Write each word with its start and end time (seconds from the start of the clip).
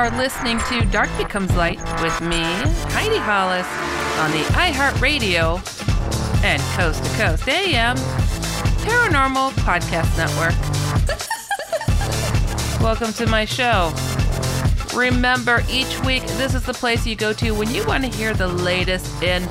Are 0.00 0.16
listening 0.16 0.58
to 0.60 0.82
Dark 0.86 1.10
Becomes 1.18 1.54
Light 1.56 1.78
with 2.00 2.18
me, 2.22 2.40
Heidi 2.94 3.18
Hollis, 3.18 3.66
on 4.18 4.30
the 4.30 4.42
iHeartRadio 4.56 5.58
and 6.42 6.62
Coast 6.74 7.04
to 7.04 7.10
Coast 7.18 7.46
AM 7.46 7.98
Paranormal 8.78 9.50
Podcast 9.60 10.16
Network. 10.16 10.54
Welcome 12.82 13.12
to 13.12 13.26
my 13.26 13.44
show. 13.44 13.92
Remember, 14.96 15.62
each 15.68 16.00
week, 16.06 16.22
this 16.38 16.54
is 16.54 16.64
the 16.64 16.72
place 16.72 17.06
you 17.06 17.14
go 17.14 17.34
to 17.34 17.50
when 17.50 17.70
you 17.70 17.84
want 17.86 18.02
to 18.02 18.10
hear 18.10 18.32
the 18.32 18.48
latest 18.48 19.22
in 19.22 19.46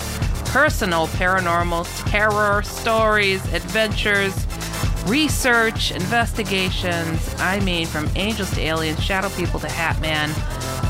personal 0.46 1.06
paranormal 1.10 1.86
terror 2.10 2.64
stories, 2.64 3.46
adventures, 3.54 4.34
research, 5.06 5.92
investigations. 5.92 7.36
I 7.38 7.60
mean, 7.60 7.86
from 7.86 8.10
angels 8.16 8.52
to 8.52 8.62
aliens, 8.62 9.04
shadow 9.04 9.30
people 9.30 9.60
to 9.62 9.70
Hat 9.70 10.00
Man. 10.02 10.30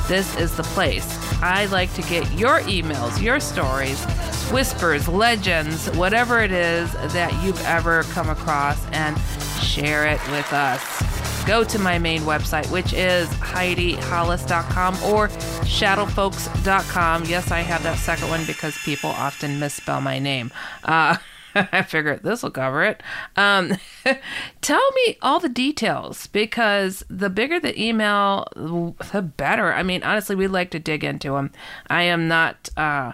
This 0.08 0.36
is 0.38 0.56
the 0.56 0.64
place. 0.64 1.08
I 1.42 1.66
like 1.66 1.94
to 1.94 2.02
get 2.04 2.32
your 2.32 2.62
emails, 2.62 3.22
your 3.22 3.40
stories, 3.40 4.04
whispers, 4.52 5.08
legends, 5.08 5.90
whatever 5.92 6.42
it 6.42 6.52
is 6.52 6.92
that 7.14 7.32
you've 7.44 7.64
ever 7.66 8.04
come 8.04 8.30
across, 8.30 8.84
and 8.92 9.18
share 9.62 10.08
it 10.08 10.20
with 10.32 10.52
us. 10.52 11.10
Go 11.46 11.64
to 11.64 11.80
my 11.80 11.98
main 11.98 12.22
website, 12.22 12.70
which 12.72 12.94
is 12.94 13.28
HeidiHollis.com 13.30 14.96
or 15.04 15.30
ShadowFolks.com. 15.30 17.26
Yes, 17.26 17.52
I 17.52 17.60
have 17.62 17.84
that 17.84 17.98
second 17.98 18.30
one 18.30 18.46
because 18.46 18.78
people 18.80 19.10
often 19.10 19.60
misspell 19.60 20.02
my 20.02 20.20
name. 20.20 20.52
Uh, 20.84 21.18
I 21.56 21.82
figured 21.82 22.24
this 22.24 22.44
will 22.44 22.52
cover 22.52 22.84
it. 22.84 23.02
Um, 23.36 23.78
tell 24.62 24.92
me 24.92 25.18
all 25.22 25.40
the 25.40 25.50
details 25.50 26.28
because 26.28 27.04
the 27.10 27.30
bigger 27.30 27.60
the 27.60 27.80
email, 27.82 28.48
the 28.56 29.22
better. 29.22 29.74
I 29.74 29.84
mean, 29.84 30.04
honestly, 30.04 30.36
we 30.36 30.48
like 30.48 30.72
to 30.72 30.80
dig 30.80 31.04
into 31.04 31.34
them. 31.34 31.52
I 31.90 32.04
am 32.04 32.28
not. 32.28 32.70
Uh, 32.78 33.14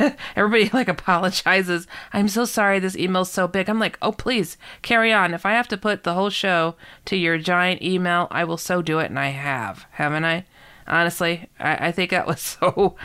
everybody 0.36 0.70
like 0.72 0.88
apologizes. 0.88 1.86
I'm 2.12 2.28
so 2.28 2.44
sorry 2.44 2.78
this 2.78 2.96
email's 2.96 3.30
so 3.30 3.46
big. 3.46 3.68
I'm 3.68 3.78
like, 3.78 3.98
oh 4.00 4.12
please 4.12 4.56
carry 4.82 5.12
on. 5.12 5.34
If 5.34 5.44
I 5.44 5.52
have 5.52 5.68
to 5.68 5.76
put 5.76 6.04
the 6.04 6.14
whole 6.14 6.30
show 6.30 6.76
to 7.06 7.16
your 7.16 7.38
giant 7.38 7.82
email, 7.82 8.28
I 8.30 8.44
will 8.44 8.56
so 8.56 8.82
do 8.82 8.98
it, 8.98 9.10
and 9.10 9.18
I 9.18 9.28
have, 9.28 9.86
haven't 9.92 10.24
I? 10.24 10.46
Honestly, 10.86 11.48
I, 11.60 11.88
I 11.88 11.92
think 11.92 12.10
that 12.10 12.26
was 12.26 12.40
so 12.40 12.96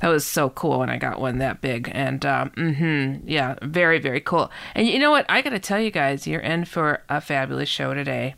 that 0.00 0.08
was 0.08 0.26
so 0.26 0.50
cool 0.50 0.80
when 0.80 0.90
I 0.90 0.96
got 0.96 1.20
one 1.20 1.38
that 1.38 1.60
big. 1.60 1.90
And 1.92 2.24
um, 2.26 2.50
mm-hmm, 2.50 3.28
yeah, 3.28 3.56
very 3.62 3.98
very 3.98 4.20
cool. 4.20 4.50
And 4.74 4.86
you 4.86 4.98
know 4.98 5.10
what? 5.10 5.26
I 5.28 5.42
got 5.42 5.50
to 5.50 5.58
tell 5.58 5.80
you 5.80 5.90
guys, 5.90 6.26
you're 6.26 6.40
in 6.40 6.64
for 6.64 7.02
a 7.08 7.20
fabulous 7.20 7.68
show 7.68 7.94
today. 7.94 8.34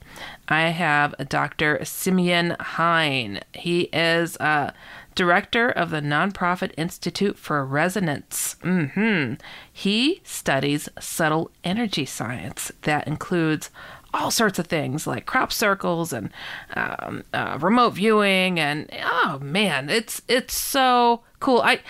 I 0.48 0.68
have 0.68 1.14
Dr. 1.28 1.84
Simeon 1.84 2.56
Hein. 2.58 3.40
He 3.54 3.82
is 3.92 4.36
uh, 4.38 4.72
director 5.14 5.68
of 5.68 5.90
the 5.90 6.00
nonprofit 6.00 6.72
Institute 6.76 7.38
for 7.38 7.64
Resonance. 7.64 8.56
Mm-hmm. 8.62 9.34
He 9.72 10.20
studies 10.24 10.88
subtle 10.98 11.50
energy 11.64 12.04
science 12.04 12.72
that 12.82 13.06
includes 13.06 13.70
all 14.14 14.30
sorts 14.30 14.58
of 14.58 14.66
things 14.66 15.06
like 15.06 15.26
crop 15.26 15.52
circles 15.52 16.12
and 16.12 16.30
um, 16.74 17.24
uh, 17.32 17.58
remote 17.60 17.94
viewing 17.94 18.60
and 18.60 18.86
oh 19.02 19.38
man 19.40 19.88
it's 19.88 20.20
it's 20.28 20.54
so 20.54 21.22
cool. 21.42 21.60
I 21.60 21.80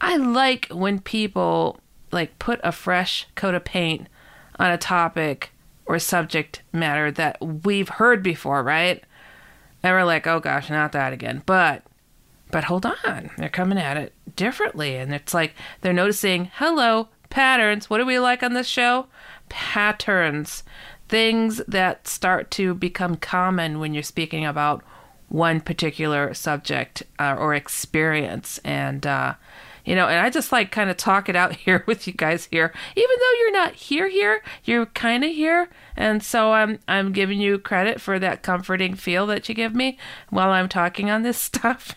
i 0.00 0.16
like 0.16 0.66
when 0.70 0.98
people 0.98 1.80
like 2.12 2.38
put 2.38 2.60
a 2.62 2.72
fresh 2.72 3.26
coat 3.34 3.54
of 3.54 3.64
paint 3.64 4.08
on 4.58 4.70
a 4.70 4.76
topic 4.76 5.52
or 5.86 5.98
subject 5.98 6.62
matter 6.72 7.10
that 7.12 7.38
we've 7.40 7.88
heard 7.88 8.22
before 8.22 8.62
right? 8.62 9.02
And 9.82 9.94
we're 9.94 10.04
like 10.04 10.26
oh 10.26 10.40
gosh 10.40 10.68
not 10.68 10.92
that 10.92 11.12
again. 11.12 11.42
But 11.46 11.84
but 12.50 12.64
hold 12.64 12.84
on. 12.84 13.30
They're 13.38 13.48
coming 13.48 13.78
at 13.78 13.96
it 13.96 14.12
differently. 14.34 14.96
And 14.96 15.14
it's 15.14 15.34
like 15.34 15.54
they're 15.80 15.92
noticing 15.92 16.50
hello 16.54 17.08
patterns. 17.30 17.88
What 17.88 17.98
do 17.98 18.06
we 18.06 18.18
like 18.18 18.42
on 18.42 18.54
this 18.54 18.68
show? 18.68 19.06
Patterns. 19.48 20.64
Things 21.08 21.62
that 21.68 22.08
start 22.08 22.50
to 22.52 22.74
become 22.74 23.16
common 23.16 23.78
when 23.78 23.94
you're 23.94 24.02
speaking 24.02 24.44
about 24.44 24.84
one 25.28 25.60
particular 25.60 26.32
subject 26.34 27.02
uh, 27.18 27.36
or 27.38 27.54
experience. 27.54 28.58
And 28.64 29.06
uh, 29.06 29.34
you 29.86 29.94
know 29.94 30.08
and 30.08 30.18
i 30.18 30.28
just 30.28 30.52
like 30.52 30.70
kind 30.70 30.90
of 30.90 30.96
talk 30.98 31.30
it 31.30 31.36
out 31.36 31.56
here 31.56 31.82
with 31.86 32.06
you 32.06 32.12
guys 32.12 32.48
here. 32.50 32.74
Even 32.94 33.16
though 33.18 33.32
you're 33.38 33.52
not 33.52 33.72
here 33.74 34.08
here 34.08 34.42
you're 34.64 34.86
kind 34.86 35.24
of 35.24 35.30
here. 35.30 35.70
And 35.96 36.22
so 36.22 36.52
i'm 36.52 36.78
i'm 36.86 37.12
giving 37.12 37.40
you 37.40 37.58
credit 37.58 38.00
for 38.00 38.18
that 38.18 38.42
comforting 38.42 38.94
feel 38.94 39.26
that 39.28 39.48
you 39.48 39.54
give 39.54 39.74
me 39.74 39.96
while 40.28 40.50
i'm 40.50 40.68
talking 40.68 41.08
on 41.08 41.22
this 41.22 41.38
stuff. 41.42 41.94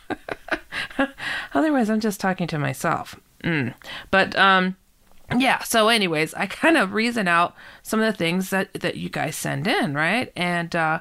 Otherwise 1.54 1.90
i'm 1.90 2.00
just 2.00 2.22
talking 2.22 2.48
to 2.48 2.60
myself. 2.60 3.20
Mm. 3.44 3.74
but 4.12 4.38
um 4.38 4.76
yeah 5.38 5.60
so 5.60 5.88
anyways 5.88 6.34
i 6.34 6.46
kind 6.46 6.76
of 6.76 6.92
reason 6.92 7.26
out 7.26 7.56
some 7.82 8.02
of 8.02 8.06
the 8.06 8.18
things 8.18 8.50
that 8.50 8.74
that 8.74 8.98
you 8.98 9.10
guys 9.10 9.36
send 9.36 9.66
in 9.68 9.94
right? 9.94 10.32
And 10.36 10.76
uh 10.76 11.00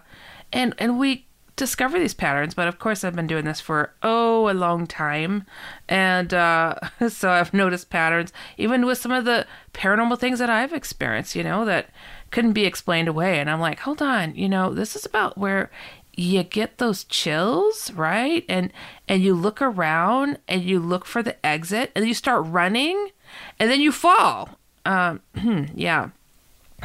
and 0.52 0.74
and 0.78 0.98
we 0.98 1.26
discover 1.58 1.98
these 1.98 2.14
patterns 2.14 2.54
but 2.54 2.68
of 2.68 2.78
course 2.78 3.04
i've 3.04 3.16
been 3.16 3.26
doing 3.26 3.44
this 3.44 3.60
for 3.60 3.92
oh 4.02 4.50
a 4.50 4.52
long 4.52 4.86
time. 4.86 5.44
And 5.88 6.32
uh 6.32 6.74
so 7.08 7.30
i've 7.30 7.52
noticed 7.52 7.90
patterns 7.90 8.32
even 8.56 8.86
with 8.86 8.98
some 8.98 9.12
of 9.12 9.24
the 9.24 9.46
paranormal 9.74 10.18
things 10.18 10.38
that 10.38 10.50
i've 10.50 10.72
experienced 10.72 11.34
you 11.34 11.44
know 11.44 11.64
that 11.64 11.90
couldn't 12.30 12.52
be 12.52 12.64
explained 12.64 13.08
away. 13.08 13.38
And 13.38 13.50
i'm 13.50 13.60
like 13.60 13.80
hold 13.80 14.00
on 14.00 14.34
you 14.34 14.48
know 14.48 14.72
this 14.72 14.96
is 14.96 15.04
about 15.04 15.36
where 15.36 15.70
you 16.18 16.42
get 16.42 16.78
those 16.78 17.04
chills 17.04 17.92
right? 17.92 18.44
And 18.48 18.72
and 19.06 19.22
you 19.22 19.34
look 19.34 19.62
around 19.62 20.38
and 20.48 20.62
you 20.62 20.80
look 20.80 21.04
for 21.04 21.22
the 21.22 21.44
exit 21.46 21.92
and 21.94 22.06
you 22.06 22.14
start 22.14 22.44
running 22.46 23.10
and 23.58 23.70
then 23.70 23.80
you 23.80 23.92
fall. 23.92 24.50
Um, 24.84 25.20
yeah, 25.74 26.10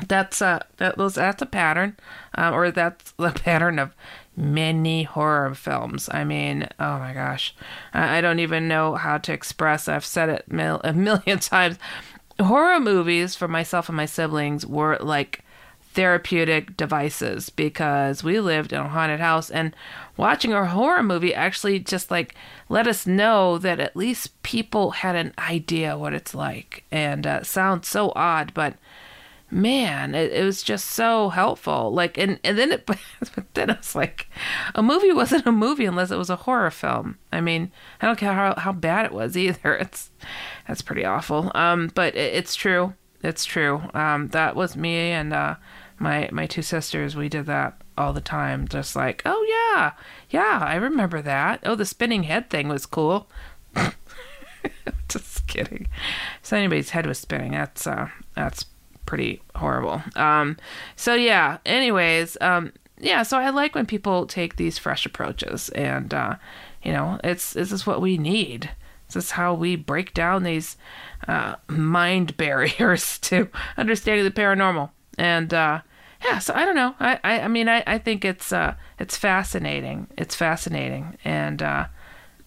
that's 0.08 0.42
a 0.42 0.66
that 0.78 0.98
was 0.98 1.16
that's 1.16 1.42
a 1.42 1.46
pattern, 1.46 1.98
um, 2.36 2.54
or 2.54 2.72
that's 2.72 3.12
the 3.14 3.32
pattern 3.36 3.80
of 3.80 3.94
many 4.36 5.04
horror 5.04 5.54
films. 5.54 6.10
I 6.12 6.24
mean, 6.24 6.68
oh 6.80 7.00
my 7.00 7.14
gosh, 7.14 7.56
I, 7.94 8.18
I 8.18 8.22
don't 8.22 8.40
even 8.40 8.68
know 8.68 8.96
how 8.96 9.18
to 9.20 9.34
express. 9.34 9.88
I've 9.88 10.06
said 10.06 10.30
it 10.30 10.46
mil- 10.48 10.82
a 10.84 10.94
million 10.94 11.40
times. 11.40 11.78
Horror 12.40 12.80
movies 12.80 13.36
for 13.36 13.48
myself 13.48 13.90
and 13.90 13.96
my 13.96 14.06
siblings 14.06 14.66
were 14.66 14.98
like 15.00 15.44
therapeutic 15.94 16.76
devices 16.76 17.52
because 17.52 18.24
we 18.24 18.40
lived 18.40 18.74
in 18.74 18.80
a 18.80 18.90
haunted 18.90 19.20
house 19.20 19.52
and 19.52 19.76
watching 20.18 20.52
a 20.52 20.66
horror 20.66 21.04
movie 21.04 21.36
actually 21.36 21.78
just 21.78 22.10
like 22.10 22.34
let 22.68 22.88
us 22.88 23.06
know 23.06 23.60
that 23.60 23.80
at 23.80 23.96
least 23.96 24.42
people 24.42 24.90
had 24.90 25.16
an 25.16 25.32
idea 25.38 25.96
what 25.96 26.12
it's 26.12 26.34
like 26.34 26.84
and 26.92 27.28
uh, 27.28 27.44
sounds 27.44 27.88
so 27.88 28.12
odd 28.16 28.52
but 28.56 28.74
man 29.54 30.16
it, 30.16 30.32
it 30.32 30.44
was 30.44 30.64
just 30.64 30.88
so 30.92 31.30
helpful. 31.30 31.94
Like 31.94 32.18
and, 32.18 32.40
and 32.44 32.58
then 32.58 32.72
it 32.72 32.86
but 32.86 33.00
then 33.54 33.70
it 33.70 33.78
was 33.78 33.96
like 33.96 34.28
a 34.76 34.82
movie 34.84 35.12
wasn't 35.12 35.46
a 35.46 35.52
movie 35.52 35.86
unless 35.86 36.12
it 36.12 36.18
was 36.18 36.30
a 36.30 36.36
horror 36.38 36.72
film. 36.72 37.18
I 37.32 37.42
mean 37.42 37.72
i 38.02 38.06
don't 38.08 38.18
care 38.18 38.34
how, 38.34 38.56
how 38.58 38.72
bad 38.72 39.06
it 39.06 39.14
was 39.14 39.38
either. 39.38 39.76
It's 39.76 40.12
that's 40.68 40.82
pretty 40.82 41.06
awful. 41.06 41.52
Um 41.56 41.92
but 41.94 42.16
it, 42.16 42.34
it's 42.36 42.56
true. 42.56 42.94
It's 43.22 43.46
true. 43.46 43.84
Um 43.94 44.30
that 44.30 44.56
was 44.56 44.76
me 44.76 45.12
and 45.12 45.34
uh 45.34 45.56
my 46.00 46.30
my 46.32 46.48
two 46.48 46.62
sisters. 46.64 47.16
We 47.16 47.30
did 47.30 47.46
that 47.46 47.82
all 47.98 48.14
the 48.14 48.22
time. 48.22 48.68
Just 48.68 48.96
like 48.96 49.22
oh 49.26 49.46
yeah. 49.48 49.94
Yeah 50.30 50.60
i 50.62 50.76
remember 50.76 51.22
that. 51.22 51.62
Oh 51.64 51.76
the 51.76 51.86
spinning 51.86 52.24
head 52.24 52.50
thing 52.50 52.68
was 52.68 52.86
cool. 52.86 53.30
Just 55.10 55.46
kidding. 55.48 55.88
So 56.42 56.58
anybody's 56.58 56.92
head 56.92 57.06
was 57.06 57.20
spinning. 57.20 57.52
That's 57.52 57.86
uh 57.86 58.10
that's 58.36 58.66
pretty 59.06 59.42
horrible. 59.56 60.02
Um 60.16 60.58
so 60.96 61.14
yeah 61.16 61.58
anyways 61.66 62.38
um 62.42 62.72
yeah 63.00 63.24
so 63.24 63.38
i 63.38 63.50
like 63.50 63.76
when 63.76 63.86
people 63.86 64.26
take 64.26 64.56
these 64.56 64.78
fresh 64.78 65.06
approaches 65.06 65.70
and 65.70 66.14
uh 66.14 66.36
you 66.84 66.92
know 66.92 67.20
it's 67.24 67.54
this 67.54 67.72
is 67.72 67.86
what 67.86 68.02
we 68.02 68.18
need. 68.18 68.72
This 69.08 69.26
is 69.26 69.32
how 69.32 69.54
we 69.54 69.76
break 69.76 70.14
down 70.14 70.44
these 70.44 70.78
uh, 71.28 71.56
mind 71.68 72.36
barriers 72.44 73.20
to 73.20 73.50
understanding 73.78 74.26
the 74.26 74.32
paranormal. 74.32 74.90
And 75.18 75.54
uh 75.54 75.82
yeah 76.24 76.40
so 76.40 76.54
i 76.54 76.66
don't 76.66 76.76
know. 76.76 76.96
I 77.00 77.20
i, 77.24 77.40
I 77.42 77.48
mean 77.48 77.70
I, 77.70 77.84
I 77.86 77.98
think 77.98 78.26
it's 78.26 78.52
uh 78.52 78.76
it's 79.00 79.18
fascinating. 79.18 80.08
It's 80.18 80.36
fascinating. 80.36 81.18
And 81.24 81.62
uh 81.62 81.88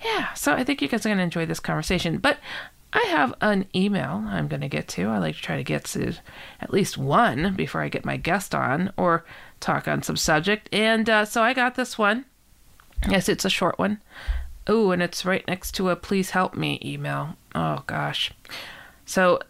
yeah 0.05 0.35
so 0.35 0.53
i 0.53 0.63
think 0.63 0.83
you 0.83 0.89
guys 0.89 1.07
are 1.07 1.09
going 1.09 1.19
to 1.19 1.25
enjoy 1.25 1.47
this 1.47 1.61
conversation. 1.61 2.19
But 2.19 2.39
i 2.97 3.05
have 3.09 3.35
an 3.41 3.67
email 3.75 4.25
i'm 4.27 4.49
going 4.49 4.61
to 4.61 4.69
get 4.69 4.89
to 4.89 5.09
i 5.09 5.19
like 5.19 5.37
to 5.37 5.43
try 5.43 5.57
to 5.57 5.65
get 5.65 5.85
to 5.85 6.13
at 6.61 6.73
least 6.73 6.99
one 6.99 7.55
before 7.55 7.83
i 7.83 7.89
get 7.89 8.05
my 8.05 8.17
guest 8.17 8.55
on 8.55 8.93
or 8.97 9.25
talk 9.61 9.87
on 9.87 10.03
some 10.03 10.17
subject 10.17 10.69
and 10.73 11.09
uh, 11.09 11.25
so 11.25 11.43
i 11.43 11.53
got 11.53 11.75
this 11.75 11.97
one 11.97 12.25
yes 13.09 13.29
it's 13.29 13.45
a 13.45 13.51
short 13.51 13.79
one 13.79 14.01
oh 14.67 14.91
and 14.91 15.03
it's 15.03 15.25
right 15.25 15.47
next 15.47 15.73
to 15.73 15.91
a 15.91 15.97
please 15.97 16.31
help 16.31 16.57
me 16.57 16.81
email 16.85 17.37
oh 17.55 17.83
gosh 17.87 18.33
so 19.05 19.41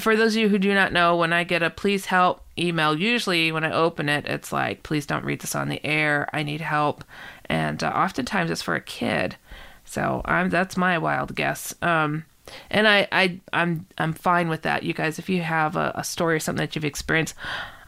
for 0.00 0.16
those 0.16 0.34
of 0.34 0.42
you 0.42 0.48
who 0.48 0.58
do 0.58 0.74
not 0.74 0.92
know, 0.92 1.16
when 1.16 1.32
I 1.32 1.44
get 1.44 1.62
a 1.62 1.70
please 1.70 2.06
help 2.06 2.42
email, 2.58 2.98
usually 2.98 3.52
when 3.52 3.64
I 3.64 3.72
open 3.72 4.08
it, 4.08 4.26
it's 4.26 4.52
like, 4.52 4.82
please 4.82 5.06
don't 5.06 5.24
read 5.24 5.40
this 5.40 5.54
on 5.54 5.68
the 5.68 5.84
air. 5.84 6.28
I 6.32 6.42
need 6.42 6.60
help. 6.60 7.04
And 7.46 7.82
uh, 7.82 7.88
oftentimes 7.88 8.50
it's 8.50 8.62
for 8.62 8.74
a 8.74 8.80
kid. 8.80 9.36
So 9.84 10.22
I'm 10.24 10.50
that's 10.50 10.76
my 10.76 10.98
wild 10.98 11.34
guess. 11.34 11.74
Um, 11.82 12.24
and 12.70 12.88
I, 12.88 13.08
I 13.12 13.40
I'm 13.52 13.86
I'm 13.98 14.12
fine 14.12 14.48
with 14.48 14.62
that. 14.62 14.82
You 14.82 14.94
guys, 14.94 15.18
if 15.18 15.28
you 15.28 15.42
have 15.42 15.76
a, 15.76 15.92
a 15.94 16.04
story 16.04 16.36
or 16.36 16.40
something 16.40 16.64
that 16.64 16.74
you've 16.74 16.84
experienced, 16.84 17.34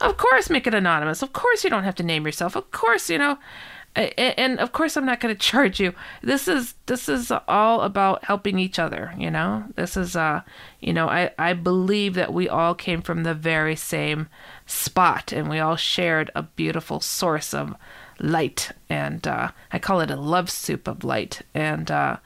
of 0.01 0.17
course 0.17 0.49
make 0.49 0.67
it 0.67 0.73
anonymous. 0.73 1.21
Of 1.21 1.33
course 1.33 1.63
you 1.63 1.69
don't 1.69 1.83
have 1.83 1.95
to 1.95 2.03
name 2.03 2.25
yourself. 2.25 2.55
Of 2.55 2.71
course, 2.71 3.09
you 3.09 3.17
know, 3.17 3.37
and 3.95 4.59
of 4.59 4.71
course 4.71 4.97
i'm 4.97 5.05
not 5.05 5.19
going 5.19 5.33
to 5.35 5.39
charge 5.39 5.79
you 5.79 5.93
this 6.21 6.47
is 6.47 6.75
this 6.85 7.07
is 7.07 7.31
all 7.47 7.81
about 7.81 8.23
helping 8.25 8.57
each 8.57 8.79
other 8.79 9.13
you 9.17 9.29
know 9.29 9.63
this 9.75 9.95
is 9.95 10.15
uh 10.15 10.41
you 10.79 10.93
know 10.93 11.07
i 11.07 11.29
i 11.37 11.53
believe 11.53 12.15
that 12.15 12.33
we 12.33 12.49
all 12.49 12.73
came 12.73 13.01
from 13.01 13.23
the 13.23 13.33
very 13.33 13.75
same 13.75 14.27
spot 14.65 15.31
and 15.31 15.49
we 15.49 15.59
all 15.59 15.75
shared 15.75 16.31
a 16.35 16.43
beautiful 16.43 16.99
source 16.99 17.53
of 17.53 17.75
light 18.19 18.71
and 18.89 19.27
uh 19.27 19.51
i 19.71 19.79
call 19.79 19.99
it 19.99 20.11
a 20.11 20.15
love 20.15 20.49
soup 20.49 20.87
of 20.87 21.03
light 21.03 21.41
and 21.53 21.91
uh 21.91 22.17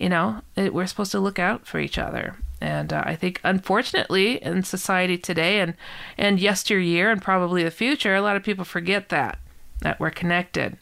you 0.00 0.08
know 0.08 0.42
it, 0.56 0.74
we're 0.74 0.86
supposed 0.86 1.12
to 1.12 1.20
look 1.20 1.38
out 1.38 1.66
for 1.66 1.78
each 1.78 1.98
other 1.98 2.36
and 2.62 2.92
uh, 2.92 3.02
I 3.06 3.16
think, 3.16 3.40
unfortunately, 3.42 4.36
in 4.42 4.64
society 4.64 5.16
today 5.16 5.60
and 5.60 5.72
and 6.18 6.38
yesteryear 6.38 7.10
and 7.10 7.22
probably 7.22 7.64
the 7.64 7.70
future, 7.70 8.14
a 8.14 8.20
lot 8.20 8.36
of 8.36 8.42
people 8.42 8.66
forget 8.66 9.08
that 9.08 9.38
that 9.80 9.98
we're 9.98 10.10
connected 10.10 10.76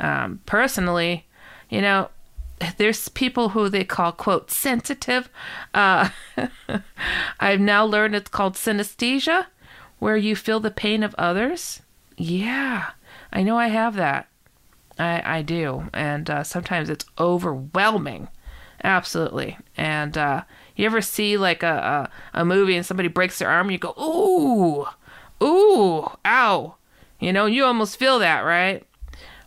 um, 0.00 0.40
personally, 0.46 1.26
you 1.68 1.80
know, 1.80 2.08
there's 2.78 3.08
people 3.08 3.50
who 3.50 3.68
they 3.68 3.84
call 3.84 4.12
quote 4.12 4.50
sensitive. 4.50 5.28
Uh, 5.72 6.08
I've 7.40 7.60
now 7.60 7.84
learned 7.84 8.14
it's 8.14 8.30
called 8.30 8.54
synesthesia, 8.54 9.46
where 9.98 10.16
you 10.16 10.34
feel 10.34 10.60
the 10.60 10.70
pain 10.70 11.02
of 11.02 11.14
others. 11.16 11.80
Yeah, 12.16 12.90
I 13.32 13.42
know 13.42 13.56
I 13.56 13.68
have 13.68 13.94
that. 13.96 14.26
I 14.98 15.22
I 15.38 15.42
do, 15.42 15.84
and 15.94 16.28
uh, 16.28 16.44
sometimes 16.44 16.90
it's 16.90 17.06
overwhelming. 17.18 18.28
Absolutely, 18.82 19.58
and 19.76 20.16
uh, 20.16 20.42
you 20.74 20.86
ever 20.86 21.02
see 21.02 21.36
like 21.36 21.62
a, 21.62 22.08
a 22.34 22.40
a 22.40 22.44
movie 22.44 22.76
and 22.76 22.86
somebody 22.86 23.08
breaks 23.08 23.38
their 23.38 23.50
arm, 23.50 23.70
you 23.70 23.78
go 23.78 23.94
ooh, 24.00 24.86
ooh, 25.44 26.10
ow, 26.24 26.76
you 27.18 27.32
know, 27.32 27.46
you 27.46 27.64
almost 27.64 27.98
feel 27.98 28.18
that, 28.20 28.40
right? 28.40 28.86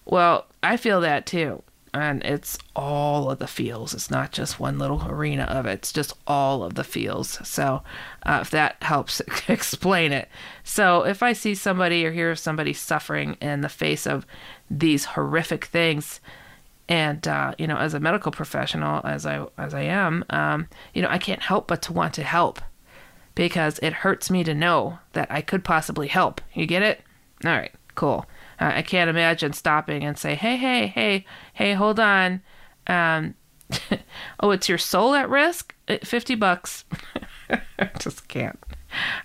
Well, 0.06 0.46
I 0.62 0.78
feel 0.78 1.02
that 1.02 1.26
too. 1.26 1.64
And 1.96 2.24
it's 2.24 2.58
all 2.76 3.30
of 3.30 3.38
the 3.38 3.46
feels. 3.48 3.94
It's 3.94 4.10
not 4.10 4.32
just 4.32 4.60
one 4.60 4.80
little 4.80 5.06
arena 5.08 5.44
of 5.44 5.68
it. 5.68 5.74
It's 5.74 5.94
just 5.94 6.14
all 6.26 6.64
of 6.64 6.74
the 6.74 6.84
feels. 6.84 7.40
So, 7.48 7.84
uh, 8.26 8.40
if 8.42 8.50
that 8.50 8.78
helps 8.82 9.20
explain 9.48 10.12
it. 10.12 10.28
So, 10.64 11.06
if 11.06 11.22
I 11.22 11.34
see 11.34 11.54
somebody 11.54 12.04
or 12.04 12.12
hear 12.12 12.36
somebody 12.36 12.74
suffering 12.74 13.38
in 13.42 13.62
the 13.62 13.70
face 13.70 14.08
of 14.08 14.26
these 14.72 15.06
horrific 15.06 15.66
things, 15.66 16.20
and 16.90 17.28
uh, 17.28 17.54
you 17.58 17.68
know, 17.68 17.78
as 17.78 17.94
a 17.94 18.00
medical 18.00 18.32
professional, 18.32 19.02
as 19.06 19.26
I 19.26 19.46
as 19.58 19.74
I 19.74 19.82
am, 19.82 20.26
um, 20.30 20.68
you 20.94 21.02
know, 21.02 21.10
I 21.10 21.18
can't 21.18 21.42
help 21.42 21.68
but 21.68 21.82
to 21.84 21.94
want 21.94 22.14
to 22.16 22.24
help 22.24 22.60
because 23.36 23.80
it 23.80 23.94
hurts 23.94 24.30
me 24.30 24.44
to 24.44 24.54
know 24.54 25.00
that 25.14 25.32
I 25.32 25.42
could 25.42 25.64
possibly 25.64 26.08
help. 26.08 26.42
You 26.54 26.66
get 26.66 26.84
it? 26.84 27.02
All 27.46 27.52
right, 27.52 27.72
cool. 27.96 28.26
Uh, 28.60 28.72
I 28.76 28.82
can't 28.82 29.10
imagine 29.10 29.54
stopping 29.54 30.04
and 30.04 30.18
say, 30.18 30.36
"Hey, 30.36 30.58
hey, 30.58 30.88
hey, 30.88 31.26
hey, 31.54 31.74
hold 31.74 32.00
on. 32.00 32.42
Um, 32.88 33.36
oh, 34.40 34.52
it's 34.52 34.70
your 34.70 34.78
soul 34.78 35.16
at 35.16 35.30
risk. 35.30 35.74
Uh, 35.88 35.98
fifty 36.04 36.36
bucks. 36.36 36.86
I 37.50 37.90
just 38.00 38.28
can't. 38.28 38.60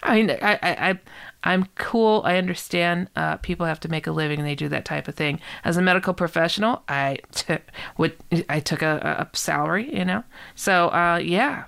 I 0.02 0.14
mean, 0.16 0.30
I, 0.30 0.54
I, 0.54 0.90
I, 0.90 0.98
I'm 1.44 1.66
cool. 1.76 2.22
I 2.24 2.36
understand 2.36 3.08
uh, 3.16 3.36
people 3.36 3.66
have 3.66 3.80
to 3.80 3.88
make 3.88 4.06
a 4.06 4.12
living 4.12 4.38
and 4.38 4.48
they 4.48 4.54
do 4.54 4.68
that 4.68 4.84
type 4.84 5.08
of 5.08 5.14
thing. 5.14 5.40
As 5.64 5.76
a 5.76 5.82
medical 5.82 6.14
professional, 6.14 6.82
I 6.88 7.18
t- 7.32 7.58
would 7.98 8.16
I 8.48 8.60
took 8.60 8.82
a, 8.82 9.28
a 9.32 9.36
salary, 9.36 9.94
you 9.94 10.04
know. 10.04 10.24
So 10.54 10.88
uh, 10.88 11.20
yeah, 11.22 11.64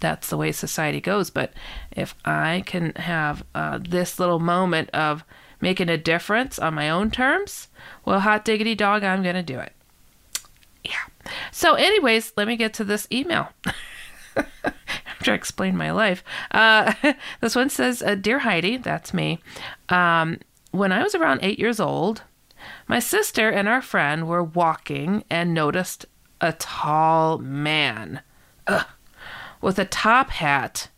that's 0.00 0.28
the 0.30 0.36
way 0.36 0.52
society 0.52 1.00
goes. 1.00 1.30
But 1.30 1.52
if 1.90 2.14
I 2.24 2.62
can 2.66 2.92
have 2.96 3.44
uh, 3.54 3.78
this 3.80 4.18
little 4.18 4.38
moment 4.38 4.90
of 4.90 5.24
making 5.60 5.88
a 5.88 5.98
difference 5.98 6.58
on 6.58 6.74
my 6.74 6.88
own 6.88 7.10
terms, 7.10 7.68
well, 8.04 8.20
hot 8.20 8.44
diggity 8.44 8.74
dog, 8.74 9.02
I'm 9.02 9.22
to 9.22 9.42
do 9.42 9.58
it. 9.58 9.72
Yeah. 10.84 10.92
So, 11.50 11.74
anyways, 11.74 12.32
let 12.36 12.46
me 12.46 12.56
get 12.56 12.72
to 12.74 12.84
this 12.84 13.08
email. 13.10 13.48
To 15.24 15.32
explain 15.32 15.76
my 15.76 15.90
life. 15.90 16.22
Uh, 16.52 16.94
this 17.40 17.56
one 17.56 17.70
says, 17.70 18.02
uh, 18.02 18.14
Dear 18.14 18.38
Heidi, 18.38 18.76
that's 18.76 19.12
me. 19.12 19.40
Um, 19.88 20.38
when 20.70 20.92
I 20.92 21.02
was 21.02 21.14
around 21.14 21.40
eight 21.42 21.58
years 21.58 21.80
old, 21.80 22.22
my 22.86 23.00
sister 23.00 23.50
and 23.50 23.68
our 23.68 23.82
friend 23.82 24.28
were 24.28 24.44
walking 24.44 25.24
and 25.28 25.52
noticed 25.52 26.06
a 26.40 26.52
tall 26.52 27.38
man 27.38 28.20
ugh, 28.68 28.86
with 29.60 29.78
a 29.78 29.84
top 29.84 30.30
hat, 30.30 30.88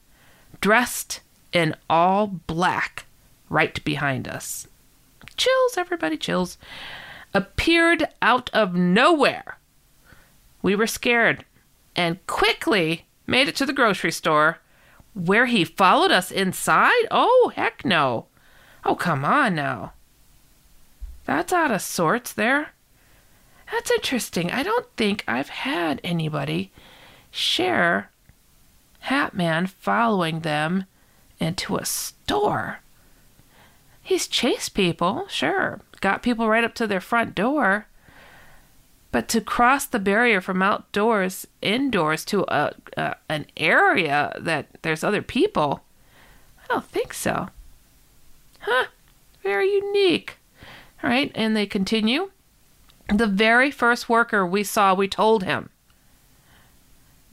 dressed 0.61 1.21
in 1.53 1.75
all 1.89 2.27
black, 2.27 3.07
right 3.49 3.83
behind 3.85 4.29
us. 4.29 4.69
Chills, 5.37 5.79
everybody, 5.79 6.17
chills. 6.17 6.59
Appeared 7.33 8.07
out 8.21 8.51
of 8.53 8.75
nowhere. 8.75 9.59
We 10.63 10.75
were 10.75 10.87
scared 10.87 11.45
and 11.97 12.25
quickly 12.27 13.07
made 13.31 13.49
it 13.49 13.55
to 13.55 13.65
the 13.65 13.73
grocery 13.73 14.11
store 14.11 14.59
where 15.15 15.47
he 15.47 15.65
followed 15.65 16.11
us 16.11 16.31
inside. 16.33 17.07
Oh, 17.11 17.53
heck 17.55 17.85
no. 17.85 18.27
Oh, 18.85 18.97
come 18.97 19.25
on 19.25 19.55
now. 19.55 19.93
That's 21.25 21.53
out 21.53 21.71
of 21.71 21.81
sorts 21.81 22.33
there. 22.33 22.73
That's 23.71 23.91
interesting. 23.93 24.51
I 24.51 24.65
don't 24.65 24.87
think 24.97 25.23
I've 25.29 25.49
had 25.49 26.01
anybody 26.03 26.73
share 27.31 28.11
Hatman 29.05 29.69
following 29.69 30.41
them 30.41 30.87
into 31.39 31.77
a 31.77 31.85
store. 31.85 32.81
He's 34.03 34.27
chased 34.27 34.75
people, 34.75 35.27
sure, 35.29 35.81
got 36.01 36.25
people 36.25 36.49
right 36.49 36.65
up 36.65 36.75
to 36.75 36.87
their 36.89 37.01
front 37.01 37.37
door. 37.37 37.87
But 39.13 39.29
to 39.29 39.41
cross 39.41 39.87
the 39.87 39.99
barrier 39.99 40.41
from 40.41 40.63
outdoors 40.63 41.47
indoors 41.61 42.25
to 42.27 42.45
a, 42.49 42.73
a 42.97 43.17
an 43.29 43.47
area 43.57 44.37
that 44.39 44.67
there's 44.83 45.03
other 45.03 45.23
people, 45.23 45.83
I 46.63 46.67
don't 46.69 46.85
think 46.85 47.13
so. 47.13 47.49
Huh, 48.61 48.87
very 49.43 49.73
unique. 49.73 50.37
All 51.03 51.11
right, 51.11 51.33
and 51.35 51.57
they 51.57 51.67
continue. 51.67 52.31
The 53.09 53.27
very 53.27 53.71
first 53.71 54.09
worker 54.09 54.47
we 54.47 54.63
saw, 54.63 54.95
we 54.95 55.09
told 55.09 55.43
him. 55.43 55.71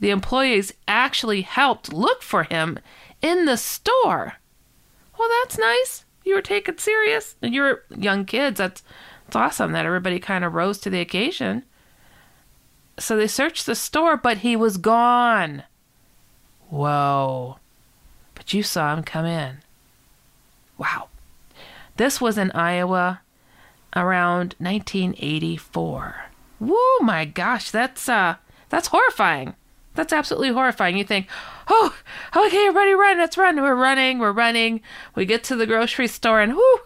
The 0.00 0.10
employees 0.10 0.72
actually 0.86 1.42
helped 1.42 1.92
look 1.92 2.22
for 2.22 2.44
him 2.44 2.78
in 3.20 3.44
the 3.44 3.56
store. 3.56 4.34
Well, 5.18 5.28
that's 5.42 5.58
nice. 5.58 6.04
You 6.24 6.34
were 6.34 6.42
taken 6.42 6.78
serious. 6.78 7.36
And 7.42 7.54
you 7.54 7.62
were 7.62 7.84
young 7.96 8.24
kids. 8.24 8.58
That's, 8.58 8.82
that's 9.28 9.36
awesome 9.36 9.72
that 9.72 9.84
everybody 9.84 10.18
kind 10.18 10.42
of 10.42 10.54
rose 10.54 10.78
to 10.78 10.88
the 10.88 11.00
occasion. 11.00 11.62
So 12.98 13.14
they 13.14 13.26
searched 13.26 13.66
the 13.66 13.74
store, 13.74 14.16
but 14.16 14.38
he 14.38 14.56
was 14.56 14.78
gone. 14.78 15.64
Whoa. 16.70 17.58
But 18.34 18.54
you 18.54 18.62
saw 18.62 18.94
him 18.94 19.02
come 19.02 19.26
in. 19.26 19.58
Wow. 20.78 21.08
This 21.98 22.22
was 22.22 22.38
in 22.38 22.50
Iowa 22.52 23.20
around 23.94 24.54
1984. 24.58 26.16
Whoa, 26.60 26.98
my 27.02 27.26
gosh, 27.26 27.70
that's 27.70 28.08
uh 28.08 28.36
that's 28.70 28.88
horrifying. 28.88 29.54
That's 29.94 30.12
absolutely 30.12 30.52
horrifying. 30.52 30.96
You 30.96 31.04
think, 31.04 31.26
oh, 31.68 31.94
okay, 32.36 32.66
everybody 32.66 32.94
run, 32.94 33.18
let's 33.18 33.38
run. 33.38 33.60
We're 33.60 33.74
running, 33.74 34.18
we're 34.18 34.32
running. 34.32 34.80
We 35.14 35.24
get 35.24 35.44
to 35.44 35.56
the 35.56 35.66
grocery 35.66 36.06
store 36.06 36.40
and 36.40 36.54
whoo, 36.54 36.78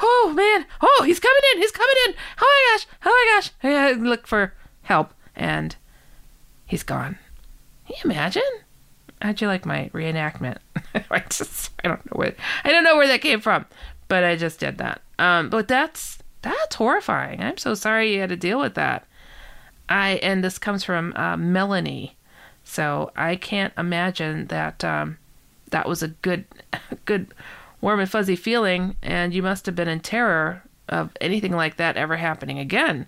oh 0.00 0.32
man, 0.34 0.66
oh, 0.80 1.02
he's 1.06 1.20
coming 1.20 1.42
in, 1.52 1.60
he's 1.60 1.72
coming 1.72 1.96
in. 2.08 2.14
Oh 2.40 2.64
my 2.66 2.76
gosh, 2.76 2.86
oh 3.04 3.10
my 3.10 3.40
gosh. 3.40 3.50
I 3.62 3.92
look 3.92 4.26
for 4.26 4.54
help 4.82 5.14
and 5.34 5.76
he's 6.66 6.82
gone. 6.82 7.18
Can 7.86 7.96
you 7.96 8.10
imagine? 8.10 8.42
How'd 9.20 9.40
you 9.40 9.46
like 9.46 9.64
my 9.64 9.88
reenactment? 9.92 10.58
I 11.10 11.20
just 11.20 11.70
I 11.84 11.88
don't 11.88 12.04
know 12.06 12.16
where 12.16 12.34
I 12.64 12.70
don't 12.70 12.84
know 12.84 12.96
where 12.96 13.06
that 13.08 13.20
came 13.20 13.40
from, 13.40 13.66
but 14.08 14.24
I 14.24 14.36
just 14.36 14.58
did 14.60 14.78
that. 14.78 15.02
Um, 15.18 15.48
but 15.48 15.68
that's 15.68 16.18
that's 16.42 16.74
horrifying. 16.74 17.40
I'm 17.40 17.56
so 17.56 17.74
sorry 17.74 18.12
you 18.12 18.20
had 18.20 18.30
to 18.30 18.36
deal 18.36 18.58
with 18.58 18.74
that. 18.74 19.06
I 19.88 20.12
and 20.22 20.42
this 20.42 20.58
comes 20.58 20.82
from 20.82 21.12
uh, 21.14 21.36
Melanie, 21.36 22.16
so 22.64 23.10
I 23.16 23.36
can't 23.36 23.72
imagine 23.76 24.46
that 24.46 24.84
um, 24.84 25.18
that 25.70 25.88
was 25.88 26.02
a 26.02 26.08
good, 26.08 26.44
good, 27.04 27.32
warm 27.80 28.00
and 28.00 28.10
fuzzy 28.10 28.36
feeling, 28.36 28.96
and 29.02 29.34
you 29.34 29.42
must 29.42 29.66
have 29.66 29.74
been 29.74 29.88
in 29.88 30.00
terror 30.00 30.62
of 30.88 31.10
anything 31.20 31.52
like 31.52 31.76
that 31.76 31.96
ever 31.96 32.16
happening 32.16 32.58
again. 32.58 33.06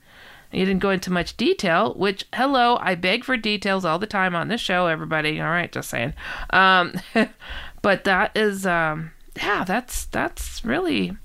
You 0.52 0.64
didn't 0.64 0.82
go 0.82 0.90
into 0.90 1.12
much 1.12 1.36
detail, 1.36 1.94
which, 1.94 2.26
hello, 2.34 2.78
I 2.80 2.94
beg 2.94 3.24
for 3.24 3.36
details 3.36 3.84
all 3.84 3.98
the 3.98 4.06
time 4.06 4.34
on 4.36 4.48
this 4.48 4.60
show, 4.60 4.86
everybody. 4.86 5.40
All 5.40 5.48
right, 5.48 5.70
just 5.70 5.90
saying. 5.90 6.14
Um, 6.50 6.94
but 7.82 8.04
that 8.04 8.36
is, 8.36 8.66
um, 8.66 9.12
yeah, 9.36 9.64
that's 9.64 10.04
that's 10.06 10.64
really 10.64 11.16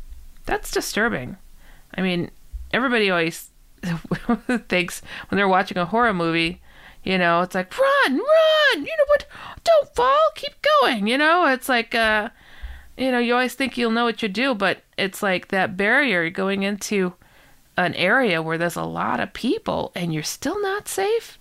that's 0.46 0.72
disturbing. 0.72 1.38
I 1.96 2.02
mean, 2.02 2.32
everybody 2.74 3.10
always 3.10 3.50
thinks 4.68 5.02
when 5.30 5.38
they're 5.38 5.48
watching 5.48 5.78
a 5.78 5.86
horror 5.86 6.14
movie, 6.14 6.62
you 7.04 7.18
know, 7.18 7.42
it's 7.42 7.56
like 7.56 7.78
run, 7.78 8.14
run. 8.14 8.86
You 8.86 8.96
know 8.98 9.06
what? 9.08 9.26
Don't 9.64 9.96
fall. 9.96 10.20
Keep 10.36 10.54
going. 10.82 11.08
You 11.08 11.18
know, 11.18 11.48
it's 11.48 11.70
like, 11.70 11.96
uh, 11.96 12.30
you 12.98 13.12
know, 13.12 13.20
you 13.20 13.34
always 13.34 13.54
think 13.54 13.78
you'll 13.78 13.92
know 13.92 14.06
what 14.06 14.22
you 14.22 14.30
do, 14.30 14.54
but 14.54 14.84
it's 14.98 15.24
like 15.24 15.48
that 15.50 15.78
barrier 15.78 16.30
going 16.30 16.64
into 16.64 17.14
an 17.80 17.96
area 17.96 18.42
where 18.42 18.58
there's 18.58 18.76
a 18.76 18.84
lot 18.84 19.20
of 19.20 19.34
people 19.34 19.92
and 19.96 20.14
you're 20.14 20.24
still 20.24 20.62
not 20.62 20.88
safe? 20.88 21.40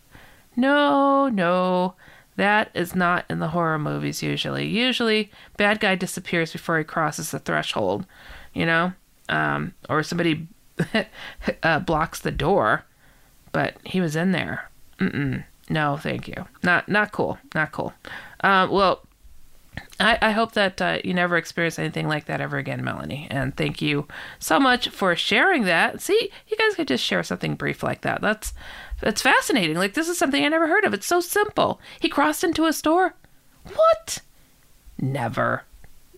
No, 0.54 1.28
no. 1.28 1.94
That 2.36 2.70
is 2.74 2.94
not 2.94 3.24
in 3.28 3.40
the 3.40 3.48
horror 3.48 3.78
movies 3.78 4.22
usually. 4.22 4.66
Usually, 4.66 5.32
bad 5.56 5.80
guy 5.80 5.96
disappears 5.96 6.52
before 6.52 6.78
he 6.78 6.84
crosses 6.84 7.32
the 7.32 7.40
threshold, 7.40 8.06
you 8.54 8.64
know? 8.64 8.92
Um, 9.28 9.74
or 9.90 10.04
somebody 10.04 10.46
uh, 11.64 11.80
blocks 11.80 12.20
the 12.20 12.30
door, 12.30 12.84
but 13.50 13.76
he 13.84 14.00
was 14.00 14.14
in 14.14 14.30
there. 14.30 14.70
Mm-mm. 14.98 15.44
No, 15.70 15.96
thank 15.96 16.28
you. 16.28 16.46
Not 16.62 16.88
not 16.88 17.12
cool. 17.12 17.38
Not 17.54 17.72
cool. 17.72 17.92
Uh, 18.40 18.66
well, 18.70 19.06
I, 20.00 20.18
I 20.20 20.30
hope 20.30 20.52
that 20.52 20.80
uh, 20.80 20.98
you 21.04 21.12
never 21.12 21.36
experience 21.36 21.78
anything 21.78 22.08
like 22.08 22.26
that 22.26 22.40
ever 22.40 22.56
again, 22.56 22.84
Melanie. 22.84 23.26
And 23.30 23.56
thank 23.56 23.82
you 23.82 24.06
so 24.38 24.58
much 24.60 24.88
for 24.88 25.14
sharing 25.16 25.64
that. 25.64 26.00
See, 26.00 26.30
you 26.48 26.56
guys 26.56 26.74
could 26.74 26.88
just 26.88 27.04
share 27.04 27.22
something 27.22 27.54
brief 27.54 27.82
like 27.82 28.02
that. 28.02 28.20
That's 28.20 28.52
that's 29.00 29.22
fascinating. 29.22 29.76
Like 29.76 29.94
this 29.94 30.08
is 30.08 30.18
something 30.18 30.44
I 30.44 30.48
never 30.48 30.68
heard 30.68 30.84
of. 30.84 30.94
It's 30.94 31.06
so 31.06 31.20
simple. 31.20 31.80
He 32.00 32.08
crossed 32.08 32.44
into 32.44 32.66
a 32.66 32.72
store. 32.72 33.14
What? 33.72 34.20
Never, 35.00 35.64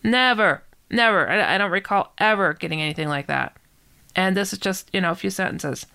never, 0.03 0.63
never. 0.89 1.29
I, 1.29 1.55
I 1.55 1.57
don't 1.57 1.71
recall 1.71 2.13
ever 2.17 2.53
getting 2.53 2.81
anything 2.81 3.09
like 3.09 3.27
that. 3.27 3.55
And 4.15 4.35
this 4.35 4.53
is 4.53 4.59
just 4.59 4.89
you 4.93 5.01
know 5.01 5.11
a 5.11 5.15
few 5.15 5.29
sentences. 5.29 5.85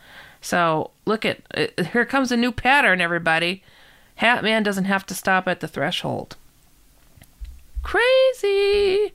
So 0.40 0.90
look 1.04 1.24
at 1.24 1.40
uh, 1.54 1.82
here 1.92 2.04
comes 2.04 2.32
a 2.32 2.36
new 2.36 2.52
pattern, 2.52 3.00
everybody. 3.00 3.62
Hat 4.16 4.42
Man 4.42 4.62
doesn't 4.62 4.84
have 4.84 5.04
to 5.06 5.14
stop 5.14 5.46
at 5.46 5.60
the 5.60 5.68
threshold. 5.68 6.36
Crazy. 7.82 9.12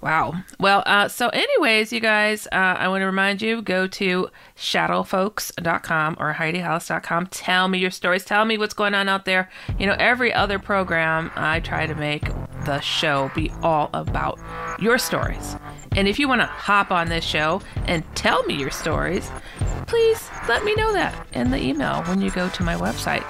Wow. 0.00 0.34
Well, 0.60 0.82
uh, 0.84 1.08
so, 1.08 1.30
anyways, 1.30 1.92
you 1.92 2.00
guys, 2.00 2.46
uh, 2.52 2.76
I 2.78 2.86
want 2.88 3.00
to 3.00 3.06
remind 3.06 3.40
you 3.40 3.62
go 3.62 3.86
to 3.88 4.28
shadowfolks.com 4.56 6.16
or 6.20 6.34
HeidiHollis.com. 6.34 7.28
Tell 7.28 7.68
me 7.68 7.78
your 7.78 7.90
stories. 7.90 8.24
Tell 8.24 8.44
me 8.44 8.58
what's 8.58 8.74
going 8.74 8.94
on 8.94 9.08
out 9.08 9.24
there. 9.24 9.50
You 9.78 9.86
know, 9.86 9.96
every 9.98 10.32
other 10.32 10.58
program, 10.58 11.30
I 11.34 11.60
try 11.60 11.86
to 11.86 11.94
make 11.94 12.28
the 12.66 12.80
show 12.80 13.30
be 13.34 13.50
all 13.62 13.88
about 13.94 14.38
your 14.78 14.98
stories. 14.98 15.56
And 15.96 16.06
if 16.06 16.18
you 16.18 16.28
want 16.28 16.42
to 16.42 16.46
hop 16.46 16.92
on 16.92 17.08
this 17.08 17.24
show 17.24 17.62
and 17.86 18.04
tell 18.14 18.42
me 18.44 18.54
your 18.54 18.70
stories, 18.70 19.30
please 19.86 20.28
let 20.48 20.64
me 20.64 20.74
know 20.74 20.92
that 20.92 21.26
in 21.32 21.50
the 21.50 21.60
email 21.60 22.02
when 22.04 22.20
you 22.20 22.30
go 22.30 22.48
to 22.50 22.62
my 22.62 22.74
website. 22.74 23.24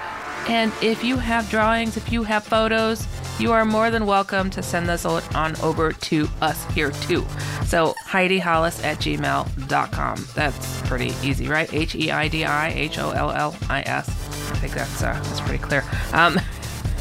And 0.49 0.73
if 0.81 1.03
you 1.03 1.17
have 1.17 1.51
drawings, 1.51 1.97
if 1.97 2.13
you 2.13 2.23
have 2.23 2.45
photos, 2.45 3.07
you 3.39 3.53
are 3.53 3.65
more 3.65 3.91
than 3.91 4.07
welcome 4.07 4.49
to 4.51 4.63
send 4.63 4.89
those 4.89 5.05
on 5.05 5.61
over 5.61 5.93
to 5.93 6.29
us 6.41 6.65
here 6.71 6.91
too. 6.91 7.27
So 7.65 7.95
Heidi 8.05 8.39
Hollis 8.39 8.83
at 8.85 8.99
gmail.com. 8.99 10.29
That's 10.35 10.83
pretty 10.83 11.13
easy, 11.27 11.49
right? 11.49 11.73
H 11.75 11.95
E 11.95 12.11
I 12.11 12.29
D 12.29 12.45
I 12.45 12.69
H 12.69 12.99
O 12.99 13.11
L 13.11 13.31
L 13.31 13.57
I 13.69 13.83
S. 13.83 14.09
I 14.09 14.57
think 14.59 14.73
that's 14.75 15.03
uh, 15.03 15.13
that's 15.13 15.41
pretty 15.41 15.59
clear. 15.59 15.85
Um, 16.13 16.41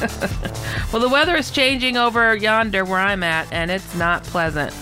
well, 0.92 1.00
the 1.00 1.08
weather 1.08 1.36
is 1.36 1.50
changing 1.50 1.96
over 1.96 2.36
yonder 2.36 2.84
where 2.84 3.00
I'm 3.00 3.22
at, 3.22 3.50
and 3.52 3.70
it's 3.70 3.94
not 3.94 4.24
pleasant. 4.24 4.74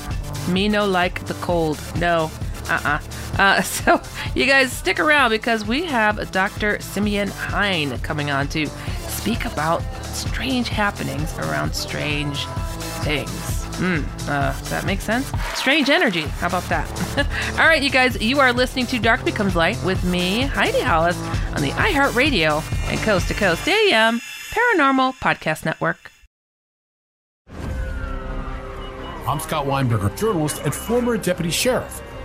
Me 0.48 0.68
no 0.68 0.86
like 0.86 1.24
the 1.26 1.34
cold. 1.34 1.80
No. 1.96 2.30
Uh-uh. 2.68 3.00
Uh, 3.38 3.62
so 3.62 4.00
you 4.34 4.46
guys 4.46 4.72
stick 4.72 4.98
around 5.00 5.30
because 5.30 5.64
we 5.64 5.84
have 5.84 6.30
Dr. 6.30 6.80
Simeon 6.80 7.28
Hein 7.28 7.98
coming 8.00 8.30
on 8.30 8.48
to 8.48 8.66
speak 9.08 9.44
about 9.44 9.82
strange 10.04 10.68
happenings 10.68 11.36
around 11.38 11.74
strange 11.74 12.44
things. 13.04 13.64
Hmm, 13.76 14.02
uh, 14.30 14.52
does 14.52 14.70
that 14.70 14.86
make 14.86 15.00
sense? 15.00 15.30
Strange 15.54 15.90
energy. 15.90 16.22
How 16.22 16.46
about 16.46 16.62
that? 16.68 16.88
All 17.58 17.66
right, 17.66 17.82
you 17.82 17.90
guys, 17.90 18.20
you 18.22 18.38
are 18.38 18.52
listening 18.52 18.86
to 18.86 19.00
Dark 19.00 19.24
Becomes 19.24 19.56
Light 19.56 19.82
with 19.84 20.04
me, 20.04 20.42
Heidi 20.42 20.80
Hollis, 20.80 21.20
on 21.56 21.62
the 21.62 21.70
iHeartRadio 21.70 22.62
and 22.90 23.00
Coast 23.00 23.26
to 23.28 23.34
Coast 23.34 23.66
AM 23.66 24.20
Paranormal 24.52 25.14
Podcast 25.14 25.64
Network. 25.64 26.12
I'm 29.26 29.40
Scott 29.40 29.66
Weinberger, 29.66 30.16
journalist 30.16 30.60
and 30.64 30.72
former 30.72 31.16
deputy 31.16 31.50
sheriff. 31.50 32.02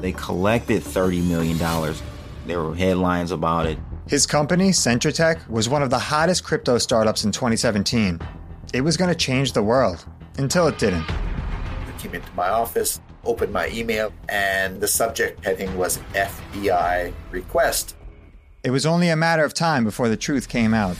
They 0.00 0.12
collected 0.12 0.82
$30 0.82 1.28
million. 1.28 1.58
There 2.46 2.62
were 2.62 2.74
headlines 2.74 3.32
about 3.32 3.66
it. 3.66 3.78
His 4.08 4.26
company, 4.26 4.70
Centra 4.70 5.14
Tech, 5.14 5.38
was 5.48 5.68
one 5.68 5.82
of 5.82 5.90
the 5.90 5.98
hottest 5.98 6.42
crypto 6.42 6.78
startups 6.78 7.24
in 7.24 7.32
2017. 7.32 8.18
It 8.72 8.80
was 8.80 8.96
going 8.96 9.10
to 9.10 9.14
change 9.14 9.52
the 9.52 9.62
world 9.62 10.04
until 10.38 10.66
it 10.68 10.78
didn't. 10.78 11.04
I 11.08 11.92
came 11.98 12.14
into 12.14 12.32
my 12.32 12.48
office, 12.48 12.98
opened 13.24 13.52
my 13.52 13.68
email, 13.68 14.12
and 14.28 14.80
the 14.80 14.88
subject 14.88 15.44
heading 15.44 15.76
was 15.76 15.98
FBI 16.14 17.12
request. 17.30 17.94
It 18.64 18.70
was 18.70 18.86
only 18.86 19.10
a 19.10 19.16
matter 19.16 19.44
of 19.44 19.52
time 19.52 19.84
before 19.84 20.08
the 20.08 20.16
truth 20.16 20.48
came 20.48 20.72
out. 20.72 20.96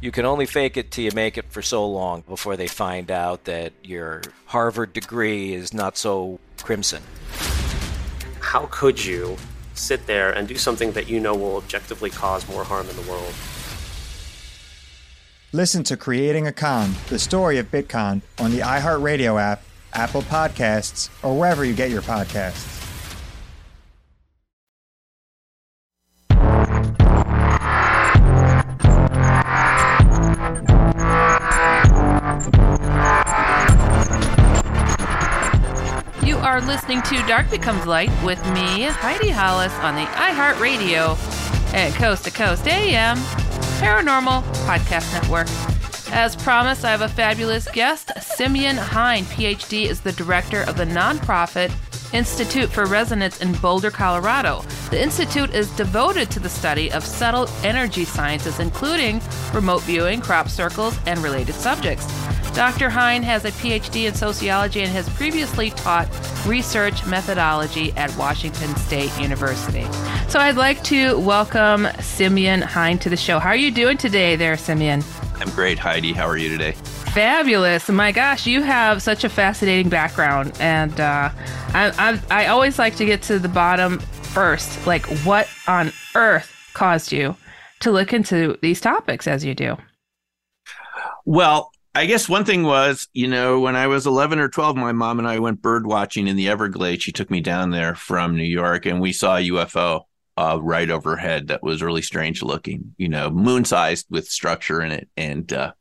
You 0.00 0.12
can 0.12 0.24
only 0.24 0.46
fake 0.46 0.76
it 0.76 0.92
till 0.92 1.04
you 1.04 1.10
make 1.12 1.36
it 1.36 1.46
for 1.50 1.62
so 1.62 1.84
long 1.84 2.22
before 2.28 2.56
they 2.56 2.68
find 2.68 3.10
out 3.10 3.44
that 3.44 3.72
your 3.82 4.22
Harvard 4.46 4.92
degree 4.92 5.52
is 5.52 5.74
not 5.74 5.98
so 5.98 6.38
crimson 6.56 7.02
how 8.48 8.66
could 8.70 9.04
you 9.04 9.36
sit 9.74 10.06
there 10.06 10.30
and 10.30 10.48
do 10.48 10.56
something 10.56 10.92
that 10.92 11.06
you 11.06 11.20
know 11.20 11.34
will 11.34 11.56
objectively 11.56 12.08
cause 12.08 12.48
more 12.48 12.64
harm 12.64 12.88
in 12.88 12.96
the 12.96 13.02
world? 13.02 13.34
Listen 15.52 15.84
to 15.84 15.98
Creating 15.98 16.46
a 16.46 16.52
Con, 16.52 16.94
the 17.10 17.18
story 17.18 17.58
of 17.58 17.70
Bitcoin, 17.70 18.22
on 18.38 18.50
the 18.50 18.60
iHeartRadio 18.60 19.38
app, 19.38 19.62
Apple 19.92 20.22
Podcasts, 20.22 21.10
or 21.22 21.38
wherever 21.38 21.62
you 21.62 21.74
get 21.74 21.90
your 21.90 22.00
podcasts. 22.00 22.77
Are 36.58 36.66
listening 36.66 37.00
to 37.02 37.14
Dark 37.28 37.48
Becomes 37.50 37.86
Light 37.86 38.10
with 38.24 38.44
me, 38.52 38.82
Heidi 38.82 39.28
Hollis, 39.28 39.72
on 39.74 39.94
the 39.94 40.02
iHeartRadio 40.02 41.14
at 41.72 41.94
Coast 41.94 42.24
to 42.24 42.32
Coast 42.32 42.66
AM 42.66 43.16
Paranormal 43.78 44.42
Podcast 44.66 45.12
Network. 45.12 45.46
As 46.12 46.34
promised, 46.34 46.84
I 46.84 46.90
have 46.90 47.02
a 47.02 47.08
fabulous 47.08 47.68
guest. 47.70 48.10
Simeon 48.20 48.76
Hein, 48.76 49.22
PhD, 49.26 49.84
is 49.84 50.00
the 50.00 50.10
director 50.10 50.62
of 50.62 50.76
the 50.76 50.84
nonprofit 50.84 51.70
Institute 52.12 52.70
for 52.70 52.86
Resonance 52.86 53.40
in 53.40 53.52
Boulder, 53.52 53.92
Colorado. 53.92 54.62
The 54.90 55.00
Institute 55.00 55.54
is 55.54 55.70
devoted 55.76 56.28
to 56.32 56.40
the 56.40 56.48
study 56.48 56.90
of 56.90 57.04
subtle 57.04 57.46
energy 57.62 58.04
sciences, 58.04 58.58
including 58.58 59.20
remote 59.52 59.82
viewing, 59.82 60.20
crop 60.20 60.48
circles, 60.48 60.98
and 61.06 61.20
related 61.20 61.54
subjects. 61.54 62.06
Dr. 62.54 62.90
Hein 62.90 63.22
has 63.22 63.44
a 63.44 63.50
PhD 63.52 64.08
in 64.08 64.14
sociology 64.14 64.80
and 64.80 64.90
has 64.90 65.08
previously 65.10 65.70
taught 65.70 66.08
research 66.46 67.06
methodology 67.06 67.92
at 67.92 68.14
Washington 68.16 68.74
State 68.76 69.16
University. 69.18 69.86
So 70.28 70.40
I'd 70.40 70.56
like 70.56 70.82
to 70.84 71.18
welcome 71.20 71.86
Simeon 72.00 72.62
Hein 72.62 72.98
to 72.98 73.08
the 73.08 73.16
show. 73.16 73.38
How 73.38 73.50
are 73.50 73.56
you 73.56 73.70
doing 73.70 73.96
today, 73.96 74.36
there, 74.36 74.56
Simeon? 74.56 75.02
I'm 75.36 75.50
great, 75.50 75.78
Heidi. 75.78 76.12
How 76.12 76.26
are 76.26 76.36
you 76.36 76.48
today? 76.48 76.72
Fabulous. 77.12 77.88
My 77.88 78.12
gosh, 78.12 78.46
you 78.46 78.62
have 78.62 79.02
such 79.02 79.24
a 79.24 79.28
fascinating 79.28 79.88
background. 79.88 80.52
And 80.60 81.00
uh, 81.00 81.30
I, 81.68 82.20
I, 82.30 82.42
I 82.44 82.46
always 82.48 82.78
like 82.78 82.96
to 82.96 83.04
get 83.04 83.22
to 83.22 83.38
the 83.38 83.48
bottom 83.48 84.00
first. 84.00 84.86
Like, 84.86 85.06
what 85.24 85.48
on 85.66 85.92
earth 86.14 86.52
caused 86.74 87.12
you 87.12 87.36
to 87.80 87.90
look 87.90 88.12
into 88.12 88.58
these 88.62 88.80
topics 88.80 89.26
as 89.26 89.44
you 89.44 89.54
do? 89.54 89.76
Well, 91.24 91.70
I 91.98 92.06
guess 92.06 92.28
one 92.28 92.44
thing 92.44 92.62
was, 92.62 93.08
you 93.12 93.26
know, 93.26 93.58
when 93.58 93.74
I 93.74 93.88
was 93.88 94.06
11 94.06 94.38
or 94.38 94.48
12, 94.48 94.76
my 94.76 94.92
mom 94.92 95.18
and 95.18 95.26
I 95.26 95.40
went 95.40 95.60
bird 95.60 95.84
watching 95.84 96.28
in 96.28 96.36
the 96.36 96.48
Everglades. 96.48 97.02
She 97.02 97.10
took 97.10 97.28
me 97.28 97.40
down 97.40 97.70
there 97.70 97.96
from 97.96 98.36
New 98.36 98.44
York 98.44 98.86
and 98.86 99.00
we 99.00 99.12
saw 99.12 99.36
a 99.36 99.48
UFO 99.48 100.02
uh, 100.36 100.60
right 100.62 100.88
overhead 100.88 101.48
that 101.48 101.64
was 101.64 101.82
really 101.82 102.02
strange 102.02 102.40
looking, 102.40 102.94
you 102.98 103.08
know, 103.08 103.30
moon 103.30 103.64
sized 103.64 104.06
with 104.10 104.28
structure 104.28 104.80
in 104.80 104.92
it. 104.92 105.08
And 105.16 105.52
uh, 105.52 105.72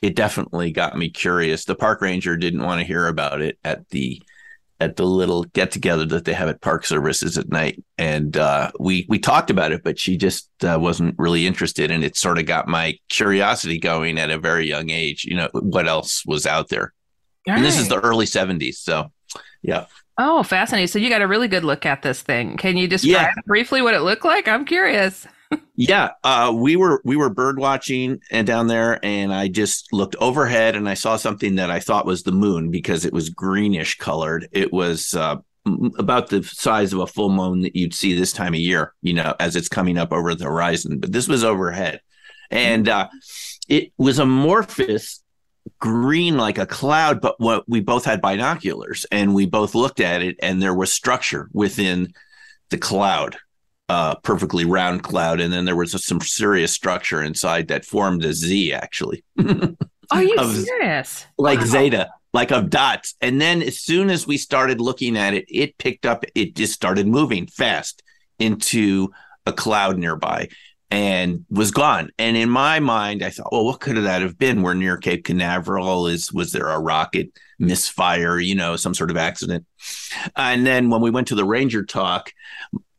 it 0.00 0.14
definitely 0.14 0.70
got 0.70 0.96
me 0.96 1.10
curious. 1.10 1.64
The 1.64 1.74
park 1.74 2.02
ranger 2.02 2.36
didn't 2.36 2.62
want 2.62 2.80
to 2.80 2.86
hear 2.86 3.08
about 3.08 3.40
it 3.40 3.58
at 3.64 3.88
the 3.88 4.22
at 4.80 4.96
the 4.96 5.04
little 5.04 5.44
get 5.44 5.70
together 5.70 6.04
that 6.04 6.24
they 6.24 6.32
have 6.32 6.48
at 6.48 6.60
park 6.60 6.86
services 6.86 7.36
at 7.36 7.48
night, 7.48 7.82
and 7.96 8.36
uh, 8.36 8.70
we 8.78 9.06
we 9.08 9.18
talked 9.18 9.50
about 9.50 9.72
it, 9.72 9.82
but 9.82 9.98
she 9.98 10.16
just 10.16 10.48
uh, 10.62 10.78
wasn't 10.80 11.14
really 11.18 11.46
interested, 11.46 11.90
and 11.90 12.04
it 12.04 12.16
sort 12.16 12.38
of 12.38 12.46
got 12.46 12.68
my 12.68 12.96
curiosity 13.08 13.78
going 13.78 14.18
at 14.18 14.30
a 14.30 14.38
very 14.38 14.66
young 14.68 14.90
age. 14.90 15.24
You 15.24 15.36
know, 15.36 15.48
what 15.52 15.88
else 15.88 16.24
was 16.26 16.46
out 16.46 16.68
there? 16.68 16.92
And 17.46 17.64
this 17.64 17.78
is 17.78 17.88
the 17.88 18.00
early 18.00 18.26
'70s, 18.26 18.76
so 18.76 19.10
yeah. 19.62 19.86
Oh, 20.18 20.42
fascinating! 20.42 20.88
So 20.88 20.98
you 20.98 21.08
got 21.08 21.22
a 21.22 21.26
really 21.28 21.48
good 21.48 21.64
look 21.64 21.86
at 21.86 22.02
this 22.02 22.22
thing. 22.22 22.56
Can 22.56 22.76
you 22.76 22.86
describe 22.88 23.12
yeah. 23.12 23.42
briefly 23.46 23.82
what 23.82 23.94
it 23.94 24.00
looked 24.00 24.24
like? 24.24 24.48
I'm 24.48 24.64
curious 24.64 25.26
yeah, 25.74 26.10
uh, 26.24 26.52
we 26.54 26.76
were 26.76 27.00
we 27.04 27.16
were 27.16 27.30
bird 27.30 27.58
watching 27.58 28.20
and 28.30 28.46
down 28.46 28.66
there, 28.66 29.04
and 29.04 29.32
I 29.32 29.48
just 29.48 29.92
looked 29.92 30.16
overhead 30.16 30.76
and 30.76 30.88
I 30.88 30.94
saw 30.94 31.16
something 31.16 31.56
that 31.56 31.70
I 31.70 31.80
thought 31.80 32.06
was 32.06 32.22
the 32.22 32.32
moon 32.32 32.70
because 32.70 33.04
it 33.04 33.12
was 33.12 33.30
greenish 33.30 33.96
colored. 33.96 34.48
It 34.52 34.72
was 34.72 35.14
uh, 35.14 35.36
about 35.98 36.28
the 36.28 36.42
size 36.42 36.92
of 36.92 37.00
a 37.00 37.06
full 37.06 37.30
moon 37.30 37.62
that 37.62 37.76
you'd 37.76 37.94
see 37.94 38.14
this 38.14 38.32
time 38.32 38.54
of 38.54 38.60
year, 38.60 38.94
you 39.02 39.14
know, 39.14 39.34
as 39.40 39.56
it's 39.56 39.68
coming 39.68 39.98
up 39.98 40.12
over 40.12 40.34
the 40.34 40.44
horizon. 40.44 40.98
But 41.00 41.12
this 41.12 41.28
was 41.28 41.44
overhead, 41.44 42.00
and 42.50 42.88
uh, 42.88 43.08
it 43.68 43.92
was 43.96 44.18
amorphous 44.18 45.22
green 45.78 46.36
like 46.36 46.58
a 46.58 46.66
cloud. 46.66 47.20
But 47.20 47.40
what 47.40 47.64
we 47.68 47.80
both 47.80 48.04
had 48.04 48.20
binoculars, 48.20 49.06
and 49.10 49.34
we 49.34 49.46
both 49.46 49.74
looked 49.74 50.00
at 50.00 50.22
it, 50.22 50.36
and 50.42 50.60
there 50.60 50.74
was 50.74 50.92
structure 50.92 51.48
within 51.52 52.12
the 52.70 52.78
cloud 52.78 53.38
uh, 53.88 54.16
perfectly 54.16 54.64
round 54.64 55.02
cloud, 55.02 55.40
and 55.40 55.52
then 55.52 55.64
there 55.64 55.76
was 55.76 55.94
a, 55.94 55.98
some 55.98 56.20
serious 56.20 56.72
structure 56.72 57.22
inside 57.22 57.68
that 57.68 57.84
formed 57.84 58.24
a 58.24 58.32
Z. 58.32 58.72
Actually, 58.72 59.24
are 60.10 60.22
you 60.22 60.36
of, 60.36 60.54
serious? 60.54 61.26
Like 61.38 61.60
wow. 61.60 61.66
zeta, 61.66 62.10
like 62.32 62.50
of 62.50 62.70
dots. 62.70 63.14
And 63.20 63.40
then 63.40 63.62
as 63.62 63.80
soon 63.80 64.10
as 64.10 64.26
we 64.26 64.36
started 64.36 64.80
looking 64.80 65.16
at 65.16 65.34
it, 65.34 65.46
it 65.48 65.78
picked 65.78 66.06
up. 66.06 66.24
It 66.34 66.54
just 66.54 66.74
started 66.74 67.06
moving 67.06 67.46
fast 67.46 68.02
into 68.38 69.10
a 69.46 69.52
cloud 69.52 69.98
nearby 69.98 70.48
and 70.90 71.44
was 71.50 71.70
gone. 71.70 72.10
And 72.18 72.36
in 72.36 72.48
my 72.48 72.80
mind, 72.80 73.22
I 73.22 73.30
thought, 73.30 73.52
well, 73.52 73.64
what 73.64 73.80
could 73.80 73.96
that 73.96 74.22
have 74.22 74.38
been? 74.38 74.62
We're 74.62 74.74
near 74.74 74.96
Cape 74.96 75.24
Canaveral. 75.24 76.06
Is 76.06 76.32
was 76.32 76.52
there 76.52 76.68
a 76.68 76.78
rocket 76.78 77.30
misfire? 77.58 78.38
You 78.38 78.54
know, 78.54 78.76
some 78.76 78.94
sort 78.94 79.10
of 79.10 79.16
accident. 79.16 79.66
And 80.36 80.66
then 80.66 80.90
when 80.90 81.00
we 81.00 81.10
went 81.10 81.28
to 81.28 81.34
the 81.34 81.44
ranger 81.44 81.84
talk, 81.84 82.32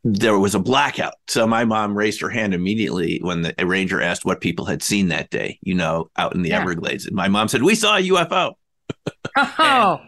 there 0.04 0.38
was 0.40 0.56
a 0.56 0.60
blackout. 0.60 1.14
So 1.28 1.46
my 1.46 1.66
mom 1.66 1.98
raised 1.98 2.22
her 2.22 2.30
hand 2.30 2.54
immediately 2.54 3.20
when 3.22 3.42
the 3.42 3.54
ranger 3.66 4.02
asked 4.02 4.26
what 4.26 4.42
people 4.42 4.66
had 4.66 4.82
seen 4.82 5.10
that 5.10 5.30
day, 5.30 5.60
you 5.62 5.76
know, 5.76 6.10
out 6.18 6.36
in 6.36 6.42
the 6.42 6.50
yeah. 6.50 6.62
Everglades. 6.62 7.06
And 7.06 7.16
my 7.16 7.28
mom 7.28 7.48
said, 7.48 7.64
We 7.64 7.76
saw 7.76 7.98
a 7.98 8.02
UFO. 8.02 8.54
Oh. 9.38 10.00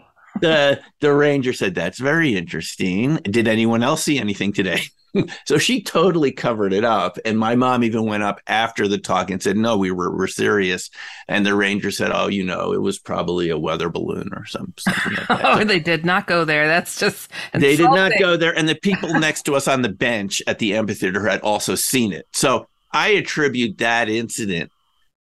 the 0.42 0.82
the 1.02 1.14
ranger 1.14 1.54
said, 1.54 1.76
That's 1.76 2.00
very 2.00 2.36
interesting. 2.36 3.18
Did 3.18 3.48
anyone 3.48 3.84
else 3.84 4.04
see 4.04 4.18
anything 4.18 4.54
today? 4.54 4.82
so 5.45 5.58
she 5.58 5.82
totally 5.82 6.32
covered 6.32 6.74
it 6.74 6.84
up. 6.84 7.17
And 7.26 7.38
my 7.38 7.56
mom 7.56 7.84
even 7.84 8.06
went 8.06 8.24
up 8.24 8.39
after 8.47 8.88
the 8.88 8.97
talk 8.97 9.30
and 9.30 9.41
said, 9.41 9.58
No, 9.58 9.78
we 9.78 9.91
were, 9.91 10.15
were 10.15 10.28
serious. 10.28 10.89
And 11.28 11.45
the 11.45 11.56
ranger 11.56 11.91
said, 11.91 12.12
Oh, 12.13 12.28
you 12.28 12.43
know, 12.43 12.74
it 12.74 12.82
was 12.82 13.00
probably 13.00 13.50
a 13.50 13.58
weather 13.58 13.89
balloon 13.89 14.30
or 14.36 14.45
some, 14.45 14.74
something 14.78 15.13
like 15.13 15.28
that. 15.28 15.41
oh, 15.60 15.63
they 15.63 15.80
did 15.80 16.06
not 16.06 16.28
go 16.28 16.45
there. 16.45 16.67
That's 16.67 17.00
just. 17.00 17.32
Insulting. 17.54 17.62
They 17.62 17.76
did 17.76 17.91
not 17.91 18.12
go 18.19 18.38
there. 18.38 18.58
And 18.58 18.67
the 18.67 18.76
people 18.76 19.13
next 19.19 19.43
to 19.43 19.56
us 19.56 19.67
on 19.67 19.82
the 19.82 19.89
bench 19.89 20.41
at 20.47 20.60
the 20.60 20.76
amphitheater 20.76 21.26
had 21.28 21.41
also 21.41 21.76
seen 21.76 22.13
it. 22.13 22.28
So 22.34 22.67
I 22.91 23.10
attribute 23.10 23.80
that 23.80 24.10
incident 24.10 24.71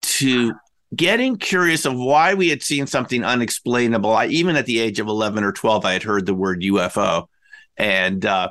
to 0.02 0.54
getting 0.96 1.38
curious 1.38 1.86
of 1.86 1.96
why 1.96 2.34
we 2.34 2.50
had 2.50 2.64
seen 2.64 2.88
something 2.88 3.24
unexplainable. 3.24 4.12
I, 4.12 4.28
even 4.28 4.56
at 4.56 4.66
the 4.66 4.80
age 4.80 5.00
of 5.00 5.08
11 5.08 5.44
or 5.44 5.52
12, 5.52 5.86
I 5.86 5.94
had 5.94 6.04
heard 6.04 6.26
the 6.26 6.34
word 6.34 6.62
UFO. 6.62 7.28
And, 7.78 8.26
uh, 8.26 8.50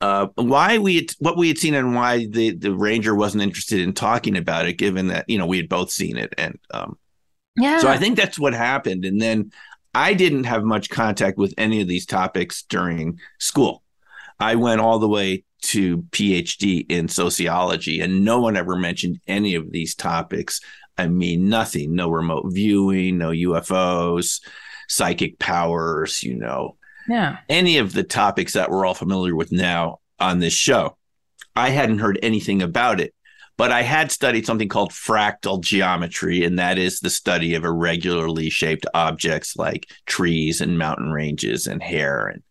uh, 0.00 0.26
why 0.34 0.78
we 0.78 0.96
had, 0.96 1.10
what 1.18 1.36
we 1.36 1.48
had 1.48 1.58
seen 1.58 1.74
and 1.74 1.94
why 1.94 2.26
the 2.26 2.50
the 2.50 2.74
ranger 2.74 3.14
wasn't 3.14 3.42
interested 3.42 3.80
in 3.80 3.92
talking 3.92 4.36
about 4.36 4.66
it, 4.66 4.74
given 4.74 5.08
that 5.08 5.28
you 5.28 5.38
know 5.38 5.46
we 5.46 5.56
had 5.56 5.68
both 5.68 5.90
seen 5.90 6.16
it, 6.16 6.34
and 6.36 6.58
um, 6.72 6.98
yeah. 7.56 7.78
So 7.78 7.88
I 7.88 7.96
think 7.96 8.16
that's 8.16 8.38
what 8.38 8.52
happened, 8.52 9.04
and 9.04 9.20
then 9.20 9.52
I 9.94 10.12
didn't 10.12 10.44
have 10.44 10.64
much 10.64 10.90
contact 10.90 11.38
with 11.38 11.54
any 11.56 11.80
of 11.80 11.88
these 11.88 12.04
topics 12.04 12.62
during 12.64 13.18
school. 13.38 13.82
I 14.38 14.56
went 14.56 14.82
all 14.82 14.98
the 14.98 15.08
way 15.08 15.44
to 15.62 15.98
PhD 16.10 16.84
in 16.90 17.08
sociology, 17.08 18.00
and 18.00 18.22
no 18.22 18.40
one 18.40 18.56
ever 18.56 18.76
mentioned 18.76 19.20
any 19.26 19.54
of 19.54 19.72
these 19.72 19.94
topics. 19.94 20.60
I 20.98 21.08
mean, 21.08 21.48
nothing. 21.48 21.94
No 21.94 22.10
remote 22.10 22.44
viewing, 22.48 23.16
no 23.16 23.30
UFOs, 23.30 24.42
psychic 24.88 25.38
powers. 25.38 26.22
You 26.22 26.36
know, 26.36 26.76
yeah. 27.08 27.38
any 27.48 27.78
of 27.78 27.92
the 27.92 28.02
topics 28.02 28.52
that 28.54 28.70
we're 28.70 28.86
all 28.86 28.94
familiar 28.94 29.34
with 29.34 29.52
now 29.52 30.00
on 30.18 30.38
this 30.38 30.54
show. 30.54 30.96
I 31.54 31.70
hadn't 31.70 31.98
heard 31.98 32.18
anything 32.22 32.62
about 32.62 33.00
it, 33.00 33.14
but 33.56 33.72
I 33.72 33.82
had 33.82 34.12
studied 34.12 34.46
something 34.46 34.68
called 34.68 34.90
fractal 34.90 35.60
geometry, 35.60 36.44
and 36.44 36.58
that 36.58 36.78
is 36.78 37.00
the 37.00 37.10
study 37.10 37.54
of 37.54 37.64
irregularly 37.64 38.50
shaped 38.50 38.86
objects 38.94 39.56
like 39.56 39.88
trees 40.04 40.60
and 40.60 40.78
mountain 40.78 41.12
ranges 41.12 41.66
and 41.66 41.82
hair 41.82 42.26
and 42.26 42.42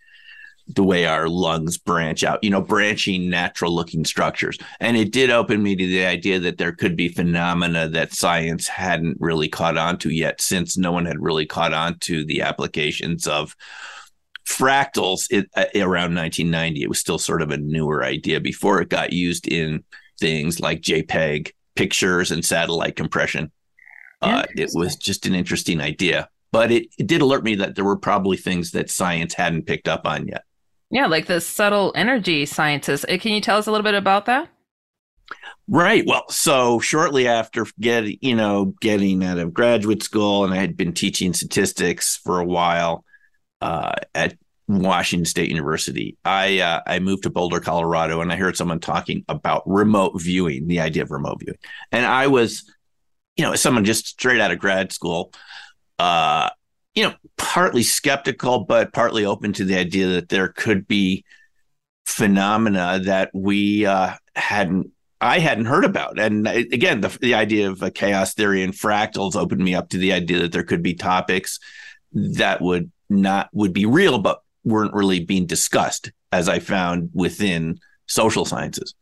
the 0.67 0.83
way 0.83 1.05
our 1.05 1.29
lungs 1.29 1.77
branch 1.77 2.23
out, 2.23 2.43
you 2.43 2.49
know, 2.49 2.61
branching 2.61 3.29
natural 3.29 3.73
looking 3.73 4.03
structures. 4.03 4.57
And 4.79 4.97
it 4.97 5.11
did 5.11 5.29
open 5.29 5.61
me 5.61 5.75
to 5.75 5.85
the 5.85 6.05
idea 6.05 6.39
that 6.39 6.57
there 6.57 6.71
could 6.71 6.95
be 6.95 7.07
phenomena 7.07 7.87
that 7.89 8.13
science 8.13 8.67
hadn't 8.67 9.17
really 9.19 9.47
caught 9.47 9.77
on 9.77 9.99
to 9.99 10.09
yet, 10.09 10.41
since 10.41 10.75
no 10.75 10.91
one 10.91 11.05
had 11.05 11.21
really 11.21 11.45
caught 11.45 11.73
on 11.73 11.99
to 11.99 12.25
the 12.25 12.41
applications 12.41 13.27
of 13.27 13.55
fractals 14.47 15.27
it, 15.31 15.49
uh, 15.55 15.65
around 15.75 16.13
1990 16.15 16.83
it 16.83 16.89
was 16.89 16.99
still 16.99 17.17
sort 17.17 17.41
of 17.41 17.51
a 17.51 17.57
newer 17.57 18.03
idea 18.03 18.39
before 18.39 18.81
it 18.81 18.89
got 18.89 19.11
used 19.11 19.47
in 19.47 19.83
things 20.19 20.59
like 20.59 20.81
jpeg 20.81 21.51
pictures 21.75 22.31
and 22.31 22.45
satellite 22.45 22.95
compression. 22.95 23.51
Uh, 24.21 24.43
it 24.55 24.71
was 24.73 24.95
just 24.95 25.25
an 25.25 25.35
interesting 25.35 25.81
idea 25.81 26.29
but 26.51 26.71
it, 26.71 26.87
it 26.97 27.05
did 27.05 27.21
alert 27.21 27.43
me 27.43 27.55
that 27.55 27.75
there 27.75 27.83
were 27.83 27.97
probably 27.97 28.37
things 28.37 28.71
that 28.71 28.89
science 28.89 29.33
hadn't 29.33 29.67
picked 29.67 29.87
up 29.87 30.05
on 30.05 30.27
yet. 30.27 30.43
Yeah 30.89 31.07
like 31.07 31.25
the 31.25 31.41
subtle 31.41 31.91
energy 31.95 32.45
sciences 32.45 33.03
uh, 33.05 33.17
can 33.19 33.33
you 33.33 33.41
tell 33.41 33.57
us 33.57 33.67
a 33.67 33.71
little 33.71 33.83
bit 33.83 33.95
about 33.95 34.25
that? 34.25 34.49
Right. 35.67 36.03
Well, 36.05 36.29
so 36.29 36.79
shortly 36.79 37.27
after 37.27 37.65
getting, 37.79 38.19
you 38.21 38.35
know, 38.35 38.75
getting 38.81 39.23
out 39.23 39.39
of 39.39 39.53
graduate 39.53 40.03
school, 40.03 40.45
and 40.45 40.53
I 40.53 40.57
had 40.57 40.77
been 40.77 40.93
teaching 40.93 41.33
statistics 41.33 42.17
for 42.17 42.39
a 42.39 42.45
while, 42.45 43.03
uh, 43.61 43.93
at 44.13 44.35
Washington 44.67 45.25
State 45.25 45.49
University. 45.49 46.17
I 46.25 46.59
uh, 46.59 46.81
I 46.85 46.99
moved 46.99 47.23
to 47.23 47.29
Boulder, 47.29 47.59
Colorado, 47.59 48.21
and 48.21 48.31
I 48.31 48.35
heard 48.35 48.57
someone 48.57 48.79
talking 48.79 49.23
about 49.27 49.63
remote 49.65 50.19
viewing, 50.21 50.67
the 50.67 50.79
idea 50.79 51.03
of 51.03 51.11
remote 51.11 51.39
viewing, 51.39 51.59
and 51.91 52.05
I 52.05 52.27
was, 52.27 52.71
you 53.37 53.43
know, 53.43 53.55
someone 53.55 53.85
just 53.85 54.07
straight 54.07 54.41
out 54.41 54.51
of 54.51 54.59
grad 54.59 54.91
school, 54.91 55.33
uh, 55.99 56.49
you 56.95 57.03
know, 57.03 57.13
partly 57.37 57.83
skeptical, 57.83 58.65
but 58.65 58.93
partly 58.93 59.25
open 59.25 59.53
to 59.53 59.65
the 59.65 59.75
idea 59.75 60.07
that 60.07 60.29
there 60.29 60.47
could 60.47 60.87
be 60.87 61.23
phenomena 62.05 62.99
that 63.03 63.29
we 63.33 63.85
uh, 63.85 64.13
hadn't 64.35 64.91
I 65.21 65.39
hadn't 65.39 65.65
heard 65.65 65.85
about. 65.85 66.19
And 66.19 66.47
uh, 66.47 66.51
again, 66.51 67.01
the, 67.01 67.15
the 67.21 67.35
idea 67.35 67.69
of 67.69 67.83
chaos 67.93 68.33
theory 68.33 68.63
and 68.63 68.73
fractals 68.73 69.35
opened 69.35 69.63
me 69.63 69.75
up 69.75 69.89
to 69.89 69.97
the 69.97 70.13
idea 70.13 70.39
that 70.39 70.51
there 70.51 70.63
could 70.63 70.83
be 70.83 70.93
topics 70.93 71.59
that 72.13 72.61
would 72.61 72.91
not 73.09 73.49
would 73.53 73.73
be 73.73 73.85
real, 73.85 74.19
but 74.19 74.41
weren't 74.63 74.93
really 74.93 75.19
being 75.19 75.45
discussed, 75.45 76.11
as 76.31 76.49
I 76.49 76.59
found 76.59 77.11
within 77.13 77.79
social 78.07 78.45
sciences. 78.45 78.93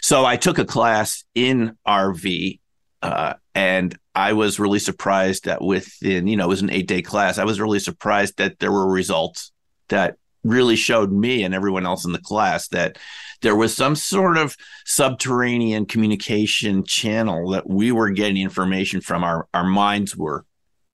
So 0.00 0.24
I 0.24 0.36
took 0.36 0.58
a 0.58 0.64
class 0.64 1.24
in 1.34 1.76
RV, 1.86 2.60
uh, 3.02 3.34
and 3.54 3.98
I 4.14 4.34
was 4.34 4.60
really 4.60 4.78
surprised 4.78 5.44
that 5.44 5.62
within, 5.62 6.26
you 6.26 6.36
know, 6.36 6.44
it 6.44 6.48
was 6.48 6.62
an 6.62 6.70
eight 6.70 6.86
day 6.86 7.02
class. 7.02 7.38
I 7.38 7.44
was 7.44 7.60
really 7.60 7.80
surprised 7.80 8.36
that 8.38 8.58
there 8.58 8.72
were 8.72 8.90
results 8.90 9.52
that 9.88 10.16
really 10.44 10.76
showed 10.76 11.12
me 11.12 11.44
and 11.44 11.54
everyone 11.54 11.86
else 11.86 12.04
in 12.04 12.12
the 12.12 12.18
class 12.18 12.68
that 12.68 12.98
there 13.42 13.56
was 13.56 13.74
some 13.74 13.94
sort 13.96 14.36
of 14.36 14.56
subterranean 14.84 15.86
communication 15.86 16.84
channel 16.84 17.50
that 17.50 17.68
we 17.68 17.92
were 17.92 18.10
getting 18.10 18.36
information 18.36 19.00
from 19.00 19.24
our, 19.24 19.48
our 19.54 19.64
minds 19.64 20.16
were 20.16 20.44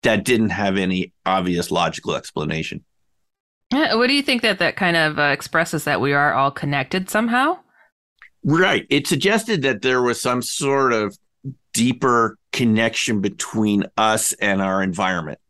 that 0.05 0.25
didn't 0.25 0.51
have 0.51 0.77
any 0.77 1.13
obvious 1.27 1.71
logical 1.71 2.15
explanation. 2.15 2.85
What 3.71 4.07
do 4.07 4.13
you 4.13 4.23
think 4.23 4.43
that 4.43 4.61
that 4.61 4.77
kind 4.77 4.97
of 4.97 5.19
uh, 5.19 5.23
expresses 5.23 5.85
that 5.85 6.01
we 6.01 6.13
are 6.13 6.33
all 6.33 6.51
connected 6.51 7.11
somehow? 7.11 7.59
Right. 8.45 8.87
It 8.89 9.07
suggested 9.07 9.63
that 9.63 9.83
there 9.83 10.03
was 10.03 10.21
some 10.21 10.43
sort 10.43 10.93
of 10.93 11.17
deeper 11.73 12.39
connection 12.53 13.21
between 13.21 13.85
us 13.97 14.33
and 14.35 14.63
our 14.63 14.83
environment. 14.83 15.41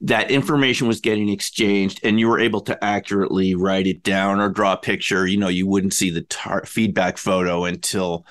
That 0.00 0.30
information 0.30 0.88
was 0.88 1.00
getting 1.00 1.28
exchanged, 1.28 2.00
and 2.02 2.18
you 2.18 2.28
were 2.28 2.40
able 2.40 2.62
to 2.62 2.82
accurately 2.82 3.54
write 3.54 3.86
it 3.86 4.02
down 4.02 4.40
or 4.40 4.48
draw 4.48 4.72
a 4.72 4.78
picture. 4.78 5.26
You 5.26 5.36
know, 5.36 5.48
you 5.48 5.66
wouldn't 5.66 5.94
see 5.94 6.10
the 6.10 6.22
tar- 6.22 6.64
feedback 6.64 7.18
photo 7.18 7.64
until 7.64 8.26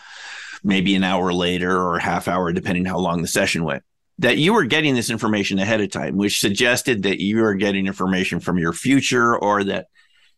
maybe 0.63 0.95
an 0.95 1.03
hour 1.03 1.31
later 1.31 1.77
or 1.77 1.97
a 1.97 2.01
half 2.01 2.27
hour, 2.27 2.51
depending 2.51 2.85
how 2.85 2.97
long 2.97 3.21
the 3.21 3.27
session 3.27 3.63
went 3.63 3.83
that 4.21 4.37
you 4.37 4.53
were 4.53 4.65
getting 4.65 4.93
this 4.93 5.09
information 5.09 5.57
ahead 5.57 5.81
of 5.81 5.89
time, 5.89 6.15
which 6.15 6.39
suggested 6.39 7.03
that 7.03 7.19
you 7.19 7.41
were 7.41 7.55
getting 7.55 7.87
information 7.87 8.39
from 8.39 8.59
your 8.59 8.71
future 8.71 9.35
or 9.35 9.63
that 9.63 9.87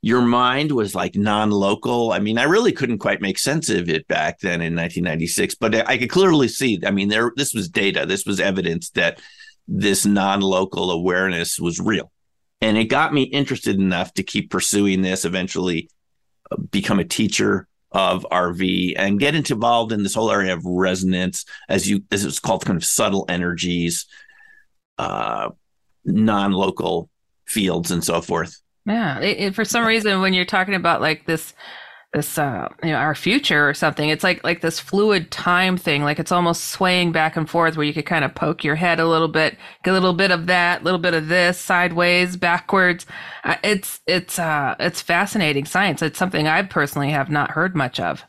your 0.01 0.21
mind 0.21 0.71
was 0.71 0.95
like 0.95 1.15
non-local. 1.15 2.13
I 2.13 2.19
mean, 2.19 2.37
I 2.37 2.43
really 2.43 2.71
couldn't 2.71 2.99
quite 2.99 3.21
make 3.21 3.37
sense 3.37 3.69
of 3.69 3.89
it 3.89 4.07
back 4.07 4.39
then 4.39 4.61
in 4.61 4.73
1996, 4.73 5.55
but 5.55 5.75
I 5.87 5.97
could 5.97 6.09
clearly 6.09 6.47
see. 6.47 6.79
I 6.85 6.91
mean, 6.91 7.09
there 7.09 7.33
this 7.35 7.53
was 7.53 7.67
data, 7.67 8.05
this 8.05 8.25
was 8.25 8.39
evidence 8.39 8.89
that 8.91 9.19
this 9.67 10.05
non-local 10.05 10.89
awareness 10.89 11.59
was 11.59 11.81
real, 11.81 12.09
and 12.61 12.77
it 12.77 12.85
got 12.85 13.13
me 13.13 13.23
interested 13.23 13.75
enough 13.75 14.13
to 14.13 14.23
keep 14.23 14.49
pursuing 14.49 15.01
this. 15.01 15.25
Eventually, 15.25 15.89
uh, 16.49 16.55
become 16.71 16.99
a 16.99 17.05
teacher, 17.05 17.67
of 17.93 18.25
RV 18.31 18.93
and 18.97 19.19
get 19.19 19.35
involved 19.35 19.91
in 19.91 20.03
this 20.03 20.15
whole 20.15 20.31
area 20.31 20.53
of 20.53 20.65
resonance, 20.65 21.45
as 21.69 21.89
you 21.89 22.03
as 22.11 22.25
it's 22.25 22.39
called, 22.39 22.65
kind 22.65 22.77
of 22.77 22.83
subtle 22.83 23.25
energies, 23.29 24.05
uh, 24.97 25.49
non-local 26.05 27.09
fields, 27.45 27.91
and 27.91 28.03
so 28.03 28.21
forth. 28.21 28.59
Yeah, 28.85 29.19
it, 29.19 29.37
it, 29.39 29.55
for 29.55 29.63
some 29.63 29.85
reason, 29.85 30.21
when 30.21 30.33
you're 30.33 30.45
talking 30.45 30.75
about 30.75 31.01
like 31.01 31.25
this 31.25 31.53
this 32.13 32.37
uh 32.37 32.69
you 32.83 32.91
know 32.91 32.97
our 32.97 33.15
future 33.15 33.67
or 33.67 33.73
something 33.73 34.09
it's 34.09 34.23
like 34.23 34.43
like 34.43 34.61
this 34.61 34.79
fluid 34.79 35.31
time 35.31 35.77
thing 35.77 36.03
like 36.03 36.19
it's 36.19 36.31
almost 36.31 36.65
swaying 36.65 37.11
back 37.11 37.35
and 37.35 37.49
forth 37.49 37.75
where 37.75 37.85
you 37.85 37.93
could 37.93 38.05
kind 38.05 38.23
of 38.23 38.35
poke 38.35 38.63
your 38.63 38.75
head 38.75 38.99
a 38.99 39.07
little 39.07 39.27
bit 39.27 39.57
get 39.83 39.91
a 39.91 39.93
little 39.93 40.13
bit 40.13 40.29
of 40.29 40.45
that 40.45 40.81
a 40.81 40.83
little 40.83 40.99
bit 40.99 41.13
of 41.13 41.27
this 41.27 41.57
sideways 41.57 42.37
backwards. 42.43 43.05
It's 43.63 44.01
it's 44.05 44.37
uh 44.37 44.75
it's 44.79 45.01
fascinating 45.01 45.65
science. 45.65 46.01
It's 46.01 46.19
something 46.19 46.47
i 46.47 46.61
personally 46.61 47.11
have 47.11 47.29
not 47.29 47.51
heard 47.51 47.75
much 47.75 47.99
of. 47.99 48.23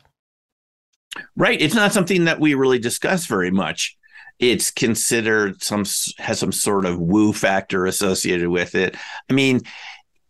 Right. 1.35 1.61
It's 1.61 1.75
not 1.75 1.93
something 1.93 2.25
that 2.25 2.39
we 2.39 2.55
really 2.55 2.79
discuss 2.79 3.25
very 3.25 3.51
much. 3.51 3.97
It's 4.39 4.71
considered 4.71 5.61
some 5.61 5.85
has 6.17 6.39
some 6.39 6.51
sort 6.51 6.85
of 6.85 6.99
woo 6.99 7.33
factor 7.33 7.85
associated 7.85 8.49
with 8.49 8.73
it. 8.73 8.95
I 9.29 9.33
mean 9.33 9.61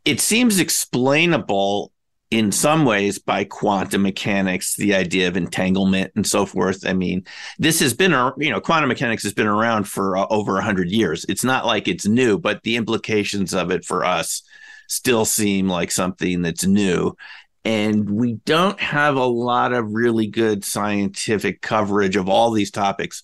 it 0.03 0.19
seems 0.19 0.59
explainable 0.59 1.91
in 2.31 2.51
some 2.51 2.85
ways 2.85 3.19
by 3.19 3.43
quantum 3.43 4.01
mechanics, 4.01 4.75
the 4.75 4.95
idea 4.95 5.27
of 5.27 5.37
entanglement 5.37 6.11
and 6.15 6.25
so 6.25 6.45
forth. 6.45 6.85
I 6.85 6.93
mean, 6.93 7.23
this 7.59 7.79
has 7.79 7.93
been, 7.93 8.11
you 8.37 8.49
know, 8.49 8.59
quantum 8.59 8.89
mechanics 8.89 9.23
has 9.23 9.33
been 9.33 9.47
around 9.47 9.87
for 9.87 10.17
uh, 10.17 10.25
over 10.29 10.53
100 10.53 10.89
years. 10.89 11.25
It's 11.29 11.43
not 11.43 11.65
like 11.65 11.87
it's 11.87 12.07
new, 12.07 12.37
but 12.37 12.63
the 12.63 12.77
implications 12.77 13.53
of 13.53 13.71
it 13.71 13.85
for 13.85 14.03
us 14.03 14.41
still 14.87 15.25
seem 15.25 15.69
like 15.69 15.91
something 15.91 16.41
that's 16.41 16.65
new. 16.65 17.15
And 17.63 18.09
we 18.09 18.33
don't 18.45 18.79
have 18.79 19.15
a 19.15 19.25
lot 19.25 19.73
of 19.73 19.91
really 19.91 20.27
good 20.27 20.63
scientific 20.63 21.61
coverage 21.61 22.15
of 22.15 22.29
all 22.29 22.51
these 22.51 22.69
topics 22.69 23.23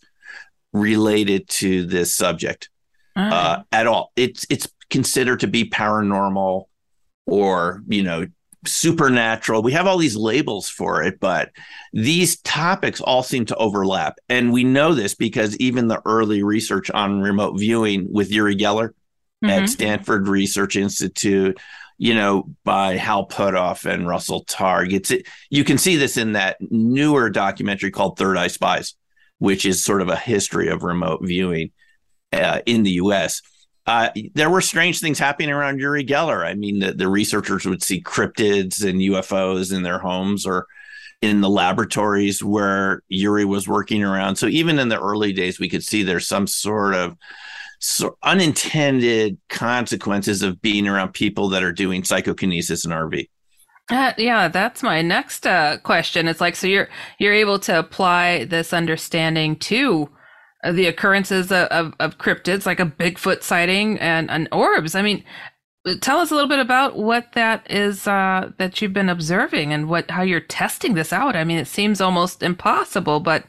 related 0.74 1.48
to 1.48 1.86
this 1.86 2.16
subject 2.16 2.70
uh, 3.16 3.64
at 3.72 3.88
all. 3.88 4.12
It's 4.16 4.46
it's 4.50 4.68
considered 4.90 5.42
to 5.42 5.48
be 5.48 5.70
paranormal 5.70 6.66
or 7.28 7.84
you 7.88 8.04
know 8.04 8.26
supernatural. 8.66 9.62
We 9.62 9.74
have 9.74 9.88
all 9.88 9.98
these 9.98 10.16
labels 10.16 10.70
for 10.70 11.04
it, 11.04 11.20
but 11.20 11.52
these 11.94 12.40
topics 12.42 13.02
all 13.02 13.24
seem 13.24 13.46
to 13.48 13.56
overlap. 13.56 14.20
And 14.30 14.54
we 14.54 14.64
know 14.64 14.94
this 14.94 15.16
because 15.16 15.58
even 15.58 15.88
the 15.88 16.02
early 16.06 16.44
research 16.44 16.92
on 16.92 17.22
remote 17.22 17.60
viewing 17.60 18.12
with 18.12 18.32
Uri 18.32 18.56
Geller 18.56 18.90
mm-hmm. 19.44 19.50
at 19.50 19.70
Stanford 19.70 20.28
Research 20.28 20.76
Institute, 20.76 21.60
you 21.98 22.14
know, 22.14 22.50
by 22.64 22.98
Hal 22.98 23.28
Puthoff 23.28 23.92
and 23.92 24.08
Russell 24.08 24.46
Targ. 24.46 24.94
It's 24.94 25.12
it, 25.12 25.28
you 25.50 25.64
can 25.64 25.78
see 25.78 25.96
this 25.96 26.18
in 26.18 26.34
that 26.34 26.58
newer 26.60 27.30
documentary 27.30 27.92
called 27.92 28.18
Third 28.18 28.38
Eye 28.38 28.48
Spies, 28.48 28.96
which 29.40 29.66
is 29.66 29.84
sort 29.84 30.02
of 30.02 30.10
a 30.10 30.16
history 30.16 30.70
of 30.70 30.84
remote 30.84 31.22
viewing 31.24 31.72
uh, 32.32 32.60
in 32.66 32.84
the 32.84 32.92
U.S 32.92 33.42
uh, 33.88 34.10
there 34.36 34.50
were 34.50 34.62
strange 34.62 35.00
things 35.00 35.18
happening 35.18 35.50
around 35.50 35.80
Uri 35.80 36.06
Geller. 36.06 36.46
I 36.46 36.54
mean, 36.54 36.80
the, 36.80 36.94
the 36.94 37.08
researchers 37.08 37.66
would 37.66 37.82
see 37.82 38.02
cryptids 38.02 38.88
and 38.88 39.00
UFOs 39.00 39.76
in 39.76 39.84
their 39.84 40.00
homes 40.00 40.46
or 40.46 40.68
in 41.22 41.42
the 41.42 41.50
laboratories 41.50 42.44
where 42.44 43.04
Uri 43.10 43.46
was 43.46 43.68
working 43.68 44.04
around. 44.04 44.36
So 44.36 44.48
even 44.48 44.80
in 44.80 44.90
the 44.90 45.00
early 45.00 45.34
days, 45.34 45.60
we 45.60 45.70
could 45.70 45.84
see 45.84 46.04
there's 46.04 46.28
some 46.28 46.48
sort 46.48 46.96
of 46.96 47.18
so 47.80 48.18
unintended 48.22 49.38
consequences 49.50 50.44
of 50.44 50.62
being 50.62 50.88
around 50.88 51.14
people 51.14 51.50
that 51.50 51.64
are 51.64 51.72
doing 51.72 52.04
psychokinesis 52.04 52.86
and 52.86 52.94
RV. 52.94 53.28
Uh, 53.90 54.14
yeah, 54.18 54.48
that's 54.48 54.84
my 54.84 55.02
next 55.02 55.46
uh, 55.46 55.78
question. 55.80 56.28
It's 56.28 56.40
like 56.40 56.56
so 56.56 56.68
you're 56.68 56.88
you're 57.18 57.34
able 57.34 57.60
to 57.60 57.78
apply 57.78 58.46
this 58.46 58.72
understanding 58.72 59.58
to 59.58 60.10
the 60.64 60.88
occurrences 60.88 61.52
of, 61.52 61.68
of, 61.70 61.94
of, 62.00 62.18
cryptids 62.18 62.66
like 62.66 62.80
a 62.80 62.86
Bigfoot 62.86 63.42
sighting 63.42 63.98
and, 64.00 64.30
and 64.30 64.48
orbs. 64.52 64.94
I 64.94 65.02
mean, 65.02 65.24
tell 66.02 66.20
us 66.20 66.32
a 66.32 66.36
little 66.36 66.50
bit 66.50 66.60
about 66.60 66.98
what 66.98 67.32
that 67.34 67.70
is 67.70 68.08
uh, 68.08 68.52
that 68.58 68.82
you've 68.82 68.94
been 68.94 69.10
observing 69.10 69.74
and 69.74 69.90
what 69.90 70.12
how 70.12 70.22
you're 70.22 70.40
testing 70.40 70.94
this 70.94 71.12
out. 71.12 71.36
I 71.36 71.44
mean, 71.44 71.58
it 71.58 71.68
seems 71.68 72.00
almost 72.00 72.44
impossible, 72.44 73.20
but 73.20 73.46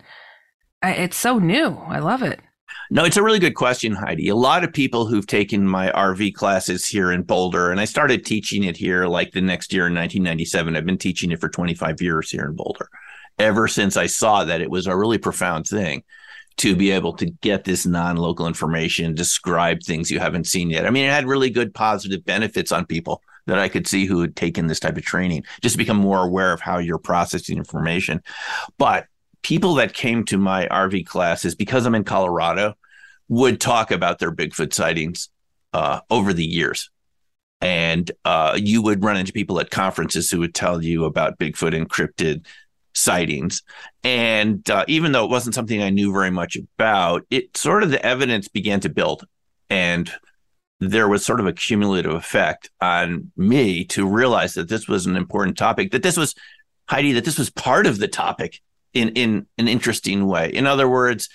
it's 0.82 1.16
so 1.16 1.38
new. 1.38 1.76
I 1.86 1.98
love 1.98 2.22
it. 2.22 2.40
No, 2.90 3.04
it's 3.04 3.16
a 3.16 3.22
really 3.22 3.38
good 3.38 3.54
question, 3.54 3.92
Heidi. 3.94 4.28
A 4.28 4.36
lot 4.36 4.64
of 4.64 4.72
people 4.72 5.06
who've 5.06 5.26
taken 5.26 5.66
my 5.66 5.90
RV 5.92 6.34
classes 6.34 6.86
here 6.86 7.12
in 7.12 7.22
Boulder, 7.22 7.70
and 7.70 7.80
I 7.80 7.84
started 7.84 8.24
teaching 8.24 8.64
it 8.64 8.76
here 8.76 9.06
like 9.06 9.32
the 9.32 9.40
next 9.40 9.72
year 9.72 9.86
in 9.86 9.94
1997. 9.94 10.76
I've 10.76 10.84
been 10.84 10.98
teaching 10.98 11.30
it 11.30 11.40
for 11.40 11.48
25 11.48 12.02
years 12.02 12.30
here 12.30 12.44
in 12.44 12.54
Boulder, 12.54 12.88
ever 13.38 13.68
since 13.68 13.96
I 13.96 14.06
saw 14.06 14.44
that 14.44 14.60
it 14.60 14.70
was 14.70 14.86
a 14.86 14.96
really 14.96 15.18
profound 15.18 15.66
thing 15.66 16.02
to 16.62 16.76
be 16.76 16.92
able 16.92 17.12
to 17.12 17.26
get 17.26 17.64
this 17.64 17.84
non-local 17.84 18.46
information, 18.46 19.16
describe 19.16 19.82
things 19.82 20.12
you 20.12 20.20
haven't 20.20 20.46
seen 20.46 20.70
yet. 20.70 20.86
I 20.86 20.90
mean, 20.90 21.04
it 21.04 21.10
had 21.10 21.26
really 21.26 21.50
good 21.50 21.74
positive 21.74 22.24
benefits 22.24 22.70
on 22.70 22.86
people 22.86 23.20
that 23.46 23.58
I 23.58 23.68
could 23.68 23.88
see 23.88 24.06
who 24.06 24.20
had 24.20 24.36
taken 24.36 24.68
this 24.68 24.78
type 24.78 24.96
of 24.96 25.02
training, 25.02 25.42
just 25.60 25.76
become 25.76 25.96
more 25.96 26.24
aware 26.24 26.52
of 26.52 26.60
how 26.60 26.78
you're 26.78 26.98
processing 26.98 27.58
information. 27.58 28.22
But 28.78 29.06
people 29.42 29.74
that 29.74 29.92
came 29.92 30.24
to 30.26 30.38
my 30.38 30.68
RV 30.68 31.04
classes, 31.04 31.56
because 31.56 31.84
I'm 31.84 31.96
in 31.96 32.04
Colorado, 32.04 32.74
would 33.28 33.60
talk 33.60 33.90
about 33.90 34.20
their 34.20 34.30
Bigfoot 34.30 34.72
sightings 34.72 35.30
uh, 35.72 35.98
over 36.10 36.32
the 36.32 36.46
years. 36.46 36.90
And 37.60 38.08
uh, 38.24 38.56
you 38.56 38.82
would 38.82 39.02
run 39.02 39.16
into 39.16 39.32
people 39.32 39.58
at 39.58 39.70
conferences 39.70 40.30
who 40.30 40.38
would 40.38 40.54
tell 40.54 40.80
you 40.80 41.06
about 41.06 41.40
Bigfoot 41.40 41.76
and 41.76 41.90
cryptid 41.90 42.46
sightings. 42.94 43.62
And 44.04 44.68
uh, 44.70 44.84
even 44.88 45.12
though 45.12 45.24
it 45.24 45.30
wasn't 45.30 45.54
something 45.54 45.82
I 45.82 45.90
knew 45.90 46.12
very 46.12 46.30
much 46.30 46.56
about, 46.56 47.24
it 47.30 47.56
sort 47.56 47.82
of 47.82 47.90
the 47.90 48.04
evidence 48.04 48.48
began 48.48 48.80
to 48.80 48.88
build. 48.88 49.26
And 49.70 50.10
there 50.80 51.08
was 51.08 51.24
sort 51.24 51.40
of 51.40 51.46
a 51.46 51.52
cumulative 51.52 52.12
effect 52.12 52.70
on 52.80 53.30
me 53.36 53.84
to 53.84 54.06
realize 54.06 54.54
that 54.54 54.68
this 54.68 54.88
was 54.88 55.06
an 55.06 55.16
important 55.16 55.56
topic, 55.56 55.92
that 55.92 56.02
this 56.02 56.16
was, 56.16 56.34
Heidi, 56.88 57.12
that 57.12 57.24
this 57.24 57.38
was 57.38 57.50
part 57.50 57.86
of 57.86 57.98
the 57.98 58.08
topic 58.08 58.60
in, 58.92 59.10
in 59.10 59.46
an 59.58 59.68
interesting 59.68 60.26
way. 60.26 60.52
In 60.52 60.66
other 60.66 60.88
words, 60.88 61.28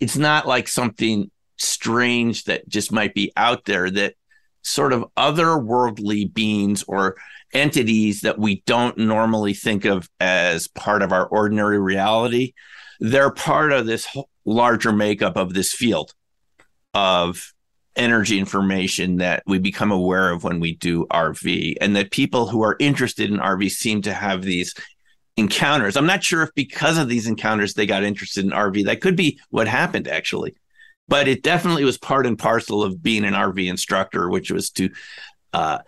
it's 0.00 0.16
not 0.16 0.46
like 0.46 0.68
something 0.68 1.30
strange 1.58 2.44
that 2.44 2.68
just 2.68 2.90
might 2.90 3.14
be 3.14 3.32
out 3.36 3.64
there 3.64 3.90
that 3.90 4.14
sort 4.62 4.92
of 4.92 5.04
otherworldly 5.16 6.32
beings 6.32 6.84
or 6.86 7.16
entities 7.52 8.22
that 8.22 8.38
we 8.38 8.62
don't 8.66 8.98
normally 8.98 9.54
think 9.54 9.84
of 9.84 10.08
as 10.20 10.68
part 10.68 11.02
of 11.02 11.12
our 11.12 11.26
ordinary 11.26 11.78
reality. 11.78 12.52
They're 13.00 13.30
part 13.30 13.72
of 13.72 13.86
this 13.86 14.06
larger 14.44 14.92
makeup 14.92 15.36
of 15.36 15.54
this 15.54 15.72
field 15.72 16.12
of 16.94 17.52
energy 17.96 18.38
information 18.38 19.16
that 19.16 19.42
we 19.46 19.58
become 19.58 19.90
aware 19.90 20.30
of 20.30 20.44
when 20.44 20.60
we 20.60 20.76
do 20.76 21.06
RV, 21.06 21.76
and 21.80 21.96
that 21.96 22.10
people 22.10 22.46
who 22.46 22.62
are 22.62 22.76
interested 22.78 23.30
in 23.30 23.38
RV 23.38 23.70
seem 23.70 24.02
to 24.02 24.12
have 24.12 24.42
these 24.42 24.74
encounters. 25.36 25.96
I'm 25.96 26.06
not 26.06 26.24
sure 26.24 26.42
if 26.42 26.50
because 26.54 26.98
of 26.98 27.08
these 27.08 27.26
encounters 27.26 27.74
they 27.74 27.86
got 27.86 28.02
interested 28.04 28.44
in 28.44 28.50
RV. 28.50 28.84
That 28.86 29.00
could 29.00 29.16
be 29.16 29.40
what 29.50 29.68
happened 29.68 30.08
actually. 30.08 30.54
But 31.06 31.26
it 31.26 31.42
definitely 31.42 31.84
was 31.84 31.96
part 31.96 32.26
and 32.26 32.38
parcel 32.38 32.82
of 32.82 33.02
being 33.02 33.24
an 33.24 33.32
RV 33.32 33.66
instructor, 33.68 34.28
which 34.28 34.50
was 34.50 34.70
to 34.72 34.90
uh, 35.54 35.78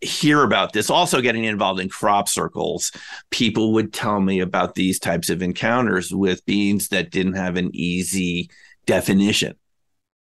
hear 0.00 0.42
about 0.42 0.72
this. 0.72 0.90
Also, 0.90 1.20
getting 1.20 1.44
involved 1.44 1.80
in 1.80 1.88
crop 1.88 2.28
circles, 2.28 2.92
people 3.30 3.72
would 3.72 3.92
tell 3.92 4.20
me 4.20 4.40
about 4.40 4.74
these 4.74 4.98
types 4.98 5.30
of 5.30 5.42
encounters 5.42 6.12
with 6.12 6.44
beings 6.46 6.88
that 6.88 7.10
didn't 7.10 7.34
have 7.34 7.56
an 7.56 7.70
easy 7.74 8.50
definition. 8.86 9.54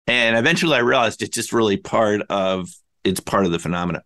And 0.06 0.36
eventually 0.36 0.76
I 0.76 0.80
realized 0.80 1.22
it's 1.22 1.34
just 1.34 1.52
really 1.52 1.76
part 1.76 2.22
of 2.30 2.68
it's 3.04 3.20
part 3.20 3.46
of 3.46 3.52
the 3.52 3.58
phenomena. 3.58 4.02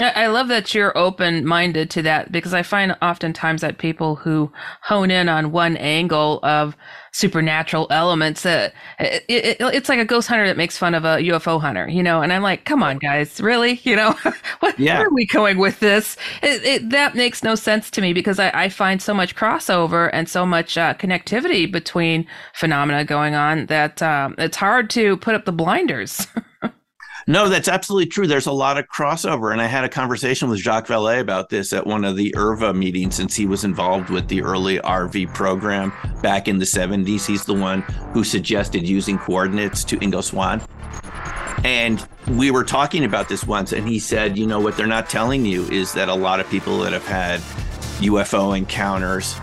I 0.00 0.28
love 0.28 0.48
that 0.48 0.74
you're 0.74 0.96
open 0.96 1.44
minded 1.44 1.90
to 1.90 2.02
that 2.02 2.32
because 2.32 2.54
I 2.54 2.62
find 2.62 2.96
oftentimes 3.02 3.60
that 3.60 3.78
people 3.78 4.16
who 4.16 4.50
hone 4.82 5.10
in 5.10 5.28
on 5.28 5.52
one 5.52 5.76
angle 5.76 6.40
of 6.42 6.76
supernatural 7.12 7.86
elements, 7.90 8.46
uh, 8.46 8.70
it, 8.98 9.24
it, 9.28 9.56
it's 9.60 9.88
like 9.88 9.98
a 9.98 10.04
ghost 10.04 10.28
hunter 10.28 10.46
that 10.46 10.56
makes 10.56 10.78
fun 10.78 10.94
of 10.94 11.04
a 11.04 11.16
UFO 11.18 11.60
hunter, 11.60 11.88
you 11.88 12.02
know. 12.02 12.22
And 12.22 12.32
I'm 12.32 12.42
like, 12.42 12.64
come 12.64 12.82
on, 12.82 12.98
guys, 12.98 13.40
really? 13.40 13.80
You 13.90 13.96
know, 13.96 14.16
what, 14.60 14.78
yeah. 14.78 14.98
where 14.98 15.08
are 15.08 15.14
we 15.14 15.26
going 15.26 15.58
with 15.58 15.80
this? 15.80 16.16
It, 16.42 16.90
that 16.90 17.16
makes 17.16 17.42
no 17.42 17.56
sense 17.56 17.90
to 17.90 18.00
me 18.00 18.12
because 18.12 18.38
I, 18.38 18.50
I 18.50 18.68
find 18.68 19.02
so 19.02 19.12
much 19.12 19.34
crossover 19.34 20.10
and 20.12 20.28
so 20.28 20.46
much 20.46 20.78
uh, 20.78 20.94
connectivity 20.94 21.70
between 21.70 22.24
phenomena 22.54 23.04
going 23.04 23.34
on 23.34 23.66
that 23.66 24.00
um, 24.00 24.36
it's 24.38 24.56
hard 24.56 24.90
to 24.90 25.16
put 25.16 25.34
up 25.34 25.44
the 25.44 25.52
blinders. 25.52 26.28
No, 27.26 27.48
that's 27.48 27.68
absolutely 27.68 28.06
true. 28.06 28.26
There's 28.26 28.46
a 28.46 28.52
lot 28.52 28.78
of 28.78 28.86
crossover. 28.88 29.52
And 29.52 29.60
I 29.60 29.66
had 29.66 29.84
a 29.84 29.88
conversation 29.88 30.48
with 30.48 30.58
Jacques 30.58 30.86
Vallée 30.86 31.20
about 31.20 31.48
this 31.48 31.72
at 31.72 31.86
one 31.86 32.04
of 32.04 32.16
the 32.16 32.32
IRVA 32.36 32.74
meetings 32.74 33.14
since 33.14 33.34
he 33.34 33.46
was 33.46 33.64
involved 33.64 34.10
with 34.10 34.28
the 34.28 34.42
early 34.42 34.78
RV 34.78 35.34
program 35.34 35.92
back 36.22 36.48
in 36.48 36.58
the 36.58 36.64
70s. 36.64 37.26
He's 37.26 37.44
the 37.44 37.54
one 37.54 37.82
who 38.12 38.24
suggested 38.24 38.88
using 38.88 39.18
coordinates 39.18 39.84
to 39.84 39.96
Ingo 39.98 40.22
Swann. 40.22 40.62
And 41.64 42.06
we 42.26 42.50
were 42.50 42.64
talking 42.64 43.04
about 43.04 43.28
this 43.28 43.44
once, 43.44 43.72
and 43.72 43.86
he 43.86 43.98
said, 43.98 44.38
you 44.38 44.46
know, 44.46 44.60
what 44.60 44.78
they're 44.78 44.86
not 44.86 45.10
telling 45.10 45.44
you 45.44 45.64
is 45.64 45.92
that 45.92 46.08
a 46.08 46.14
lot 46.14 46.40
of 46.40 46.48
people 46.48 46.78
that 46.80 46.92
have 46.92 47.06
had 47.06 47.40
UFO 48.00 48.56
encounters 48.56 49.34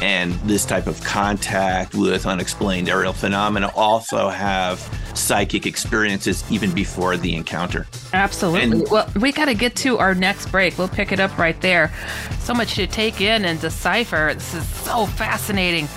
and 0.00 0.32
this 0.40 0.64
type 0.64 0.86
of 0.86 1.02
contact 1.02 1.94
with 1.94 2.26
unexplained 2.26 2.88
aerial 2.88 3.12
phenomena 3.12 3.70
also 3.74 4.28
have 4.28 4.78
psychic 5.14 5.66
experiences 5.66 6.44
even 6.50 6.70
before 6.72 7.16
the 7.16 7.34
encounter. 7.34 7.86
Absolutely. 8.12 8.80
And, 8.80 8.90
well, 8.90 9.10
we 9.20 9.32
got 9.32 9.46
to 9.46 9.54
get 9.54 9.74
to 9.76 9.98
our 9.98 10.14
next 10.14 10.50
break. 10.50 10.76
We'll 10.76 10.88
pick 10.88 11.12
it 11.12 11.20
up 11.20 11.36
right 11.38 11.58
there. 11.62 11.92
So 12.40 12.52
much 12.54 12.74
to 12.74 12.86
take 12.86 13.20
in 13.20 13.44
and 13.44 13.60
decipher. 13.60 14.32
This 14.34 14.54
is 14.54 14.66
so 14.68 15.06
fascinating. 15.06 15.88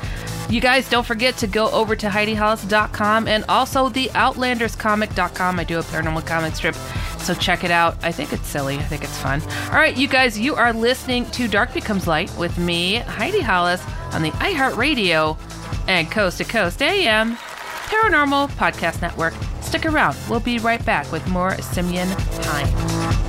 You 0.50 0.60
guys 0.60 0.90
don't 0.90 1.06
forget 1.06 1.38
to 1.38 1.48
go 1.48 1.70
over 1.70 1.96
to 1.96 2.08
HeidiHollis.com 2.08 3.28
and 3.28 3.46
also 3.48 3.90
the 3.90 4.08
OutlandersComic.com. 4.08 5.60
I 5.60 5.64
do 5.64 5.78
a 5.78 5.84
paranormal 5.84 6.26
comic 6.26 6.56
strip, 6.56 6.74
so 7.20 7.36
check 7.36 7.64
it 7.64 7.70
out. 7.70 7.98
I 8.04 8.12
think 8.12 8.34
it's 8.34 8.48
silly. 8.48 8.78
I 8.78 8.84
think 8.84 9.04
it's 9.04 9.18
fun. 9.20 9.42
All 9.68 9.78
right, 9.78 9.96
you 9.96 10.08
guys, 10.08 10.40
you 10.40 10.56
are 10.56 10.74
listening 10.74 11.30
to 11.32 11.48
Dark 11.48 11.74
Becomes 11.74 12.08
Light 12.08 12.36
with 12.36 12.58
me, 12.58 12.96
Heidi 12.96 13.42
Hollis, 13.42 13.84
on 14.12 14.24
the 14.24 14.32
iHeartRadio 14.32 15.38
and 15.88 16.10
Coast 16.10 16.40
to 16.40 16.46
Coast 16.46 16.82
AM 16.82 17.36
Paranormal 17.36 18.50
Podcast 18.52 19.02
Network. 19.02 19.34
Stick 19.62 19.86
around. 19.86 20.18
We'll 20.30 20.40
be 20.40 20.58
right 20.58 20.84
back 20.84 21.12
with 21.12 21.28
more 21.28 21.56
Simeon 21.62 22.10
Time. 22.42 23.29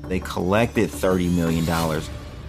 They 0.07 0.19
collected 0.19 0.89
$30 0.89 1.33
million. 1.35 1.65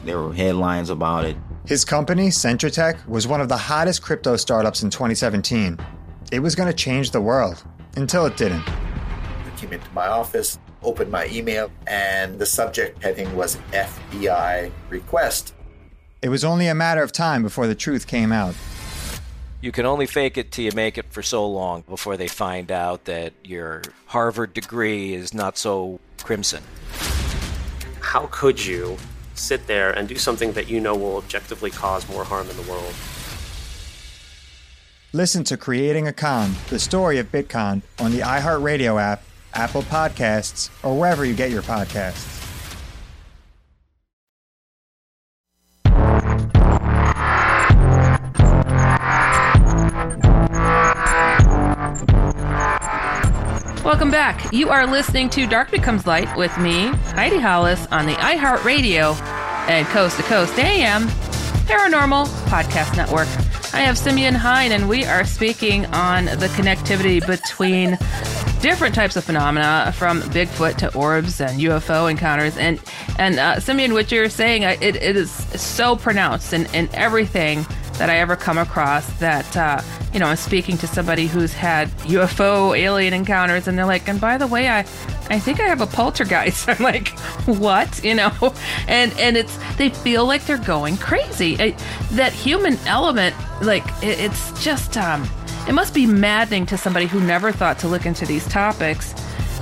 There 0.05 0.21
were 0.21 0.35
headlines 0.35 0.91
about 0.91 1.25
it. 1.25 1.37
His 1.67 1.85
company, 1.85 2.29
Centra 2.29 2.73
Tech, 2.73 2.97
was 3.07 3.27
one 3.27 3.41
of 3.41 3.49
the 3.49 3.57
hottest 3.57 4.03
crypto 4.03 4.37
startups 4.37 4.83
in 4.83 4.91
2017. 4.91 5.79
It 6.33 6.41
was 6.41 6.55
going 6.55 6.69
to 6.69 6.75
change 6.75 7.13
the 7.13 7.21
world, 7.21 7.63
until 7.97 8.27
it 8.27 8.37
didn't. 8.37 8.69
I 8.69 9.53
came 9.57 9.73
into 9.73 9.91
my 9.93 10.09
office, 10.09 10.59
opened 10.83 11.11
my 11.11 11.29
email, 11.29 11.71
and 11.87 12.39
the 12.39 12.47
subject 12.47 13.03
heading 13.03 13.35
was 13.37 13.57
FBI 13.71 14.73
request. 14.89 15.55
It 16.21 16.31
was 16.31 16.45
only 16.45 16.67
a 16.67 16.75
matter 16.75 17.03
of 17.03 17.13
time 17.13 17.43
before 17.43 17.67
the 17.67 17.75
truth 17.75 18.07
came 18.07 18.33
out. 18.33 18.55
You 19.61 19.71
can 19.71 19.87
only 19.87 20.07
fake 20.07 20.37
it 20.37 20.51
till 20.51 20.65
you 20.65 20.73
make 20.75 20.99
it 20.99 21.07
for 21.11 21.23
so 21.23 21.47
long 21.47 21.83
before 21.83 22.17
they 22.17 22.27
find 22.27 22.73
out 22.73 23.05
that 23.05 23.35
your 23.45 23.83
Harvard 24.07 24.55
degree 24.55 25.15
is 25.15 25.33
not 25.33 25.57
so 25.57 26.01
crimson. 26.19 26.65
How 28.03 28.29
could 28.31 28.63
you 28.63 28.99
sit 29.35 29.67
there 29.67 29.91
and 29.93 30.07
do 30.07 30.17
something 30.17 30.53
that 30.53 30.69
you 30.69 30.81
know 30.81 30.95
will 30.95 31.17
objectively 31.17 31.71
cause 31.71 32.07
more 32.09 32.25
harm 32.25 32.51
in 32.51 32.57
the 32.57 32.71
world? 32.71 32.95
Listen 35.15 35.45
to 35.45 35.57
Creating 35.57 36.09
a 36.09 36.13
Con, 36.13 36.55
the 36.69 36.79
story 36.79 37.19
of 37.19 37.31
Bitcoin, 37.31 37.83
on 37.99 38.13
the 38.13 38.21
iHeartRadio 38.21 39.01
app, 39.01 39.23
Apple 39.55 39.83
Podcasts, 39.83 40.69
or 40.83 40.99
wherever 40.99 41.25
you 41.25 41.35
get 41.35 41.51
your 41.51 41.63
podcasts. 41.63 42.42
Welcome 53.85 54.13
back. 54.13 54.53
You 54.53 54.69
are 54.69 54.87
listening 54.87 55.29
to 55.31 55.45
Dark 55.45 55.73
Becomes 55.73 56.07
Light 56.07 56.37
with 56.37 56.57
me, 56.57 56.87
Heidi 57.17 57.41
Hollis, 57.41 57.85
on 57.91 58.07
the 58.07 58.13
iHeartRadio 58.13 59.21
and 59.69 59.85
Coast 59.89 60.19
to 60.19 60.23
Coast 60.23 60.57
AM 60.57 61.09
Paranormal 61.67 62.27
Podcast 62.47 62.97
Network. 62.97 63.27
I 63.75 63.81
have 63.81 63.99
Simeon 63.99 64.37
Hein, 64.37 64.71
and 64.71 64.89
we 64.89 65.05
are 65.05 65.25
speaking 65.25 65.87
on 65.87 66.27
the 66.27 66.47
connectivity 66.55 67.27
between 67.27 67.99
different 68.61 68.95
types 68.95 69.17
of 69.17 69.25
phenomena, 69.25 69.93
from 69.97 70.21
Bigfoot 70.23 70.77
to 70.77 70.95
orbs 70.95 71.41
and 71.41 71.59
UFO 71.59 72.09
encounters. 72.09 72.57
And 72.57 72.81
and 73.19 73.41
uh, 73.41 73.59
Simeon, 73.59 73.95
what 73.95 74.13
you're 74.13 74.29
saying, 74.29 74.63
it, 74.63 74.81
it 74.81 75.17
is 75.17 75.33
so 75.61 75.97
pronounced 75.97 76.53
in, 76.53 76.67
in 76.67 76.89
everything 76.95 77.67
that 77.95 78.11
I 78.11 78.19
ever 78.19 78.37
come 78.37 78.59
across 78.59 79.07
that, 79.19 79.57
uh, 79.57 79.81
you 80.13 80.21
know, 80.21 80.27
I'm 80.27 80.37
speaking 80.37 80.77
to 80.79 80.87
somebody 80.87 81.27
who's 81.27 81.53
had 81.53 81.89
UFO 82.01 82.77
alien 82.77 83.13
encounters 83.13 83.69
and 83.69 83.79
they're 83.79 83.87
like, 83.87 84.09
and 84.09 84.21
by 84.21 84.39
the 84.39 84.47
way, 84.47 84.69
I, 84.69 84.81
I 85.31 85.39
think 85.39 85.61
I 85.61 85.65
have 85.65 85.81
a 85.81 85.87
poltergeist. 85.87 86.69
I'm 86.69 86.83
like, 86.83 87.09
what? 87.47 88.03
You 88.03 88.15
know, 88.15 88.33
and, 88.89 89.13
and 89.19 89.37
it's, 89.37 89.59
they 89.77 89.91
feel 89.91 90.27
like 90.27 90.45
they're 90.47 90.59
going 90.59 90.97
crazy. 90.97 91.57
I, 91.59 91.77
that 92.13 92.33
human 92.33 92.77
element, 92.87 93.35
like, 93.63 93.87
it, 94.03 94.19
it's 94.21 94.63
just, 94.63 94.97
um, 94.97 95.29
it 95.69 95.73
must 95.73 95.95
be 95.95 96.07
maddening 96.07 96.67
to 96.67 96.77
somebody 96.77 97.07
who 97.07 97.21
never 97.21 97.53
thought 97.53 97.79
to 97.81 97.89
look 97.89 98.07
into 98.07 98.27
these 98.27 98.47
topics 98.49 99.15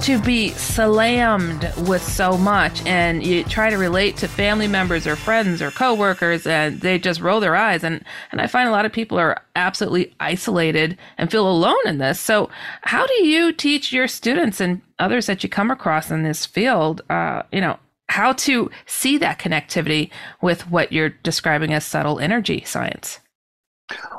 to 0.03 0.19
be 0.19 0.49
slammed 0.53 1.71
with 1.87 2.03
so 2.03 2.39
much 2.39 2.85
and 2.87 3.23
you 3.23 3.45
try 3.45 3.69
to 3.69 3.77
relate 3.77 4.17
to 4.17 4.27
family 4.27 4.67
members 4.67 5.07
or 5.07 5.15
friends 5.15 5.61
or 5.61 5.71
coworkers 5.71 6.47
and 6.47 6.81
they 6.81 6.99
just 6.99 7.21
roll 7.21 7.39
their 7.39 7.55
eyes 7.55 7.85
and 7.85 8.03
and 8.33 8.41
I 8.41 8.47
find 8.47 8.67
a 8.67 8.73
lot 8.73 8.87
of 8.87 8.93
people 8.93 9.19
are 9.19 9.43
absolutely 9.57 10.15
isolated 10.19 10.97
and 11.19 11.31
feel 11.31 11.47
alone 11.47 11.87
in 11.87 11.99
this. 11.99 12.19
So 12.19 12.49
how 12.81 13.07
do 13.07 13.27
you 13.27 13.53
teach 13.53 13.93
your 13.93 14.09
students 14.09 14.59
and 14.59 14.81
others 14.99 15.27
that 15.27 15.43
you 15.43 15.51
come 15.51 15.71
across 15.71 16.11
in 16.11 16.23
this 16.23 16.47
field 16.47 17.03
uh, 17.11 17.43
you 17.53 17.61
know 17.61 17.79
how 18.09 18.33
to 18.33 18.71
see 18.87 19.19
that 19.19 19.39
connectivity 19.39 20.11
with 20.41 20.71
what 20.71 20.93
you're 20.93 21.11
describing 21.11 21.75
as 21.75 21.85
subtle 21.85 22.19
energy 22.19 22.65
science? 22.65 23.21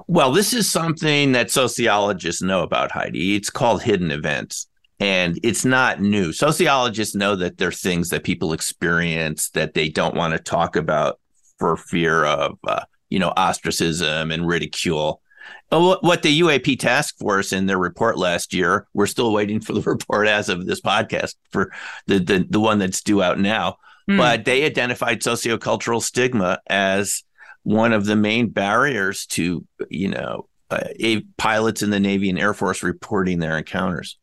Well, 0.07 0.31
this 0.31 0.53
is 0.53 0.71
something 0.71 1.31
that 1.31 1.49
sociologists 1.49 2.41
know 2.41 2.61
about, 2.61 2.91
Heidi. 2.91 3.35
It's 3.35 3.49
called 3.49 3.81
hidden 3.81 4.11
events 4.11 4.67
and 5.01 5.39
it's 5.41 5.65
not 5.65 5.99
new. 5.99 6.31
Sociologists 6.31 7.15
know 7.15 7.35
that 7.35 7.57
there 7.57 7.69
are 7.69 7.73
things 7.73 8.09
that 8.09 8.23
people 8.23 8.53
experience 8.53 9.49
that 9.49 9.73
they 9.73 9.89
don't 9.89 10.15
want 10.15 10.33
to 10.33 10.39
talk 10.39 10.75
about 10.75 11.19
for 11.57 11.75
fear 11.75 12.23
of, 12.23 12.59
uh, 12.67 12.83
you 13.09 13.17
know, 13.17 13.33
ostracism 13.35 14.29
and 14.29 14.47
ridicule. 14.47 15.23
What 15.71 16.21
the 16.21 16.41
UAP 16.41 16.77
task 16.79 17.17
force 17.17 17.51
in 17.51 17.65
their 17.65 17.79
report 17.79 18.19
last 18.19 18.53
year, 18.53 18.87
we're 18.93 19.07
still 19.07 19.33
waiting 19.33 19.59
for 19.59 19.73
the 19.73 19.81
report 19.89 20.27
as 20.27 20.49
of 20.49 20.67
this 20.67 20.81
podcast 20.81 21.33
for 21.49 21.71
the 22.05 22.19
the, 22.19 22.45
the 22.47 22.59
one 22.59 22.77
that's 22.77 23.01
due 23.01 23.23
out 23.23 23.39
now. 23.39 23.77
Mm. 24.07 24.17
But 24.17 24.45
they 24.45 24.65
identified 24.65 25.21
sociocultural 25.21 26.03
stigma 26.03 26.59
as 26.67 27.23
one 27.63 27.91
of 27.91 28.05
the 28.05 28.15
main 28.15 28.49
barriers 28.49 29.25
to, 29.27 29.65
you 29.89 30.09
know, 30.09 30.47
uh, 30.69 30.89
pilots 31.37 31.81
in 31.81 31.89
the 31.89 31.99
Navy 31.99 32.29
and 32.29 32.37
Air 32.37 32.53
Force 32.53 32.83
reporting 32.83 33.39
their 33.39 33.57
encounters. 33.57 34.17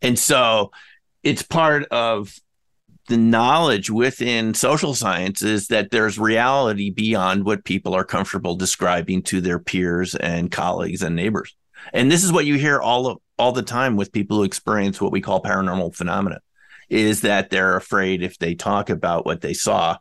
And 0.00 0.18
so 0.18 0.70
it's 1.22 1.42
part 1.42 1.84
of 1.90 2.34
the 3.08 3.16
knowledge 3.16 3.90
within 3.90 4.54
social 4.54 4.94
sciences 4.94 5.68
that 5.68 5.90
there's 5.90 6.18
reality 6.18 6.90
beyond 6.90 7.44
what 7.44 7.64
people 7.64 7.94
are 7.94 8.04
comfortable 8.04 8.54
describing 8.54 9.22
to 9.22 9.40
their 9.40 9.58
peers 9.58 10.14
and 10.14 10.50
colleagues 10.50 11.02
and 11.02 11.16
neighbors. 11.16 11.56
And 11.92 12.10
this 12.10 12.22
is 12.22 12.32
what 12.32 12.46
you 12.46 12.54
hear 12.54 12.80
all 12.80 13.08
of, 13.08 13.18
all 13.38 13.52
the 13.52 13.62
time 13.62 13.96
with 13.96 14.12
people 14.12 14.36
who 14.36 14.44
experience 14.44 15.00
what 15.00 15.12
we 15.12 15.20
call 15.20 15.42
paranormal 15.42 15.94
phenomena 15.94 16.40
is 16.88 17.22
that 17.22 17.50
they're 17.50 17.76
afraid 17.76 18.22
if 18.22 18.38
they 18.38 18.54
talk 18.54 18.90
about 18.90 19.26
what 19.26 19.40
they 19.40 19.54
saw 19.54 19.96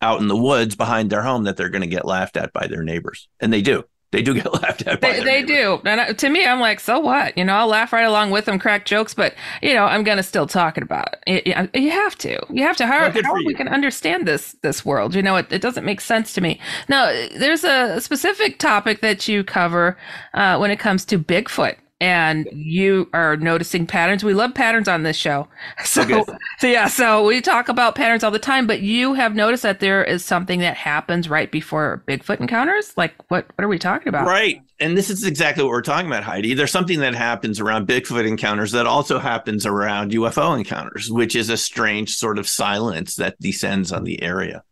out 0.00 0.20
in 0.20 0.28
the 0.28 0.36
woods 0.36 0.74
behind 0.74 1.10
their 1.10 1.22
home 1.22 1.44
that 1.44 1.56
they're 1.56 1.68
going 1.68 1.82
to 1.82 1.86
get 1.86 2.06
laughed 2.06 2.36
at 2.36 2.52
by 2.52 2.66
their 2.66 2.82
neighbors. 2.82 3.28
And 3.40 3.52
they 3.52 3.62
do 3.62 3.84
they 4.12 4.22
do 4.22 4.34
get 4.34 4.52
laughed 4.62 4.86
at. 4.86 5.00
they, 5.00 5.22
they 5.22 5.42
do, 5.42 5.80
and 5.84 6.16
to 6.18 6.30
me, 6.30 6.46
I'm 6.46 6.60
like, 6.60 6.80
so 6.80 7.00
what? 7.00 7.36
You 7.36 7.44
know, 7.44 7.54
I'll 7.54 7.66
laugh 7.66 7.92
right 7.92 8.04
along 8.04 8.30
with 8.30 8.44
them, 8.44 8.58
crack 8.58 8.86
jokes, 8.86 9.14
but 9.14 9.34
you 9.60 9.74
know, 9.74 9.84
I'm 9.84 10.04
gonna 10.04 10.22
still 10.22 10.46
talk 10.46 10.76
it 10.76 10.82
about 10.82 11.16
it. 11.26 11.46
You, 11.46 11.80
you 11.80 11.90
have 11.90 12.16
to, 12.18 12.38
you 12.50 12.62
have 12.62 12.76
to. 12.76 12.86
How, 12.86 13.10
well, 13.10 13.22
how 13.22 13.34
we 13.44 13.54
can 13.54 13.68
understand 13.68 14.28
this 14.28 14.52
this 14.62 14.84
world? 14.84 15.14
You 15.14 15.22
know, 15.22 15.36
it, 15.36 15.52
it 15.52 15.62
doesn't 15.62 15.84
make 15.84 16.00
sense 16.00 16.32
to 16.34 16.40
me. 16.40 16.60
Now, 16.88 17.06
there's 17.36 17.64
a 17.64 18.00
specific 18.00 18.58
topic 18.58 19.00
that 19.00 19.26
you 19.26 19.42
cover 19.42 19.96
uh, 20.34 20.58
when 20.58 20.70
it 20.70 20.78
comes 20.78 21.04
to 21.06 21.18
Bigfoot 21.18 21.76
and 22.02 22.48
you 22.52 23.08
are 23.12 23.36
noticing 23.36 23.86
patterns. 23.86 24.24
We 24.24 24.34
love 24.34 24.54
patterns 24.54 24.88
on 24.88 25.04
this 25.04 25.16
show. 25.16 25.46
So, 25.84 26.02
okay. 26.02 26.24
so 26.58 26.66
yeah, 26.66 26.88
so 26.88 27.24
we 27.24 27.40
talk 27.40 27.68
about 27.68 27.94
patterns 27.94 28.24
all 28.24 28.30
the 28.30 28.38
time, 28.38 28.66
but 28.66 28.80
you 28.80 29.14
have 29.14 29.34
noticed 29.34 29.62
that 29.62 29.80
there 29.80 30.02
is 30.02 30.24
something 30.24 30.60
that 30.60 30.76
happens 30.76 31.28
right 31.28 31.50
before 31.50 32.02
Bigfoot 32.08 32.40
encounters. 32.40 32.92
Like 32.96 33.14
what, 33.28 33.46
what 33.54 33.64
are 33.64 33.68
we 33.68 33.78
talking 33.78 34.08
about? 34.08 34.26
Right. 34.26 34.62
And 34.80 34.96
this 34.96 35.10
is 35.10 35.24
exactly 35.24 35.62
what 35.62 35.70
we're 35.70 35.82
talking 35.82 36.06
about, 36.06 36.24
Heidi. 36.24 36.54
There's 36.54 36.72
something 36.72 37.00
that 37.00 37.14
happens 37.14 37.60
around 37.60 37.86
Bigfoot 37.86 38.26
encounters 38.26 38.72
that 38.72 38.86
also 38.86 39.18
happens 39.18 39.66
around 39.66 40.12
UFO 40.12 40.56
encounters, 40.56 41.10
which 41.10 41.36
is 41.36 41.50
a 41.50 41.56
strange 41.56 42.14
sort 42.14 42.38
of 42.38 42.48
silence 42.48 43.16
that 43.16 43.38
descends 43.38 43.92
on 43.92 44.04
the 44.04 44.22
area 44.22 44.64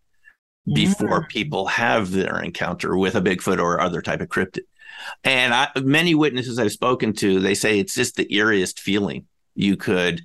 before 0.73 1.23
mm. 1.23 1.29
people 1.29 1.67
have 1.67 2.13
their 2.13 2.41
encounter 2.41 2.97
with 2.97 3.15
a 3.15 3.21
Bigfoot 3.21 3.61
or 3.61 3.81
other 3.81 4.01
type 4.01 4.21
of 4.21 4.29
cryptid. 4.29 4.61
And 5.25 5.55
I, 5.55 5.69
many 5.83 6.15
witnesses 6.15 6.59
I've 6.59 6.73
spoken 6.73 7.13
to, 7.15 7.41
they 7.41 7.55
say 7.55 7.79
it's 7.79 7.95
just 7.95 8.17
the 8.17 8.27
eeriest 8.27 8.81
feeling 8.81 9.27
you 9.55 9.77
could 9.77 10.23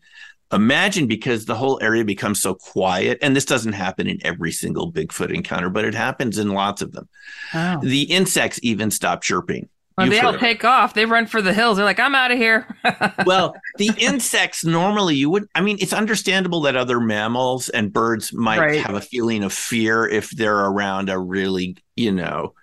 imagine 0.51 1.07
because 1.07 1.45
the 1.45 1.55
whole 1.55 1.79
area 1.81 2.05
becomes 2.05 2.41
so 2.41 2.55
quiet. 2.55 3.17
And 3.21 3.35
this 3.35 3.45
doesn't 3.45 3.73
happen 3.73 4.07
in 4.07 4.19
every 4.23 4.51
single 4.51 4.91
Bigfoot 4.91 5.33
encounter, 5.33 5.69
but 5.69 5.85
it 5.85 5.93
happens 5.93 6.37
in 6.37 6.49
lots 6.49 6.81
of 6.81 6.91
them. 6.91 7.09
Wow. 7.53 7.79
The 7.81 8.03
insects 8.03 8.59
even 8.63 8.91
stop 8.91 9.21
chirping. 9.21 9.69
Well, 9.97 10.09
they 10.09 10.19
all 10.19 10.37
take 10.37 10.65
off. 10.65 10.93
They 10.93 11.05
run 11.05 11.25
for 11.25 11.41
the 11.41 11.53
hills. 11.53 11.77
They're 11.77 11.85
like, 11.85 12.01
I'm 12.01 12.15
out 12.15 12.29
of 12.31 12.37
here. 12.37 12.67
well, 13.25 13.55
the 13.77 13.91
insects 13.97 14.65
normally 14.65 15.15
you 15.15 15.29
would, 15.29 15.47
I 15.55 15.61
mean, 15.61 15.77
it's 15.79 15.93
understandable 15.93 16.61
that 16.61 16.75
other 16.75 16.99
mammals 16.99 17.69
and 17.69 17.93
birds 17.93 18.33
might 18.33 18.59
right. 18.59 18.81
have 18.81 18.95
a 18.95 19.01
feeling 19.01 19.41
of 19.41 19.53
fear 19.53 20.05
if 20.05 20.31
they're 20.31 20.65
around 20.65 21.09
a 21.09 21.17
really, 21.17 21.77
you 21.95 22.11
know, 22.11 22.53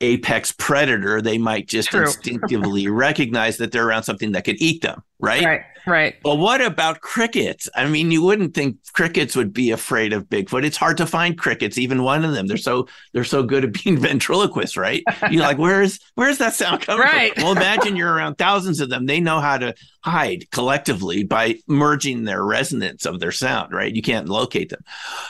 apex 0.00 0.52
predator, 0.52 1.22
they 1.22 1.38
might 1.38 1.68
just 1.68 1.88
True. 1.88 2.02
instinctively 2.06 2.88
recognize 2.88 3.56
that 3.58 3.72
they're 3.72 3.86
around 3.86 4.02
something 4.02 4.32
that 4.32 4.44
could 4.44 4.60
eat 4.60 4.82
them, 4.82 5.02
right? 5.18 5.44
Right, 5.44 5.62
right. 5.86 6.14
But 6.22 6.36
what 6.36 6.60
about 6.60 7.00
crickets? 7.00 7.68
I 7.74 7.88
mean, 7.88 8.10
you 8.10 8.22
wouldn't 8.22 8.54
think 8.54 8.76
crickets 8.92 9.34
would 9.36 9.54
be 9.54 9.70
afraid 9.70 10.12
of 10.12 10.28
Bigfoot. 10.28 10.64
It's 10.64 10.76
hard 10.76 10.98
to 10.98 11.06
find 11.06 11.38
crickets, 11.38 11.78
even 11.78 12.02
one 12.02 12.24
of 12.24 12.32
them. 12.32 12.46
They're 12.46 12.58
so 12.58 12.88
they're 13.12 13.24
so 13.24 13.42
good 13.42 13.64
at 13.64 13.72
being 13.72 13.98
ventriloquists, 14.00 14.76
right? 14.76 15.02
You're 15.30 15.42
like, 15.42 15.58
where's 15.58 15.98
where's 16.14 16.38
that 16.38 16.54
sound 16.54 16.82
coming 16.82 17.00
right. 17.00 17.34
from? 17.34 17.44
Well, 17.44 17.52
imagine 17.52 17.96
you're 17.96 18.12
around 18.12 18.36
thousands 18.36 18.80
of 18.80 18.90
them. 18.90 19.06
They 19.06 19.20
know 19.20 19.40
how 19.40 19.56
to 19.58 19.74
hide 20.02 20.50
collectively 20.50 21.24
by 21.24 21.58
merging 21.66 22.24
their 22.24 22.44
resonance 22.44 23.06
of 23.06 23.18
their 23.18 23.32
sound, 23.32 23.72
right? 23.72 23.94
You 23.94 24.02
can't 24.02 24.28
locate 24.28 24.68
them. 24.68 24.84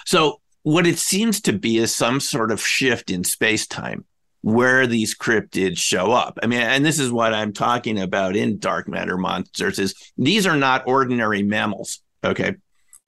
So 0.05 0.41
what 0.65 0.89
it 0.89 0.99
seems 0.99 1.41
to 1.43 1.53
be 1.53 1.79
is 1.79 1.95
some 1.95 2.19
sort 2.19 2.51
of 2.51 2.61
shift 2.61 3.13
in 3.13 3.23
space 3.23 3.69
time 3.69 4.05
where 4.47 4.87
these 4.87 5.13
cryptids 5.13 5.79
show 5.79 6.13
up. 6.13 6.39
I 6.41 6.47
mean, 6.47 6.61
and 6.61 6.87
this 6.87 7.01
is 7.01 7.11
what 7.11 7.35
I'm 7.35 7.53
talking 7.53 7.99
about 7.99 8.37
in 8.37 8.61
dark 8.61 8.87
matter 8.87 9.19
monsters 9.19 9.81
is 9.81 10.13
these 10.17 10.47
are 10.47 10.55
not 10.55 10.87
ordinary 10.87 11.43
mammals. 11.43 12.01
Okay. 12.23 12.55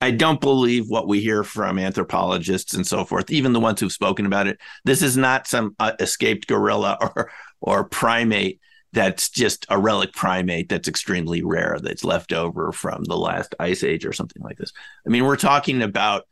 I 0.01 0.11
don't 0.11 0.41
believe 0.41 0.89
what 0.89 1.07
we 1.07 1.21
hear 1.21 1.45
from 1.45 1.79
anthropologists 1.79 2.73
and 2.73 2.85
so 2.85 3.05
forth, 3.05 3.31
even 3.31 3.53
the 3.53 3.61
ones 3.61 3.79
who've 3.79 3.89
spoken 3.89 4.25
about 4.25 4.47
it. 4.47 4.59
This 4.83 5.01
is 5.01 5.15
not 5.15 5.47
some 5.47 5.77
uh, 5.79 5.93
escaped 6.01 6.45
gorilla 6.45 6.97
or 7.15 7.31
or 7.61 7.85
primate 7.85 8.59
that's 8.91 9.29
just 9.29 9.65
a 9.69 9.79
relic 9.79 10.11
primate 10.11 10.67
that's 10.67 10.89
extremely 10.89 11.41
rare 11.41 11.79
that's 11.81 12.03
left 12.03 12.33
over 12.33 12.73
from 12.73 13.05
the 13.05 13.15
last 13.15 13.55
ice 13.61 13.85
age 13.85 14.05
or 14.05 14.11
something 14.11 14.41
like 14.43 14.57
this. 14.57 14.73
I 15.07 15.09
mean, 15.09 15.23
we're 15.23 15.37
talking 15.37 15.83
about 15.83 16.23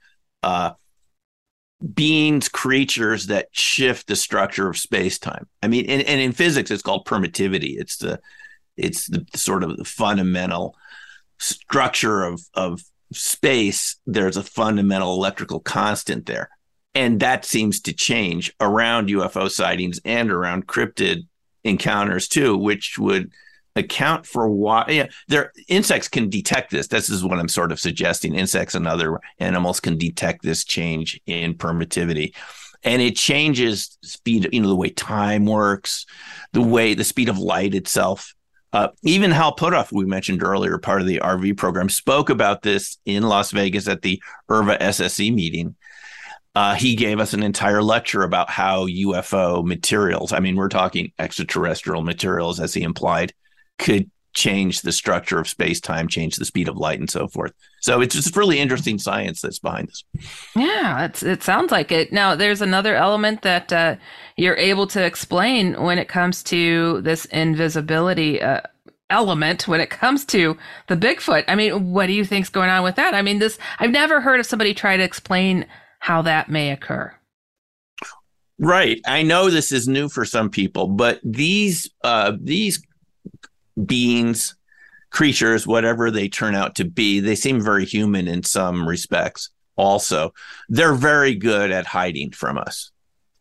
uh, 0.43 0.71
beings, 1.93 2.49
creatures 2.49 3.27
that 3.27 3.47
shift 3.51 4.07
the 4.07 4.15
structure 4.15 4.67
of 4.67 4.77
space 4.77 5.19
time. 5.19 5.47
I 5.61 5.67
mean, 5.67 5.85
and, 5.89 6.01
and 6.03 6.19
in 6.19 6.31
physics, 6.31 6.71
it's 6.71 6.81
called 6.81 7.05
permittivity. 7.05 7.79
It's 7.79 7.97
the 7.97 8.19
it's 8.75 9.07
the 9.07 9.25
sort 9.35 9.63
of 9.63 9.77
the 9.77 9.85
fundamental 9.85 10.75
structure 11.39 12.23
of 12.23 12.41
of 12.53 12.81
space. 13.13 13.97
There's 14.05 14.37
a 14.37 14.43
fundamental 14.43 15.13
electrical 15.13 15.59
constant 15.59 16.25
there, 16.25 16.49
and 16.95 17.19
that 17.19 17.45
seems 17.45 17.81
to 17.81 17.93
change 17.93 18.53
around 18.59 19.09
UFO 19.09 19.49
sightings 19.49 19.99
and 20.03 20.31
around 20.31 20.67
cryptid 20.67 21.27
encounters 21.63 22.27
too, 22.27 22.57
which 22.57 22.97
would 22.97 23.31
account 23.77 24.25
for 24.25 24.49
why 24.49 24.85
yeah, 24.89 25.07
their 25.27 25.53
insects 25.67 26.07
can 26.07 26.29
detect 26.29 26.71
this. 26.71 26.87
This 26.87 27.09
is 27.09 27.23
what 27.23 27.39
I'm 27.39 27.47
sort 27.47 27.71
of 27.71 27.79
suggesting. 27.79 28.35
Insects 28.35 28.75
and 28.75 28.87
other 28.87 29.19
animals 29.39 29.79
can 29.79 29.97
detect 29.97 30.43
this 30.43 30.63
change 30.63 31.19
in 31.25 31.53
permittivity. 31.53 32.35
And 32.83 33.01
it 33.01 33.15
changes 33.15 33.97
speed, 34.03 34.49
you 34.51 34.61
know, 34.61 34.67
the 34.67 34.75
way 34.75 34.89
time 34.89 35.45
works, 35.45 36.05
the 36.53 36.61
way 36.61 36.93
the 36.93 37.03
speed 37.03 37.29
of 37.29 37.39
light 37.39 37.73
itself. 37.73 38.33
Uh, 38.73 38.89
even 39.03 39.31
Hal 39.31 39.55
Puthoff, 39.55 39.91
we 39.91 40.05
mentioned 40.05 40.43
earlier, 40.43 40.77
part 40.77 41.01
of 41.01 41.07
the 41.07 41.19
RV 41.19 41.57
program, 41.57 41.89
spoke 41.89 42.29
about 42.29 42.61
this 42.61 42.97
in 43.05 43.23
Las 43.23 43.51
Vegas 43.51 43.87
at 43.87 44.01
the 44.01 44.21
IRVA 44.49 44.79
SSE 44.79 45.33
meeting. 45.33 45.75
Uh, 46.53 46.73
he 46.73 46.95
gave 46.95 47.19
us 47.19 47.33
an 47.33 47.43
entire 47.43 47.83
lecture 47.83 48.23
about 48.23 48.49
how 48.49 48.87
UFO 48.87 49.63
materials, 49.63 50.33
I 50.33 50.39
mean, 50.39 50.55
we're 50.55 50.69
talking 50.69 51.11
extraterrestrial 51.19 52.01
materials, 52.01 52.59
as 52.59 52.73
he 52.73 52.81
implied, 52.81 53.33
could 53.77 54.09
change 54.33 54.81
the 54.81 54.91
structure 54.91 55.39
of 55.39 55.47
space 55.47 55.81
time, 55.81 56.07
change 56.07 56.35
the 56.35 56.45
speed 56.45 56.67
of 56.67 56.77
light, 56.77 56.99
and 56.99 57.09
so 57.09 57.27
forth. 57.27 57.51
So 57.81 58.01
it's 58.01 58.13
just 58.13 58.35
really 58.35 58.59
interesting 58.59 58.99
science 58.99 59.41
that's 59.41 59.57
behind 59.57 59.87
this. 59.87 60.03
Yeah, 60.55 61.05
it's, 61.05 61.23
it 61.23 61.41
sounds 61.41 61.71
like 61.71 61.91
it. 61.91 62.13
Now, 62.13 62.35
there's 62.35 62.61
another 62.61 62.95
element 62.95 63.41
that 63.41 63.73
uh, 63.73 63.95
you're 64.35 64.55
able 64.55 64.85
to 64.87 65.03
explain 65.03 65.81
when 65.81 65.97
it 65.97 66.07
comes 66.07 66.43
to 66.43 67.01
this 67.01 67.25
invisibility. 67.25 68.41
Uh, 68.41 68.61
element 69.09 69.69
when 69.69 69.79
it 69.79 69.89
comes 69.89 70.25
to 70.25 70.57
the 70.87 70.95
Bigfoot. 70.95 71.45
I 71.47 71.55
mean, 71.55 71.91
what 71.91 72.07
do 72.07 72.13
you 72.13 72.25
think's 72.25 72.49
going 72.49 72.69
on 72.69 72.83
with 72.83 72.95
that? 72.97 73.13
I 73.13 73.21
mean, 73.21 73.39
this 73.39 73.57
I've 73.79 73.91
never 73.91 74.19
heard 74.19 74.41
of 74.41 74.45
somebody 74.45 74.73
try 74.73 74.97
to 74.97 75.03
explain 75.03 75.65
how 75.99 76.21
that 76.23 76.49
may 76.49 76.71
occur. 76.71 77.13
Right. 78.59 78.99
I 79.05 79.21
know 79.21 79.49
this 79.49 79.71
is 79.71 79.87
new 79.87 80.09
for 80.09 80.25
some 80.25 80.49
people, 80.49 80.87
but 80.87 81.21
these 81.23 81.89
uh, 82.03 82.33
these 82.41 82.81
beings, 83.85 84.55
creatures, 85.09 85.65
whatever 85.67 86.11
they 86.11 86.29
turn 86.29 86.55
out 86.55 86.75
to 86.75 86.85
be, 86.85 87.19
they 87.19 87.35
seem 87.35 87.61
very 87.61 87.85
human 87.85 88.27
in 88.27 88.43
some 88.43 88.87
respects. 88.87 89.49
Also, 89.75 90.33
they're 90.69 90.95
very 90.95 91.35
good 91.35 91.71
at 91.71 91.85
hiding 91.85 92.31
from 92.31 92.57
us. 92.57 92.91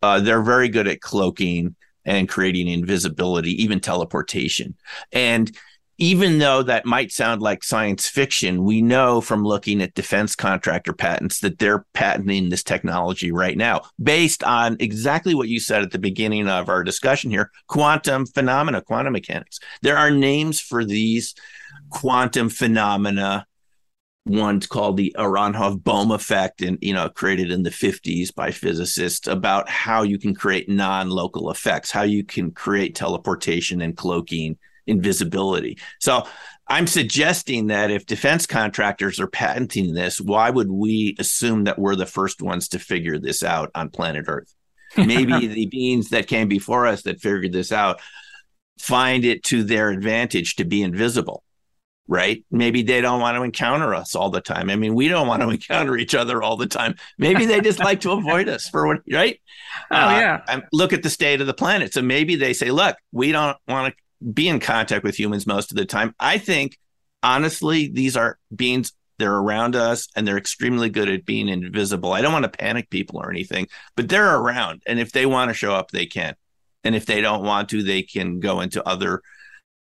Uh, 0.02 0.20
they're 0.20 0.42
very 0.42 0.68
good 0.68 0.86
at 0.86 1.00
cloaking 1.00 1.74
and 2.04 2.28
creating 2.28 2.68
invisibility, 2.68 3.62
even 3.62 3.80
teleportation. 3.80 4.74
And 5.12 5.50
even 5.98 6.38
though 6.38 6.62
that 6.62 6.84
might 6.84 7.10
sound 7.10 7.40
like 7.40 7.64
science 7.64 8.06
fiction, 8.08 8.64
we 8.64 8.82
know 8.82 9.20
from 9.20 9.44
looking 9.44 9.80
at 9.80 9.94
defense 9.94 10.36
contractor 10.36 10.92
patents 10.92 11.40
that 11.40 11.58
they're 11.58 11.86
patenting 11.94 12.50
this 12.50 12.62
technology 12.62 13.32
right 13.32 13.56
now 13.56 13.80
based 14.02 14.44
on 14.44 14.76
exactly 14.78 15.34
what 15.34 15.48
you 15.48 15.58
said 15.58 15.82
at 15.82 15.92
the 15.92 15.98
beginning 15.98 16.48
of 16.48 16.68
our 16.68 16.84
discussion 16.84 17.30
here 17.30 17.50
quantum 17.66 18.26
phenomena, 18.26 18.82
quantum 18.82 19.14
mechanics. 19.14 19.58
There 19.80 19.96
are 19.96 20.10
names 20.10 20.60
for 20.60 20.84
these 20.84 21.34
quantum 21.88 22.50
phenomena. 22.50 23.46
One's 24.26 24.66
called 24.66 24.96
the 24.96 25.14
Aharonov 25.16 25.84
Bohm 25.84 26.10
effect, 26.10 26.60
and 26.60 26.78
you 26.82 26.92
know, 26.92 27.08
created 27.08 27.52
in 27.52 27.62
the 27.62 27.70
50s 27.70 28.34
by 28.34 28.50
physicists 28.50 29.28
about 29.28 29.68
how 29.68 30.02
you 30.02 30.18
can 30.18 30.34
create 30.34 30.68
non-local 30.68 31.48
effects, 31.50 31.92
how 31.92 32.02
you 32.02 32.24
can 32.24 32.50
create 32.50 32.96
teleportation 32.96 33.80
and 33.80 33.96
cloaking 33.96 34.58
invisibility. 34.86 35.78
So 36.00 36.26
I'm 36.68 36.86
suggesting 36.86 37.68
that 37.68 37.90
if 37.90 38.06
defense 38.06 38.46
contractors 38.46 39.20
are 39.20 39.28
patenting 39.28 39.94
this, 39.94 40.20
why 40.20 40.50
would 40.50 40.70
we 40.70 41.16
assume 41.18 41.64
that 41.64 41.78
we're 41.78 41.96
the 41.96 42.06
first 42.06 42.42
ones 42.42 42.68
to 42.68 42.78
figure 42.78 43.18
this 43.18 43.42
out 43.42 43.70
on 43.74 43.90
planet 43.90 44.26
Earth? 44.28 44.52
Maybe 44.96 45.46
the 45.46 45.66
beings 45.66 46.10
that 46.10 46.26
came 46.26 46.48
before 46.48 46.86
us 46.86 47.02
that 47.02 47.20
figured 47.20 47.52
this 47.52 47.72
out 47.72 48.00
find 48.78 49.24
it 49.24 49.42
to 49.42 49.64
their 49.64 49.90
advantage 49.90 50.56
to 50.56 50.64
be 50.64 50.82
invisible 50.82 51.42
right? 52.08 52.44
Maybe 52.50 52.82
they 52.82 53.00
don't 53.00 53.20
want 53.20 53.36
to 53.36 53.42
encounter 53.42 53.94
us 53.94 54.14
all 54.14 54.30
the 54.30 54.40
time. 54.40 54.70
I 54.70 54.76
mean, 54.76 54.94
we 54.94 55.08
don't 55.08 55.26
want 55.26 55.42
to 55.42 55.48
encounter 55.50 55.96
each 55.96 56.14
other 56.14 56.42
all 56.42 56.56
the 56.56 56.66
time. 56.66 56.96
Maybe 57.18 57.46
they 57.46 57.60
just 57.60 57.78
like 57.78 58.00
to 58.00 58.12
avoid 58.12 58.48
us 58.48 58.68
for 58.68 58.86
what, 58.86 59.00
right? 59.10 59.40
Oh, 59.90 59.96
uh, 59.96 60.40
yeah. 60.48 60.60
Look 60.72 60.94
at 60.94 61.02
the 61.02 61.10
state 61.10 61.42
of 61.42 61.46
the 61.46 61.54
planet. 61.54 61.92
So 61.92 62.00
maybe 62.00 62.34
they 62.34 62.54
say, 62.54 62.70
look, 62.70 62.96
we 63.12 63.30
don't 63.30 63.56
want 63.68 63.94
to 63.94 64.02
be 64.32 64.48
in 64.48 64.60
contact 64.60 65.04
with 65.04 65.18
humans 65.18 65.46
most 65.46 65.70
of 65.70 65.76
the 65.76 65.84
time. 65.84 66.14
I 66.18 66.38
think, 66.38 66.78
honestly, 67.22 67.88
these 67.88 68.16
are 68.16 68.38
beings. 68.54 68.92
They're 69.18 69.34
around 69.34 69.76
us 69.76 70.08
and 70.14 70.28
they're 70.28 70.36
extremely 70.36 70.90
good 70.90 71.08
at 71.08 71.24
being 71.24 71.48
invisible. 71.48 72.12
I 72.12 72.20
don't 72.20 72.34
want 72.34 72.44
to 72.44 72.50
panic 72.50 72.90
people 72.90 73.18
or 73.18 73.30
anything, 73.30 73.66
but 73.96 74.08
they're 74.08 74.36
around. 74.36 74.82
And 74.86 75.00
if 75.00 75.12
they 75.12 75.24
want 75.24 75.48
to 75.48 75.54
show 75.54 75.74
up, 75.74 75.90
they 75.90 76.04
can. 76.04 76.34
And 76.84 76.94
if 76.94 77.06
they 77.06 77.22
don't 77.22 77.42
want 77.42 77.70
to, 77.70 77.82
they 77.82 78.02
can 78.02 78.40
go 78.40 78.60
into 78.60 78.86
other 78.86 79.22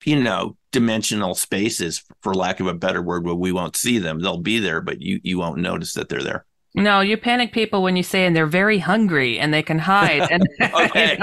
you 0.04 0.22
know 0.22 0.56
dimensional 0.72 1.34
spaces 1.34 2.02
for 2.22 2.34
lack 2.34 2.60
of 2.60 2.66
a 2.66 2.74
better 2.74 3.02
word 3.02 3.24
where 3.24 3.34
we 3.34 3.52
won't 3.52 3.76
see 3.76 3.98
them 3.98 4.20
they'll 4.20 4.38
be 4.38 4.58
there 4.58 4.80
but 4.80 5.00
you 5.00 5.20
you 5.22 5.38
won't 5.38 5.58
notice 5.58 5.94
that 5.94 6.08
they're 6.08 6.22
there 6.22 6.46
no, 6.74 7.00
you 7.00 7.16
panic 7.16 7.52
people 7.52 7.82
when 7.82 7.96
you 7.96 8.04
say 8.04 8.24
and 8.24 8.36
they're 8.36 8.46
very 8.46 8.78
hungry 8.78 9.40
and 9.40 9.52
they 9.52 9.62
can 9.62 9.78
hide. 9.78 10.30
And 10.30 10.48
okay, 10.74 11.18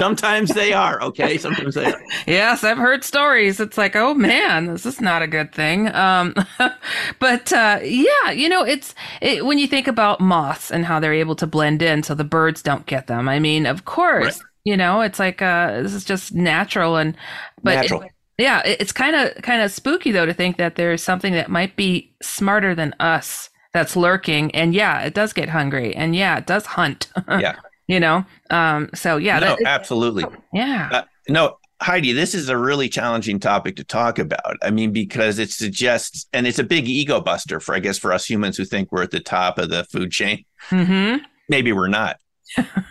sometimes 0.00 0.50
they 0.50 0.72
are. 0.72 1.00
Okay, 1.02 1.38
sometimes 1.38 1.76
they 1.76 1.84
are. 1.84 2.02
Yes, 2.26 2.64
I've 2.64 2.78
heard 2.78 3.04
stories. 3.04 3.60
It's 3.60 3.78
like, 3.78 3.94
oh 3.94 4.12
man, 4.14 4.66
this 4.66 4.84
is 4.84 5.00
not 5.00 5.22
a 5.22 5.28
good 5.28 5.52
thing. 5.52 5.94
Um, 5.94 6.34
but 7.20 7.52
uh, 7.52 7.78
yeah, 7.82 8.32
you 8.32 8.48
know, 8.48 8.64
it's 8.64 8.94
it, 9.20 9.44
when 9.46 9.58
you 9.58 9.68
think 9.68 9.86
about 9.86 10.20
moths 10.20 10.72
and 10.72 10.84
how 10.84 10.98
they're 10.98 11.14
able 11.14 11.36
to 11.36 11.46
blend 11.46 11.80
in, 11.80 12.02
so 12.02 12.14
the 12.14 12.24
birds 12.24 12.60
don't 12.60 12.86
get 12.86 13.06
them. 13.06 13.28
I 13.28 13.38
mean, 13.38 13.66
of 13.66 13.84
course, 13.84 14.40
right. 14.40 14.48
you 14.64 14.76
know, 14.76 15.00
it's 15.02 15.20
like 15.20 15.40
uh, 15.40 15.80
this 15.80 15.94
is 15.94 16.04
just 16.04 16.34
natural 16.34 16.96
and 16.96 17.16
but. 17.62 17.74
Natural. 17.74 18.02
It, 18.02 18.12
yeah, 18.40 18.62
it's 18.64 18.92
kind 18.92 19.16
of 19.16 19.42
kind 19.42 19.62
of 19.62 19.72
spooky 19.72 20.12
though 20.12 20.26
to 20.26 20.32
think 20.32 20.58
that 20.58 20.76
there's 20.76 21.02
something 21.02 21.32
that 21.32 21.50
might 21.50 21.74
be 21.74 22.14
smarter 22.22 22.72
than 22.72 22.94
us 23.00 23.47
that's 23.72 23.96
lurking, 23.96 24.50
and 24.54 24.74
yeah, 24.74 25.02
it 25.02 25.14
does 25.14 25.32
get 25.32 25.48
hungry, 25.48 25.94
and 25.94 26.14
yeah, 26.14 26.38
it 26.38 26.46
does 26.46 26.66
hunt. 26.66 27.08
yeah, 27.28 27.56
you 27.86 28.00
know. 28.00 28.24
Um. 28.50 28.90
So 28.94 29.16
yeah. 29.16 29.38
No, 29.38 29.56
that, 29.56 29.62
absolutely. 29.66 30.24
Yeah. 30.52 30.88
Uh, 30.92 31.02
no, 31.28 31.58
Heidi, 31.80 32.12
this 32.12 32.34
is 32.34 32.48
a 32.48 32.56
really 32.56 32.88
challenging 32.88 33.38
topic 33.38 33.76
to 33.76 33.84
talk 33.84 34.18
about. 34.18 34.56
I 34.62 34.70
mean, 34.70 34.92
because 34.92 35.38
it 35.38 35.50
suggests, 35.50 36.26
and 36.32 36.46
it's 36.46 36.58
a 36.58 36.64
big 36.64 36.88
ego 36.88 37.20
buster 37.20 37.60
for, 37.60 37.74
I 37.74 37.78
guess, 37.78 37.98
for 37.98 38.12
us 38.12 38.28
humans 38.28 38.56
who 38.56 38.64
think 38.64 38.90
we're 38.90 39.02
at 39.02 39.12
the 39.12 39.20
top 39.20 39.58
of 39.58 39.70
the 39.70 39.84
food 39.84 40.10
chain. 40.10 40.44
Mm-hmm. 40.70 41.24
Maybe 41.48 41.72
we're 41.72 41.88
not 41.88 42.18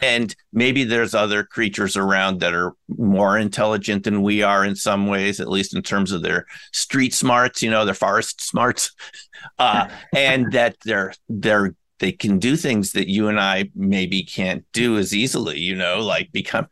and 0.02 0.36
maybe 0.54 0.84
there's 0.84 1.14
other 1.14 1.44
creatures 1.44 1.98
around 1.98 2.40
that 2.40 2.54
are 2.54 2.74
more 2.88 3.38
intelligent 3.38 4.04
than 4.04 4.22
we 4.22 4.44
are 4.44 4.66
in 4.66 4.76
some 4.76 5.08
ways, 5.08 5.40
at 5.40 5.50
least 5.50 5.76
in 5.76 5.82
terms 5.82 6.12
of 6.12 6.22
their 6.22 6.46
street 6.74 7.14
smarts, 7.14 7.62
you 7.62 7.70
know, 7.70 7.86
their 7.86 7.94
forest 7.94 8.42
smarts, 8.42 8.92
uh, 9.60 9.88
and 10.16 10.52
that 10.52 10.76
they're 10.84 11.14
they're 11.30 11.76
they 12.00 12.12
can 12.12 12.38
do 12.40 12.56
things 12.56 12.92
that 12.92 13.10
you 13.10 13.28
and 13.28 13.40
I 13.40 13.70
maybe 13.76 14.24
can't 14.24 14.64
do 14.72 14.98
as 14.98 15.16
easily, 15.16 15.60
you 15.60 15.76
know, 15.76 16.00
like 16.00 16.32
become 16.32 16.68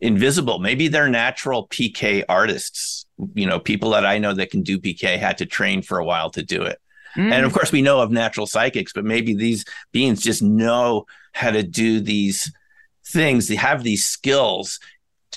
invisible. 0.00 0.58
Maybe 0.58 0.88
they're 0.88 1.08
natural 1.08 1.68
PK 1.68 2.24
artists. 2.28 3.06
You 3.34 3.46
know, 3.46 3.60
people 3.60 3.90
that 3.90 4.06
I 4.06 4.18
know 4.18 4.32
that 4.32 4.50
can 4.50 4.62
do 4.62 4.78
PK 4.78 5.18
had 5.18 5.38
to 5.38 5.46
train 5.46 5.82
for 5.82 5.98
a 5.98 6.04
while 6.04 6.30
to 6.30 6.42
do 6.42 6.62
it. 6.62 6.78
Mm. 7.16 7.32
And 7.32 7.46
of 7.46 7.52
course, 7.52 7.72
we 7.72 7.82
know 7.82 8.00
of 8.00 8.10
natural 8.10 8.46
psychics, 8.46 8.92
but 8.92 9.04
maybe 9.04 9.34
these 9.34 9.64
beings 9.92 10.22
just 10.22 10.42
know 10.42 11.06
how 11.32 11.50
to 11.50 11.62
do 11.62 12.00
these 12.00 12.52
things. 13.06 13.48
They 13.48 13.56
have 13.56 13.82
these 13.82 14.06
skills 14.06 14.78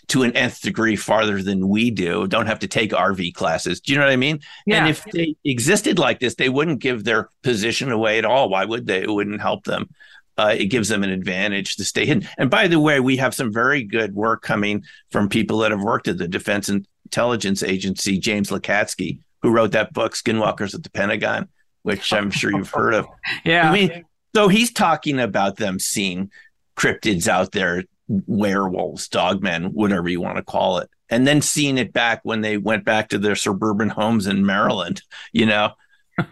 to 0.08 0.24
an 0.24 0.36
nth 0.36 0.62
degree 0.62 0.96
farther 0.96 1.42
than 1.42 1.68
we 1.68 1.92
do. 1.92 2.28
Don't 2.28 2.48
have 2.48 2.60
to 2.60 2.68
take 2.68 2.92
RV 2.92 3.34
classes. 3.34 3.80
Do 3.80 3.94
you 3.94 4.00
know 4.00 4.06
what 4.06 4.12
I 4.12 4.18
mean? 4.18 4.40
Yeah. 4.66 4.80
And 4.80 4.90
if 4.90 5.04
they 5.06 5.36
existed 5.46 6.00
like 6.00 6.20
this, 6.20 6.36
they 6.36 6.50
wouldn't 6.50 6.80
give 6.80 7.04
their 7.04 7.30
position 7.42 7.92
away 7.92 8.18
at 8.18 8.26
all. 8.26 8.50
Why 8.50 8.66
would 8.66 8.88
they? 8.88 9.04
It 9.04 9.10
wouldn't 9.10 9.42
help 9.42 9.66
them. 9.66 9.90
Uh, 10.38 10.56
it 10.58 10.66
gives 10.66 10.90
them 10.90 11.04
an 11.04 11.12
advantage 11.12 11.76
to 11.76 11.84
stay 11.84 12.06
hidden. 12.06 12.28
And 12.38 12.50
by 12.50 12.68
the 12.68 12.80
way, 12.80 13.00
we 13.00 13.18
have 13.18 13.36
some 13.36 13.54
very 13.54 13.84
good 13.84 14.16
work 14.16 14.42
coming 14.42 14.84
from 15.12 15.30
people 15.30 15.60
that 15.60 15.72
have 15.72 15.84
worked 15.84 16.08
at 16.08 16.18
the 16.18 16.28
Defense 16.28 16.70
Intelligence 16.70 17.62
Agency. 17.62 18.18
James 18.18 18.50
Lacatski, 18.50 19.20
who 19.44 19.52
wrote 19.52 19.74
that 19.74 19.94
book, 19.94 20.14
Skinwalkers 20.14 20.74
at 20.74 20.82
the 20.82 20.90
Pentagon, 20.90 21.50
which 21.84 22.12
I'm 22.12 22.32
sure 22.32 22.52
you've 22.52 22.72
heard 22.72 22.94
of. 22.94 23.08
Yeah. 23.46 23.70
I 23.70 23.74
mean, 23.74 24.06
so 24.36 24.48
he's 24.48 24.72
talking 24.72 25.20
about 25.20 25.58
them 25.58 25.80
seeing 25.80 26.32
cryptids 26.76 27.28
out 27.28 27.52
there, 27.52 27.84
werewolves, 28.08 29.08
dogmen, 29.10 29.72
whatever 29.74 30.10
you 30.10 30.22
want 30.22 30.38
to 30.38 30.44
call 30.44 30.80
it, 30.80 30.90
and 31.10 31.28
then 31.28 31.42
seeing 31.42 31.78
it 31.78 31.94
back 31.94 32.22
when 32.24 32.42
they 32.42 32.58
went 32.58 32.84
back 32.86 33.10
to 33.10 33.18
their 33.18 33.36
suburban 33.36 33.90
homes 33.90 34.28
in 34.28 34.46
Maryland, 34.46 35.02
you 35.32 35.46
know. 35.46 35.72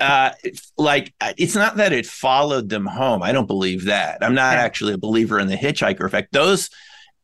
uh 0.00 0.30
like 0.76 1.14
it's 1.38 1.54
not 1.54 1.76
that 1.76 1.92
it 1.92 2.04
followed 2.04 2.68
them 2.68 2.84
home 2.84 3.22
i 3.22 3.32
don't 3.32 3.46
believe 3.46 3.86
that 3.86 4.18
i'm 4.22 4.34
not 4.34 4.54
actually 4.54 4.92
a 4.92 4.98
believer 4.98 5.38
in 5.38 5.48
the 5.48 5.56
hitchhiker 5.56 6.04
effect 6.04 6.30
those 6.32 6.68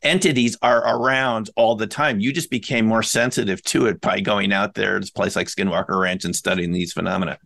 entities 0.05 0.55
are 0.61 0.87
around 0.87 1.49
all 1.55 1.75
the 1.75 1.87
time. 1.87 2.19
You 2.19 2.31
just 2.31 2.49
became 2.49 2.85
more 2.85 3.03
sensitive 3.03 3.61
to 3.63 3.87
it 3.87 3.99
by 3.99 4.19
going 4.19 4.53
out 4.53 4.75
there 4.75 4.99
to 4.99 5.07
a 5.07 5.11
place 5.11 5.35
like 5.35 5.47
Skinwalker 5.47 5.99
Ranch 5.99 6.23
and 6.23 6.35
studying 6.35 6.71
these 6.71 6.93
phenomena. 6.93 7.37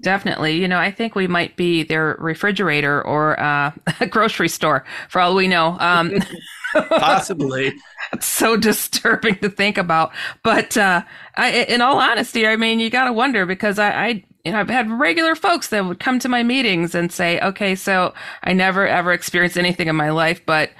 Definitely. 0.00 0.56
You 0.60 0.68
know, 0.68 0.78
I 0.78 0.90
think 0.90 1.14
we 1.14 1.26
might 1.26 1.56
be 1.56 1.82
their 1.82 2.16
refrigerator 2.18 3.02
or 3.02 3.38
uh, 3.40 3.72
a 4.00 4.06
grocery 4.06 4.48
store 4.48 4.84
for 5.08 5.20
all 5.20 5.34
we 5.34 5.48
know. 5.48 5.76
Um, 5.78 6.12
Possibly. 6.74 7.72
it's 8.12 8.26
so 8.26 8.56
disturbing 8.56 9.36
to 9.36 9.48
think 9.48 9.78
about. 9.78 10.12
But 10.42 10.76
uh, 10.76 11.02
I, 11.36 11.50
in 11.64 11.80
all 11.80 11.98
honesty, 11.98 12.46
I 12.46 12.56
mean, 12.56 12.80
you 12.80 12.90
got 12.90 13.04
to 13.04 13.12
wonder 13.12 13.46
because 13.46 13.78
I, 13.78 13.90
I 13.90 14.24
you 14.44 14.52
know, 14.52 14.60
I've 14.60 14.68
had 14.68 14.90
regular 14.90 15.34
folks 15.34 15.68
that 15.68 15.84
would 15.84 15.98
come 15.98 16.18
to 16.20 16.28
my 16.28 16.42
meetings 16.42 16.94
and 16.94 17.10
say, 17.10 17.40
okay, 17.40 17.74
so 17.74 18.14
I 18.44 18.52
never 18.52 18.86
ever 18.86 19.12
experienced 19.12 19.58
anything 19.58 19.88
in 19.88 19.96
my 19.96 20.10
life, 20.10 20.44
but 20.46 20.70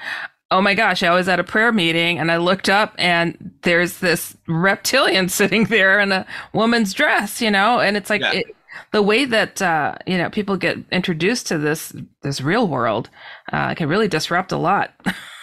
oh 0.50 0.60
my 0.60 0.74
gosh, 0.74 1.02
I 1.02 1.12
was 1.12 1.28
at 1.28 1.40
a 1.40 1.44
prayer 1.44 1.72
meeting 1.72 2.18
and 2.18 2.30
I 2.30 2.36
looked 2.36 2.68
up 2.68 2.94
and 2.98 3.54
there's 3.62 3.98
this 3.98 4.36
reptilian 4.46 5.28
sitting 5.30 5.64
there 5.64 5.98
in 5.98 6.12
a 6.12 6.26
woman's 6.52 6.94
dress, 6.94 7.40
you 7.40 7.50
know, 7.50 7.80
and 7.80 7.96
it's 7.96 8.10
like 8.10 8.20
yeah. 8.20 8.32
it, 8.34 8.46
the 8.92 9.02
way 9.02 9.24
that 9.24 9.60
uh, 9.62 9.96
you 10.06 10.18
know 10.18 10.30
people 10.30 10.56
get 10.56 10.78
introduced 10.90 11.46
to 11.48 11.58
this 11.58 11.92
this 12.22 12.40
real 12.40 12.68
world 12.68 13.10
uh, 13.52 13.74
can 13.74 13.88
really 13.88 14.08
disrupt 14.08 14.52
a 14.52 14.56
lot. 14.56 14.92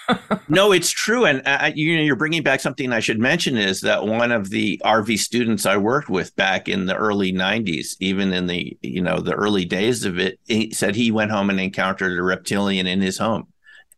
no, 0.50 0.72
it's 0.72 0.90
true, 0.90 1.26
and 1.26 1.42
uh, 1.46 1.72
you 1.74 1.96
know 1.96 2.04
you're 2.04 2.16
bringing 2.16 2.44
back 2.44 2.60
something 2.60 2.92
I 2.92 3.00
should 3.00 3.20
mention 3.20 3.58
is 3.58 3.82
that 3.82 4.06
one 4.06 4.32
of 4.32 4.50
the 4.50 4.82
RV 4.84 5.18
students 5.20 5.66
I 5.66 5.78
worked 5.78 6.10
with 6.10 6.36
back 6.36 6.68
in 6.68 6.86
the 6.86 6.96
early 6.96 7.32
'90s, 7.32 7.96
even 8.00 8.34
in 8.34 8.48
the 8.48 8.78
you 8.82 9.02
know 9.02 9.20
the 9.20 9.34
early 9.34 9.66
days 9.66 10.06
of 10.06 10.20
it, 10.20 10.40
he 10.46 10.72
said 10.74 10.96
he 10.96 11.12
went 11.12 11.32
home 11.32 11.50
and 11.50 11.60
encountered 11.60 12.18
a 12.18 12.24
reptilian 12.24 12.88
in 12.88 13.02
his 13.02 13.18
home. 13.18 13.48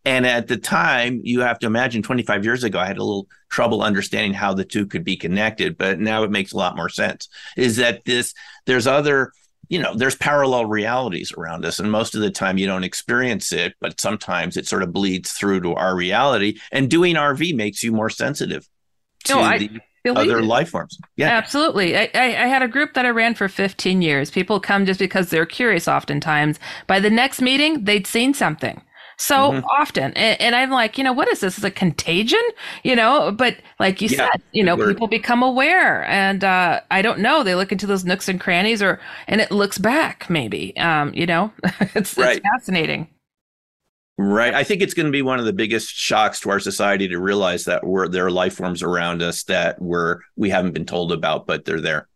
And 0.06 0.24
at 0.24 0.46
the 0.46 0.56
time, 0.56 1.20
you 1.24 1.40
have 1.40 1.58
to 1.58 1.66
imagine 1.66 2.00
25 2.00 2.44
years 2.44 2.62
ago, 2.62 2.78
I 2.78 2.86
had 2.86 2.96
a 2.96 3.02
little 3.02 3.26
trouble 3.50 3.82
understanding 3.82 4.32
how 4.32 4.54
the 4.54 4.64
two 4.64 4.86
could 4.86 5.02
be 5.02 5.16
connected, 5.16 5.76
but 5.76 5.98
now 5.98 6.22
it 6.22 6.30
makes 6.30 6.52
a 6.52 6.56
lot 6.56 6.76
more 6.76 6.88
sense. 6.88 7.28
Is 7.56 7.76
that 7.78 8.04
this, 8.04 8.32
there's 8.66 8.86
other, 8.86 9.32
you 9.68 9.80
know, 9.80 9.96
there's 9.96 10.14
parallel 10.14 10.66
realities 10.66 11.32
around 11.32 11.64
us. 11.64 11.80
And 11.80 11.90
most 11.90 12.14
of 12.14 12.20
the 12.20 12.30
time 12.30 12.56
you 12.56 12.68
don't 12.68 12.84
experience 12.84 13.52
it, 13.52 13.74
but 13.80 14.00
sometimes 14.00 14.56
it 14.56 14.68
sort 14.68 14.84
of 14.84 14.92
bleeds 14.92 15.32
through 15.32 15.62
to 15.62 15.74
our 15.74 15.96
reality. 15.96 16.60
And 16.70 16.88
doing 16.88 17.16
RV 17.16 17.56
makes 17.56 17.82
you 17.82 17.90
more 17.90 18.08
sensitive 18.08 18.68
to 19.24 19.34
no, 19.34 19.40
I- 19.40 19.58
the 19.58 19.80
other 20.14 20.38
it. 20.38 20.44
life 20.44 20.68
forms. 20.68 20.96
Yeah, 21.16 21.30
absolutely. 21.30 21.96
I, 21.96 22.08
I, 22.14 22.26
I, 22.26 22.46
had 22.46 22.62
a 22.62 22.68
group 22.68 22.94
that 22.94 23.04
I 23.04 23.10
ran 23.10 23.34
for 23.34 23.48
15 23.48 24.02
years. 24.02 24.30
People 24.30 24.60
come 24.60 24.86
just 24.86 25.00
because 25.00 25.30
they're 25.30 25.44
curious. 25.44 25.88
Oftentimes, 25.88 26.60
by 26.86 27.00
the 27.00 27.10
next 27.10 27.40
meeting, 27.40 27.82
they'd 27.82 28.06
seen 28.06 28.34
something 28.34 28.80
so 29.18 29.52
mm-hmm. 29.52 29.64
often. 29.66 30.12
And, 30.12 30.40
and, 30.40 30.54
I'm 30.54 30.70
like, 30.70 30.98
you 30.98 31.04
know, 31.04 31.12
what 31.12 31.28
is 31.28 31.40
this? 31.40 31.58
Is 31.58 31.64
a 31.64 31.70
contagion? 31.70 32.42
You 32.84 32.96
know, 32.96 33.32
but 33.32 33.56
like 33.80 34.00
you 34.00 34.08
yeah, 34.08 34.30
said, 34.30 34.42
you 34.52 34.62
know, 34.62 34.76
word. 34.76 34.88
people 34.88 35.08
become 35.08 35.42
aware 35.42 36.04
and, 36.04 36.44
uh, 36.44 36.80
I 36.90 37.02
don't 37.02 37.20
know. 37.20 37.42
They 37.42 37.54
look 37.54 37.72
into 37.72 37.86
those 37.86 38.04
nooks 38.04 38.28
and 38.28 38.40
crannies 38.40 38.82
or, 38.82 39.00
and 39.26 39.40
it 39.40 39.50
looks 39.50 39.78
back 39.78 40.28
maybe, 40.28 40.76
um, 40.76 41.14
you 41.14 41.26
know, 41.26 41.52
it's, 41.94 42.16
right. 42.16 42.36
it's 42.36 42.46
fascinating. 42.46 43.08
Right. 44.18 44.54
I 44.54 44.64
think 44.64 44.80
it's 44.80 44.94
going 44.94 45.06
to 45.06 45.12
be 45.12 45.22
one 45.22 45.38
of 45.38 45.44
the 45.44 45.52
biggest 45.52 45.94
shocks 45.94 46.40
to 46.40 46.50
our 46.50 46.60
society 46.60 47.08
to 47.08 47.18
realize 47.18 47.64
that 47.64 47.86
we're, 47.86 48.08
there 48.08 48.26
are 48.26 48.30
life 48.30 48.54
forms 48.54 48.82
around 48.82 49.22
us 49.22 49.44
that 49.44 49.80
we're, 49.80 50.20
we 50.36 50.50
haven't 50.50 50.72
been 50.72 50.86
told 50.86 51.12
about, 51.12 51.46
but 51.46 51.64
they're 51.64 51.80
there. 51.80 52.08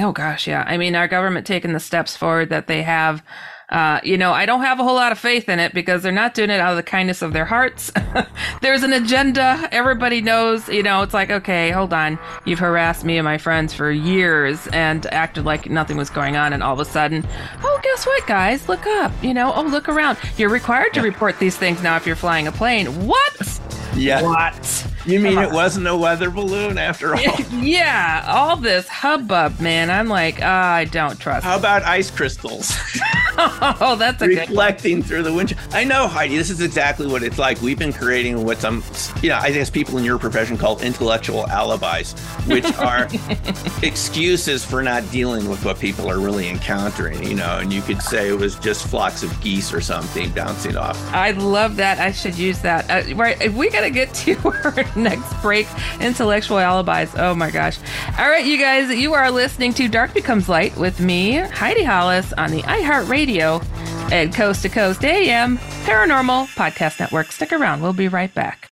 Oh 0.00 0.12
gosh. 0.12 0.46
Yeah. 0.46 0.64
I 0.66 0.76
mean, 0.76 0.94
our 0.94 1.08
government 1.08 1.46
taking 1.46 1.72
the 1.72 1.80
steps 1.80 2.16
forward 2.16 2.50
that 2.50 2.68
they 2.68 2.82
have, 2.82 3.22
uh, 3.70 4.00
you 4.02 4.16
know, 4.16 4.32
I 4.32 4.46
don't 4.46 4.62
have 4.62 4.80
a 4.80 4.82
whole 4.82 4.94
lot 4.94 5.12
of 5.12 5.18
faith 5.18 5.48
in 5.48 5.58
it 5.58 5.74
because 5.74 6.02
they're 6.02 6.10
not 6.10 6.32
doing 6.32 6.48
it 6.48 6.58
out 6.58 6.70
of 6.70 6.76
the 6.76 6.82
kindness 6.82 7.20
of 7.20 7.34
their 7.34 7.44
hearts. 7.44 7.92
There's 8.62 8.82
an 8.82 8.94
agenda. 8.94 9.68
Everybody 9.70 10.22
knows, 10.22 10.68
you 10.68 10.82
know, 10.82 11.02
it's 11.02 11.12
like, 11.12 11.30
okay, 11.30 11.70
hold 11.70 11.92
on. 11.92 12.18
You've 12.46 12.60
harassed 12.60 13.04
me 13.04 13.18
and 13.18 13.24
my 13.26 13.36
friends 13.36 13.74
for 13.74 13.90
years 13.90 14.66
and 14.68 15.04
acted 15.12 15.44
like 15.44 15.68
nothing 15.68 15.98
was 15.98 16.08
going 16.08 16.34
on. 16.34 16.54
And 16.54 16.62
all 16.62 16.72
of 16.72 16.80
a 16.80 16.90
sudden, 16.90 17.26
oh, 17.62 17.80
guess 17.82 18.06
what, 18.06 18.26
guys? 18.26 18.68
Look 18.70 18.86
up. 18.86 19.12
You 19.22 19.34
know, 19.34 19.52
oh, 19.54 19.62
look 19.62 19.88
around. 19.90 20.16
You're 20.38 20.48
required 20.48 20.94
to 20.94 21.02
report 21.02 21.38
these 21.38 21.56
things 21.56 21.82
now 21.82 21.96
if 21.96 22.06
you're 22.06 22.16
flying 22.16 22.46
a 22.46 22.52
plane. 22.52 23.06
What? 23.06 23.60
Yeah. 23.94 24.22
What? 24.22 24.86
You 25.04 25.20
mean 25.20 25.38
it 25.38 25.52
wasn't 25.52 25.88
a 25.88 25.96
weather 25.96 26.30
balloon 26.30 26.76
after 26.76 27.14
all? 27.14 27.40
yeah, 27.52 28.24
all 28.28 28.56
this 28.56 28.88
hubbub, 28.88 29.58
man. 29.58 29.90
I'm 29.90 30.08
like, 30.08 30.38
ah, 30.42 30.72
I 30.74 30.84
don't 30.84 31.18
trust. 31.18 31.44
How 31.44 31.58
about 31.58 31.82
ice 31.82 32.10
crystals? 32.10 32.72
oh, 33.38 33.96
that's 33.98 34.20
reflecting 34.20 35.02
through 35.02 35.22
the 35.22 35.32
windshield. 35.32 35.60
I 35.72 35.84
know, 35.84 36.08
Heidi. 36.08 36.36
This 36.36 36.50
is 36.50 36.60
exactly 36.60 37.06
what 37.06 37.22
it's 37.22 37.38
like. 37.38 37.60
We've 37.62 37.78
been 37.78 37.92
creating 37.92 38.44
what 38.44 38.58
some, 38.58 38.82
you 39.22 39.28
know, 39.28 39.36
I 39.36 39.52
guess 39.52 39.70
people 39.70 39.96
in 39.98 40.04
your 40.04 40.18
profession 40.18 40.58
call 40.58 40.80
intellectual 40.80 41.46
alibis, 41.48 42.18
which 42.46 42.64
are 42.78 43.08
excuses 43.82 44.64
for 44.64 44.82
not 44.82 45.08
dealing 45.10 45.48
with 45.48 45.64
what 45.64 45.78
people 45.78 46.10
are 46.10 46.18
really 46.18 46.48
encountering. 46.48 47.22
You 47.22 47.34
know, 47.34 47.58
and 47.58 47.72
you 47.72 47.80
could 47.82 48.02
say 48.02 48.28
it 48.28 48.38
was 48.38 48.56
just 48.56 48.86
flocks 48.88 49.22
of 49.22 49.40
geese 49.40 49.72
or 49.72 49.80
something 49.80 50.30
bouncing 50.32 50.76
off. 50.76 50.98
I 51.14 51.30
love 51.30 51.76
that. 51.76 51.98
I 51.98 52.10
should 52.10 52.36
use 52.36 52.58
that. 52.60 52.90
Uh, 52.90 53.14
right, 53.14 53.40
if 53.40 53.54
we 53.54 53.70
gotta 53.70 53.90
get 53.90 54.12
to 54.14 54.36
our 54.64 54.96
next 54.96 55.32
break, 55.40 55.68
intellectual 56.00 56.58
alibis. 56.58 57.14
Oh 57.16 57.34
my 57.34 57.50
gosh! 57.50 57.78
All 58.18 58.28
right, 58.28 58.44
you 58.44 58.58
guys, 58.58 58.90
you 58.90 59.14
are 59.14 59.30
listening 59.30 59.72
to 59.74 59.86
Dark 59.88 60.12
Becomes 60.12 60.48
Light 60.48 60.76
with 60.76 60.98
me, 60.98 61.34
Heidi 61.34 61.84
Hollis, 61.84 62.32
on 62.32 62.50
the 62.50 62.62
iHeartRadio 62.62 63.27
and 63.28 64.34
Coast 64.34 64.62
to 64.62 64.68
Coast 64.70 65.04
AM 65.04 65.58
Paranormal 65.84 66.46
Podcast 66.54 66.98
Network. 66.98 67.30
Stick 67.30 67.52
around. 67.52 67.82
We'll 67.82 67.92
be 67.92 68.08
right 68.08 68.32
back. 68.32 68.68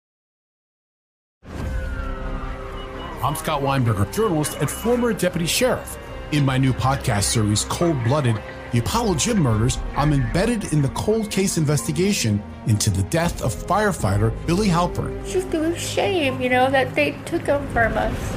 I'm 3.21 3.35
Scott 3.35 3.61
Weinberger, 3.61 4.13
journalist 4.13 4.57
and 4.61 4.69
former 4.69 5.11
deputy 5.11 5.45
sheriff. 5.47 5.97
In 6.31 6.45
my 6.45 6.57
new 6.57 6.73
podcast 6.73 7.23
series, 7.23 7.65
Cold 7.65 8.01
Blooded 8.03 8.41
The 8.71 8.79
Apollo 8.79 9.15
Gym 9.15 9.39
Murders, 9.39 9.77
I'm 9.97 10.13
embedded 10.13 10.71
in 10.71 10.81
the 10.81 10.89
cold 10.89 11.31
case 11.31 11.57
investigation 11.57 12.41
into 12.67 12.89
the 12.89 13.03
death 13.03 13.41
of 13.41 13.53
firefighter 13.53 14.31
Billy 14.45 14.67
Halpern. 14.67 15.19
It's 15.21 15.33
just 15.33 15.53
a 15.53 15.77
shame, 15.77 16.39
you 16.41 16.49
know, 16.49 16.69
that 16.69 16.93
they 16.95 17.11
took 17.25 17.45
him 17.45 17.67
from 17.69 17.97
us. 17.97 18.35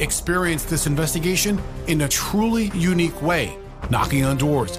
Experience 0.00 0.64
this 0.64 0.86
investigation 0.86 1.60
in 1.86 2.00
a 2.02 2.08
truly 2.08 2.70
unique 2.74 3.20
way, 3.22 3.56
knocking 3.90 4.24
on 4.24 4.36
doors, 4.38 4.78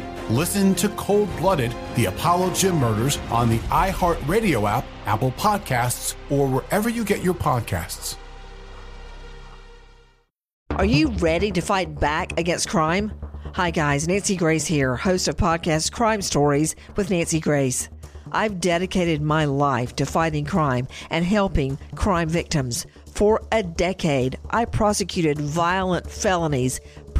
Listen 0.31 0.73
to 0.75 0.87
Cold 0.87 1.27
Blooded, 1.35 1.75
The 1.95 2.05
Apollo 2.05 2.53
Gym 2.53 2.77
Murders 2.77 3.17
on 3.31 3.49
the 3.49 3.57
iHeartRadio 3.67 4.65
app, 4.69 4.85
Apple 5.05 5.33
Podcasts, 5.33 6.15
or 6.29 6.47
wherever 6.47 6.87
you 6.87 7.03
get 7.03 7.21
your 7.21 7.33
podcasts. 7.33 8.15
Are 10.69 10.85
you 10.85 11.09
ready 11.09 11.51
to 11.51 11.59
fight 11.59 11.99
back 11.99 12.39
against 12.39 12.69
crime? 12.69 13.11
Hi, 13.55 13.71
guys. 13.71 14.07
Nancy 14.07 14.37
Grace 14.37 14.65
here, 14.65 14.95
host 14.95 15.27
of 15.27 15.35
podcast 15.35 15.91
Crime 15.91 16.21
Stories 16.21 16.77
with 16.95 17.09
Nancy 17.09 17.41
Grace. 17.41 17.89
I've 18.31 18.61
dedicated 18.61 19.21
my 19.21 19.43
life 19.43 19.97
to 19.97 20.05
fighting 20.05 20.45
crime 20.45 20.87
and 21.09 21.25
helping 21.25 21.77
crime 21.95 22.29
victims. 22.29 22.85
For 23.13 23.41
a 23.51 23.63
decade, 23.63 24.39
I 24.51 24.63
prosecuted 24.63 25.41
violent 25.41 26.09
felonies, 26.09 26.79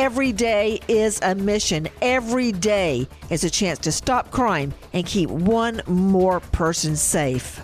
Every 0.00 0.32
day 0.32 0.80
is 0.88 1.20
a 1.22 1.34
mission. 1.34 1.86
Every 2.00 2.52
day 2.52 3.06
is 3.28 3.44
a 3.44 3.50
chance 3.50 3.78
to 3.80 3.92
stop 3.92 4.30
crime 4.30 4.72
and 4.94 5.04
keep 5.04 5.28
one 5.28 5.82
more 5.86 6.40
person 6.40 6.96
safe. 6.96 7.60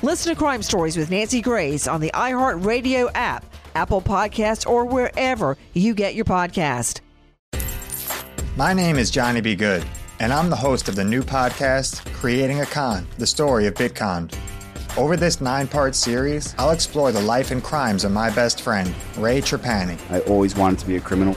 Listen 0.00 0.32
to 0.32 0.38
Crime 0.38 0.62
Stories 0.62 0.96
with 0.96 1.10
Nancy 1.10 1.42
Grace 1.42 1.86
on 1.86 2.00
the 2.00 2.10
iHeartRadio 2.14 3.10
app, 3.14 3.44
Apple 3.74 4.00
Podcasts, 4.00 4.66
or 4.66 4.86
wherever 4.86 5.58
you 5.74 5.92
get 5.92 6.14
your 6.14 6.24
podcast. 6.24 7.00
My 8.56 8.72
name 8.72 8.96
is 8.96 9.10
Johnny 9.10 9.42
B. 9.42 9.54
Good, 9.54 9.84
and 10.20 10.32
I'm 10.32 10.48
the 10.48 10.56
host 10.56 10.88
of 10.88 10.96
the 10.96 11.04
new 11.04 11.22
podcast, 11.22 12.10
Creating 12.14 12.62
a 12.62 12.66
Con 12.66 13.06
The 13.18 13.26
Story 13.26 13.66
of 13.66 13.74
Bitcon. 13.74 14.34
Over 14.96 15.18
this 15.18 15.42
nine 15.42 15.68
part 15.68 15.94
series, 15.94 16.54
I'll 16.56 16.70
explore 16.70 17.12
the 17.12 17.20
life 17.20 17.50
and 17.50 17.62
crimes 17.62 18.04
of 18.04 18.12
my 18.12 18.30
best 18.30 18.62
friend, 18.62 18.94
Ray 19.18 19.42
Trapani. 19.42 19.98
I 20.10 20.20
always 20.20 20.56
wanted 20.56 20.78
to 20.78 20.86
be 20.86 20.96
a 20.96 21.00
criminal. 21.00 21.36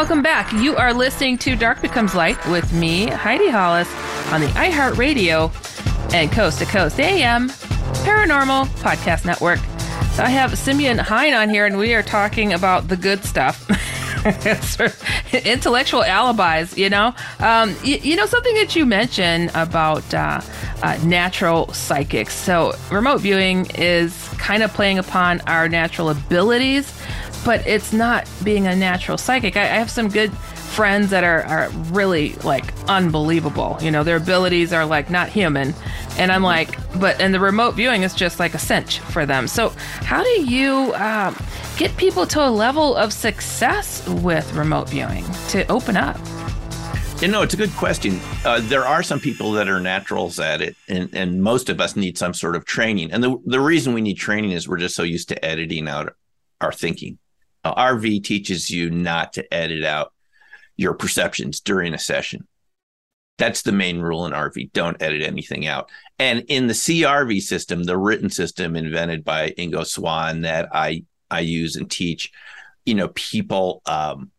Welcome 0.00 0.22
back. 0.22 0.50
You 0.54 0.76
are 0.76 0.94
listening 0.94 1.36
to 1.40 1.54
Dark 1.54 1.82
Becomes 1.82 2.14
Light 2.14 2.42
with 2.46 2.72
me, 2.72 3.04
Heidi 3.04 3.50
Hollis, 3.50 3.86
on 4.32 4.40
the 4.40 4.46
iHeartRadio 4.46 5.52
and 6.14 6.32
Coast 6.32 6.58
to 6.60 6.64
Coast 6.64 6.98
AM 6.98 7.50
Paranormal 7.50 8.64
Podcast 8.78 9.26
Network. 9.26 9.58
So 10.14 10.22
I 10.22 10.30
have 10.30 10.56
Simeon 10.56 10.96
Hein 10.96 11.34
on 11.34 11.50
here, 11.50 11.66
and 11.66 11.76
we 11.76 11.92
are 11.92 12.02
talking 12.02 12.54
about 12.54 12.88
the 12.88 12.96
good 12.96 13.22
stuff. 13.26 13.68
intellectual 15.44 16.02
alibis, 16.02 16.78
you 16.78 16.88
know. 16.88 17.14
Um, 17.38 17.76
you, 17.84 17.96
you, 17.96 18.16
know 18.16 18.26
something 18.26 18.54
that 18.54 18.74
you 18.74 18.86
mentioned 18.86 19.50
about 19.54 20.14
uh, 20.14 20.40
uh, 20.82 20.98
natural 21.04 21.72
psychics. 21.74 22.34
So 22.34 22.74
remote 22.90 23.20
viewing 23.20 23.66
is 23.74 24.28
kind 24.38 24.62
of 24.62 24.72
playing 24.72 24.98
upon 24.98 25.42
our 25.42 25.68
natural 25.68 26.08
abilities, 26.08 26.90
but 27.44 27.66
it's 27.66 27.92
not 27.92 28.28
being 28.44 28.66
a 28.66 28.76
natural 28.76 29.18
psychic. 29.18 29.56
I, 29.56 29.62
I 29.62 29.64
have 29.64 29.90
some 29.90 30.08
good 30.08 30.32
friends 30.32 31.10
that 31.10 31.24
are, 31.24 31.42
are 31.44 31.68
really 31.90 32.34
like 32.44 32.72
unbelievable. 32.88 33.78
You 33.80 33.90
know, 33.90 34.04
their 34.04 34.16
abilities 34.16 34.72
are 34.72 34.86
like 34.86 35.10
not 35.10 35.28
human. 35.28 35.74
And 36.18 36.30
I'm 36.30 36.42
like, 36.42 36.76
but, 36.98 37.20
and 37.20 37.32
the 37.34 37.40
remote 37.40 37.74
viewing 37.74 38.02
is 38.02 38.14
just 38.14 38.38
like 38.38 38.54
a 38.54 38.58
cinch 38.58 38.98
for 38.98 39.26
them. 39.26 39.48
So, 39.48 39.70
how 39.78 40.22
do 40.22 40.44
you 40.44 40.92
uh, 40.92 41.34
get 41.76 41.96
people 41.96 42.26
to 42.26 42.46
a 42.46 42.50
level 42.50 42.94
of 42.96 43.12
success 43.12 44.06
with 44.08 44.52
remote 44.54 44.88
viewing 44.88 45.24
to 45.48 45.66
open 45.70 45.96
up? 45.96 46.18
You 47.20 47.28
know, 47.28 47.42
it's 47.42 47.52
a 47.52 47.56
good 47.58 47.72
question. 47.72 48.18
Uh, 48.46 48.60
there 48.62 48.86
are 48.86 49.02
some 49.02 49.20
people 49.20 49.52
that 49.52 49.68
are 49.68 49.80
naturals 49.80 50.40
at 50.40 50.62
it, 50.62 50.74
and, 50.88 51.14
and 51.14 51.42
most 51.42 51.68
of 51.68 51.78
us 51.78 51.94
need 51.94 52.16
some 52.16 52.32
sort 52.32 52.56
of 52.56 52.64
training. 52.64 53.12
And 53.12 53.22
the, 53.22 53.36
the 53.44 53.60
reason 53.60 53.92
we 53.92 54.00
need 54.00 54.14
training 54.14 54.52
is 54.52 54.66
we're 54.66 54.78
just 54.78 54.96
so 54.96 55.02
used 55.02 55.28
to 55.28 55.44
editing 55.44 55.86
out 55.86 56.14
our 56.62 56.72
thinking. 56.72 57.18
RV 57.64 58.24
teaches 58.24 58.70
you 58.70 58.90
not 58.90 59.34
to 59.34 59.54
edit 59.54 59.84
out 59.84 60.12
your 60.76 60.94
perceptions 60.94 61.60
during 61.60 61.94
a 61.94 61.98
session. 61.98 62.46
That's 63.38 63.62
the 63.62 63.72
main 63.72 64.00
rule 64.00 64.26
in 64.26 64.32
RV. 64.32 64.72
Don't 64.72 65.00
edit 65.00 65.22
anything 65.22 65.66
out. 65.66 65.90
And 66.18 66.44
in 66.48 66.66
the 66.66 66.74
CRV 66.74 67.40
system, 67.40 67.84
the 67.84 67.96
written 67.96 68.30
system 68.30 68.76
invented 68.76 69.24
by 69.24 69.50
Ingo 69.52 69.86
Swann 69.86 70.42
that 70.42 70.68
I 70.72 71.04
I 71.30 71.40
use 71.40 71.76
and 71.76 71.90
teach, 71.90 72.32
you 72.84 72.94
know, 72.94 73.08
people 73.08 73.82
um, 73.86 74.30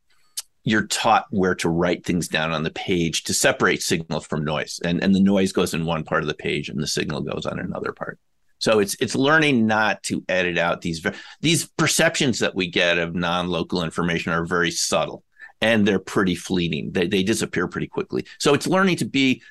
you're 0.63 0.85
taught 0.87 1.25
where 1.31 1.55
to 1.55 1.69
write 1.69 2.05
things 2.05 2.27
down 2.27 2.51
on 2.51 2.63
the 2.63 2.71
page 2.71 3.23
to 3.23 3.33
separate 3.33 3.81
signal 3.81 4.19
from 4.19 4.43
noise 4.45 4.79
and 4.83 5.03
and 5.03 5.15
the 5.15 5.19
noise 5.19 5.51
goes 5.51 5.73
in 5.73 5.85
one 5.85 6.03
part 6.03 6.21
of 6.21 6.27
the 6.27 6.33
page 6.35 6.69
and 6.69 6.79
the 6.79 6.87
signal 6.87 7.21
goes 7.21 7.45
on 7.45 7.59
another 7.59 7.91
part 7.91 8.19
so 8.61 8.79
it's 8.79 8.95
it's 8.99 9.15
learning 9.15 9.67
not 9.67 10.01
to 10.03 10.23
edit 10.29 10.57
out 10.57 10.81
these 10.81 11.05
these 11.41 11.65
perceptions 11.77 12.39
that 12.39 12.55
we 12.55 12.67
get 12.67 12.97
of 12.97 13.15
non-local 13.15 13.83
information 13.83 14.31
are 14.31 14.45
very 14.45 14.71
subtle 14.71 15.23
and 15.61 15.87
they're 15.87 15.99
pretty 15.99 16.35
fleeting 16.35 16.91
they, 16.91 17.07
they 17.07 17.23
disappear 17.23 17.67
pretty 17.67 17.87
quickly 17.87 18.25
so 18.39 18.53
it's 18.53 18.67
learning 18.67 18.95
to 18.95 19.05
be 19.05 19.41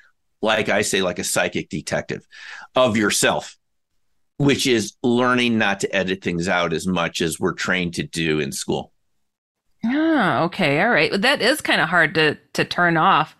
like 0.41 0.69
i 0.69 0.81
say 0.81 1.01
like 1.01 1.19
a 1.19 1.23
psychic 1.23 1.69
detective 1.69 2.25
of 2.75 2.97
yourself 2.97 3.57
which 4.37 4.65
is 4.65 4.93
learning 5.03 5.59
not 5.59 5.79
to 5.79 5.95
edit 5.95 6.23
things 6.23 6.47
out 6.47 6.73
as 6.73 6.87
much 6.87 7.21
as 7.21 7.39
we're 7.39 7.53
trained 7.53 7.93
to 7.93 8.03
do 8.03 8.39
in 8.39 8.51
school 8.51 8.91
Ah, 9.85 10.43
okay, 10.43 10.81
all 10.81 10.89
right. 10.89 11.11
That 11.19 11.41
is 11.41 11.61
kind 11.61 11.81
of 11.81 11.89
hard 11.89 12.13
to 12.15 12.37
to 12.53 12.65
turn 12.65 12.97
off 12.97 13.35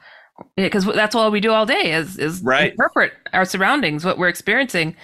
because 0.56 0.86
that's 0.86 1.14
all 1.14 1.30
we 1.30 1.40
do 1.40 1.52
all 1.52 1.66
day 1.66 1.94
is 1.94 2.18
is 2.18 2.42
right. 2.42 2.72
interpret 2.72 3.14
our 3.34 3.46
surroundings, 3.46 4.04
what 4.04 4.18
we're 4.18 4.28
experiencing. 4.28 4.96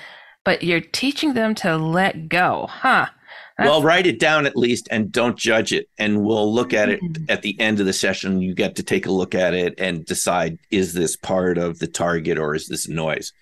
But 0.48 0.64
you're 0.64 0.80
teaching 0.80 1.34
them 1.34 1.56
to 1.56 1.76
let 1.76 2.30
go, 2.30 2.68
huh? 2.70 3.08
That's- 3.58 3.70
well, 3.70 3.82
write 3.82 4.08
it 4.08 4.18
down 4.18 4.46
at 4.46 4.56
least 4.56 4.88
and 4.90 5.12
don't 5.12 5.38
judge 5.38 5.74
it. 5.74 5.90
And 5.98 6.24
we'll 6.24 6.54
look 6.54 6.74
at 6.74 6.88
it 6.88 7.02
mm-hmm. 7.02 7.26
at 7.28 7.42
the 7.42 7.60
end 7.60 7.82
of 7.82 7.86
the 7.86 7.92
session. 7.92 8.42
You 8.42 8.56
get 8.56 8.78
to 8.78 8.84
take 8.84 9.06
a 9.06 9.12
look 9.12 9.36
at 9.36 9.54
it 9.54 9.74
and 9.78 10.06
decide 10.06 10.58
is 10.72 10.94
this 10.94 11.18
part 11.18 11.58
of 11.58 11.80
the 11.80 11.88
target 11.88 12.38
or 12.38 12.56
is 12.56 12.68
this 12.68 12.88
noise? 12.88 13.34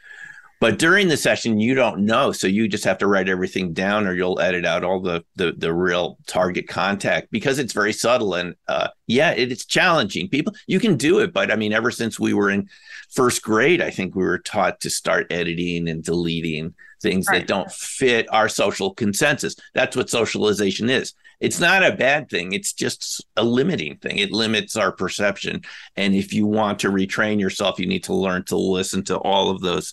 But 0.61 0.79
during 0.79 1.09
the 1.09 1.17
session, 1.17 1.59
you 1.59 1.75
don't 1.75 2.05
know, 2.05 2.31
so 2.31 2.47
you 2.47 2.67
just 2.67 2.85
have 2.85 2.97
to 2.99 3.07
write 3.07 3.27
everything 3.27 3.73
down, 3.73 4.07
or 4.07 4.13
you'll 4.13 4.39
edit 4.39 4.65
out 4.65 4.83
all 4.83 5.01
the 5.01 5.23
the, 5.35 5.51
the 5.51 5.73
real 5.73 6.17
target 6.27 6.67
contact 6.67 7.29
because 7.31 7.59
it's 7.59 7.73
very 7.73 7.93
subtle. 7.93 8.35
And 8.35 8.55
uh, 8.67 8.89
yeah, 9.07 9.31
it, 9.31 9.51
it's 9.51 9.65
challenging. 9.65 10.29
People, 10.29 10.53
you 10.67 10.79
can 10.79 10.95
do 10.95 11.19
it, 11.19 11.33
but 11.33 11.51
I 11.51 11.55
mean, 11.55 11.73
ever 11.73 11.91
since 11.91 12.19
we 12.19 12.33
were 12.33 12.49
in 12.49 12.69
first 13.11 13.43
grade, 13.43 13.81
I 13.81 13.91
think 13.91 14.15
we 14.15 14.23
were 14.23 14.39
taught 14.39 14.79
to 14.81 14.89
start 14.89 15.27
editing 15.29 15.89
and 15.89 16.03
deleting 16.03 16.73
things 17.01 17.27
right. 17.27 17.39
that 17.39 17.47
don't 17.47 17.71
fit 17.71 18.27
our 18.31 18.49
social 18.49 18.93
consensus. 18.93 19.55
That's 19.73 19.95
what 19.95 20.09
socialization 20.09 20.89
is. 20.89 21.13
It's 21.39 21.59
not 21.59 21.83
a 21.83 21.95
bad 21.95 22.29
thing. 22.29 22.53
It's 22.53 22.73
just 22.73 23.25
a 23.35 23.43
limiting 23.43 23.97
thing. 23.97 24.17
It 24.17 24.31
limits 24.31 24.77
our 24.77 24.91
perception. 24.91 25.63
And 25.97 26.15
if 26.15 26.33
you 26.33 26.47
want 26.47 26.79
to 26.79 26.89
retrain 26.89 27.39
yourself, 27.39 27.79
you 27.79 27.85
need 27.85 28.05
to 28.05 28.13
learn 28.13 28.45
to 28.45 28.55
listen 28.55 29.03
to 29.05 29.17
all 29.17 29.49
of 29.49 29.61
those 29.61 29.91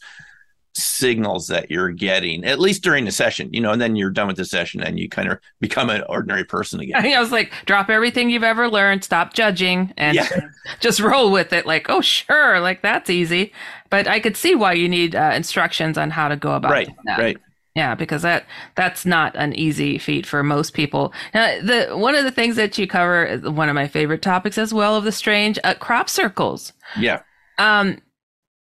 signals 0.74 1.48
that 1.48 1.70
you're 1.70 1.90
getting 1.90 2.44
at 2.44 2.58
least 2.58 2.82
during 2.82 3.04
the 3.04 3.12
session 3.12 3.52
you 3.52 3.60
know 3.60 3.72
and 3.72 3.80
then 3.80 3.94
you're 3.94 4.10
done 4.10 4.26
with 4.26 4.36
the 4.36 4.44
session 4.44 4.82
and 4.82 4.98
you 4.98 5.08
kind 5.08 5.30
of 5.30 5.38
become 5.60 5.90
an 5.90 6.02
ordinary 6.08 6.44
person 6.44 6.80
again 6.80 7.04
i 7.04 7.20
was 7.20 7.30
like 7.30 7.52
drop 7.66 7.90
everything 7.90 8.30
you've 8.30 8.42
ever 8.42 8.68
learned 8.68 9.04
stop 9.04 9.34
judging 9.34 9.92
and 9.96 10.14
yeah. 10.14 10.28
just 10.80 11.00
roll 11.00 11.30
with 11.30 11.52
it 11.52 11.66
like 11.66 11.90
oh 11.90 12.00
sure 12.00 12.58
like 12.58 12.80
that's 12.80 13.10
easy 13.10 13.52
but 13.90 14.08
i 14.08 14.18
could 14.18 14.36
see 14.36 14.54
why 14.54 14.72
you 14.72 14.88
need 14.88 15.14
uh, 15.14 15.32
instructions 15.34 15.98
on 15.98 16.10
how 16.10 16.28
to 16.28 16.36
go 16.36 16.52
about 16.52 16.72
right 16.72 16.88
that. 17.04 17.18
right 17.18 17.36
yeah, 17.74 17.94
because 17.94 18.20
that 18.20 18.44
that's 18.74 19.06
not 19.06 19.34
an 19.34 19.54
easy 19.54 19.96
feat 19.96 20.26
for 20.26 20.42
most 20.42 20.74
people. 20.74 21.12
Now, 21.32 21.58
the 21.62 21.96
one 21.96 22.14
of 22.14 22.24
the 22.24 22.30
things 22.30 22.56
that 22.56 22.76
you 22.76 22.86
cover, 22.86 23.38
one 23.44 23.70
of 23.70 23.74
my 23.74 23.88
favorite 23.88 24.20
topics 24.20 24.58
as 24.58 24.74
well 24.74 24.94
of 24.94 25.04
the 25.04 25.12
strange, 25.12 25.58
uh, 25.64 25.72
crop 25.74 26.10
circles. 26.10 26.74
Yeah. 26.98 27.22
Um, 27.58 28.02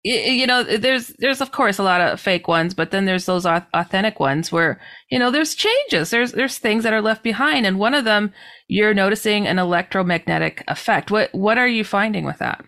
you 0.04 0.48
know 0.48 0.64
there's 0.64 1.08
there's 1.20 1.42
of 1.42 1.52
course 1.52 1.78
a 1.78 1.84
lot 1.84 2.02
of 2.02 2.20
fake 2.20 2.48
ones 2.48 2.74
but 2.74 2.90
then 2.90 3.06
there's 3.06 3.28
those 3.28 3.46
authentic 3.46 4.20
ones 4.20 4.52
where 4.52 4.80
you 5.10 5.20
know 5.20 5.30
there's 5.30 5.54
changes. 5.54 6.10
There's 6.10 6.32
there's 6.32 6.58
things 6.58 6.84
that 6.84 6.94
are 6.94 7.02
left 7.02 7.24
behind 7.24 7.66
and 7.66 7.78
one 7.78 7.94
of 7.94 8.06
them 8.06 8.34
you're 8.68 8.94
noticing 8.94 9.48
an 9.48 9.60
electromagnetic 9.60 10.64
effect. 10.68 11.12
What 11.12 11.34
what 11.34 11.58
are 11.58 11.68
you 11.68 11.84
finding 11.84 12.26
with 12.26 12.40
that? 12.40 12.66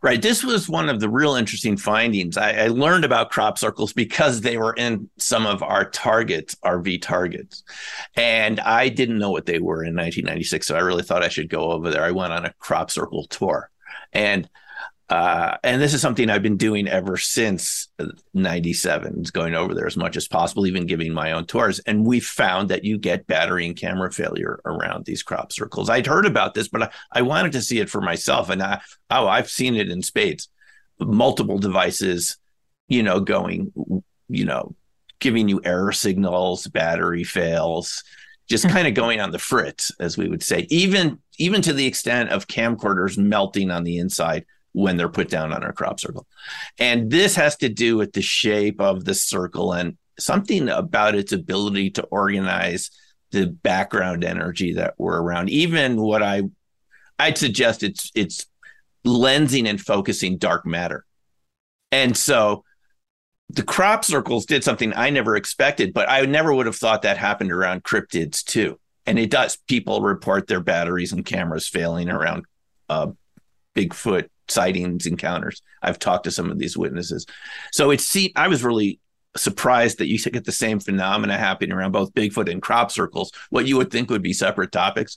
Right. 0.00 0.22
This 0.22 0.44
was 0.44 0.68
one 0.68 0.88
of 0.88 1.00
the 1.00 1.08
real 1.08 1.34
interesting 1.34 1.76
findings. 1.76 2.36
I, 2.36 2.52
I 2.52 2.66
learned 2.68 3.04
about 3.04 3.30
crop 3.30 3.58
circles 3.58 3.92
because 3.92 4.40
they 4.40 4.56
were 4.56 4.74
in 4.74 5.10
some 5.18 5.44
of 5.44 5.60
our 5.62 5.90
targets 5.90 6.54
rv 6.64 7.02
targets. 7.02 7.64
And 8.14 8.60
i 8.60 8.88
didn't 8.88 9.18
know 9.18 9.32
what 9.32 9.46
they 9.46 9.58
were 9.58 9.82
in 9.82 9.96
1996 9.96 10.68
so 10.68 10.76
i 10.76 10.80
really 10.80 11.02
thought 11.02 11.24
i 11.24 11.28
should 11.28 11.48
go 11.48 11.72
over 11.72 11.90
there. 11.90 12.04
I 12.04 12.12
went 12.12 12.32
on 12.32 12.44
a 12.44 12.52
crop 12.60 12.92
circle 12.92 13.26
tour. 13.26 13.70
And 14.12 14.48
uh, 15.10 15.56
and 15.64 15.80
this 15.80 15.94
is 15.94 16.02
something 16.02 16.28
I've 16.28 16.42
been 16.42 16.58
doing 16.58 16.86
ever 16.86 17.16
since 17.16 17.88
97, 18.34 19.24
going 19.32 19.54
over 19.54 19.74
there 19.74 19.86
as 19.86 19.96
much 19.96 20.18
as 20.18 20.28
possible, 20.28 20.66
even 20.66 20.86
giving 20.86 21.14
my 21.14 21.32
own 21.32 21.46
tours. 21.46 21.78
And 21.80 22.06
we 22.06 22.20
found 22.20 22.68
that 22.68 22.84
you 22.84 22.98
get 22.98 23.26
battery 23.26 23.64
and 23.66 23.74
camera 23.74 24.12
failure 24.12 24.60
around 24.66 25.06
these 25.06 25.22
crop 25.22 25.50
circles. 25.52 25.88
I'd 25.88 26.06
heard 26.06 26.26
about 26.26 26.52
this, 26.52 26.68
but 26.68 26.82
I, 26.82 26.90
I 27.10 27.22
wanted 27.22 27.52
to 27.52 27.62
see 27.62 27.78
it 27.80 27.88
for 27.88 28.02
myself. 28.02 28.50
And 28.50 28.62
I, 28.62 28.82
oh, 29.10 29.26
I've 29.26 29.48
seen 29.48 29.76
it 29.76 29.90
in 29.90 30.02
spades, 30.02 30.48
multiple 31.00 31.58
devices, 31.58 32.36
you 32.86 33.02
know, 33.02 33.20
going, 33.20 33.72
you 34.28 34.44
know, 34.44 34.74
giving 35.20 35.48
you 35.48 35.62
error 35.64 35.92
signals, 35.92 36.66
battery 36.66 37.24
fails, 37.24 38.04
just 38.46 38.64
hmm. 38.64 38.72
kind 38.72 38.88
of 38.88 38.92
going 38.92 39.20
on 39.20 39.30
the 39.30 39.38
fritz, 39.38 39.90
as 40.00 40.18
we 40.18 40.28
would 40.28 40.42
say, 40.42 40.66
even 40.68 41.18
even 41.38 41.62
to 41.62 41.72
the 41.72 41.86
extent 41.86 42.30
of 42.30 42.48
camcorders 42.48 43.16
melting 43.16 43.70
on 43.70 43.84
the 43.84 43.98
inside 43.98 44.44
when 44.72 44.96
they're 44.96 45.08
put 45.08 45.28
down 45.28 45.52
on 45.52 45.64
our 45.64 45.72
crop 45.72 46.00
circle. 46.00 46.26
And 46.78 47.10
this 47.10 47.34
has 47.36 47.56
to 47.56 47.68
do 47.68 47.96
with 47.96 48.12
the 48.12 48.22
shape 48.22 48.80
of 48.80 49.04
the 49.04 49.14
circle 49.14 49.72
and 49.72 49.96
something 50.18 50.68
about 50.68 51.14
its 51.14 51.32
ability 51.32 51.90
to 51.90 52.02
organize 52.04 52.90
the 53.30 53.46
background 53.46 54.24
energy 54.24 54.74
that 54.74 54.94
we're 54.98 55.20
around. 55.20 55.50
Even 55.50 56.00
what 56.00 56.22
I 56.22 56.42
I'd 57.18 57.38
suggest 57.38 57.82
it's 57.82 58.10
it's 58.14 58.46
lensing 59.06 59.68
and 59.68 59.80
focusing 59.80 60.38
dark 60.38 60.66
matter. 60.66 61.04
And 61.90 62.16
so 62.16 62.64
the 63.50 63.62
crop 63.62 64.04
circles 64.04 64.44
did 64.44 64.62
something 64.62 64.92
I 64.94 65.10
never 65.10 65.36
expected, 65.36 65.94
but 65.94 66.08
I 66.08 66.20
never 66.26 66.52
would 66.52 66.66
have 66.66 66.76
thought 66.76 67.02
that 67.02 67.16
happened 67.16 67.50
around 67.50 67.82
cryptids 67.82 68.44
too. 68.44 68.78
And 69.06 69.18
it 69.18 69.30
does. 69.30 69.56
People 69.68 70.02
report 70.02 70.46
their 70.46 70.60
batteries 70.60 71.12
and 71.12 71.24
cameras 71.24 71.66
failing 71.66 72.10
around 72.10 72.44
uh, 72.90 73.08
Bigfoot 73.74 74.28
sightings, 74.48 75.06
encounters. 75.06 75.62
I've 75.82 75.98
talked 75.98 76.24
to 76.24 76.30
some 76.30 76.50
of 76.50 76.58
these 76.58 76.76
witnesses. 76.76 77.26
So 77.72 77.90
it's 77.90 78.04
see, 78.04 78.32
I 78.36 78.48
was 78.48 78.64
really 78.64 79.00
surprised 79.36 79.98
that 79.98 80.08
you 80.08 80.18
get 80.18 80.44
the 80.44 80.52
same 80.52 80.80
phenomena 80.80 81.36
happening 81.36 81.72
around 81.72 81.92
both 81.92 82.14
Bigfoot 82.14 82.50
and 82.50 82.62
crop 82.62 82.90
circles, 82.90 83.30
what 83.50 83.66
you 83.66 83.76
would 83.76 83.90
think 83.90 84.10
would 84.10 84.22
be 84.22 84.32
separate 84.32 84.72
topics. 84.72 85.16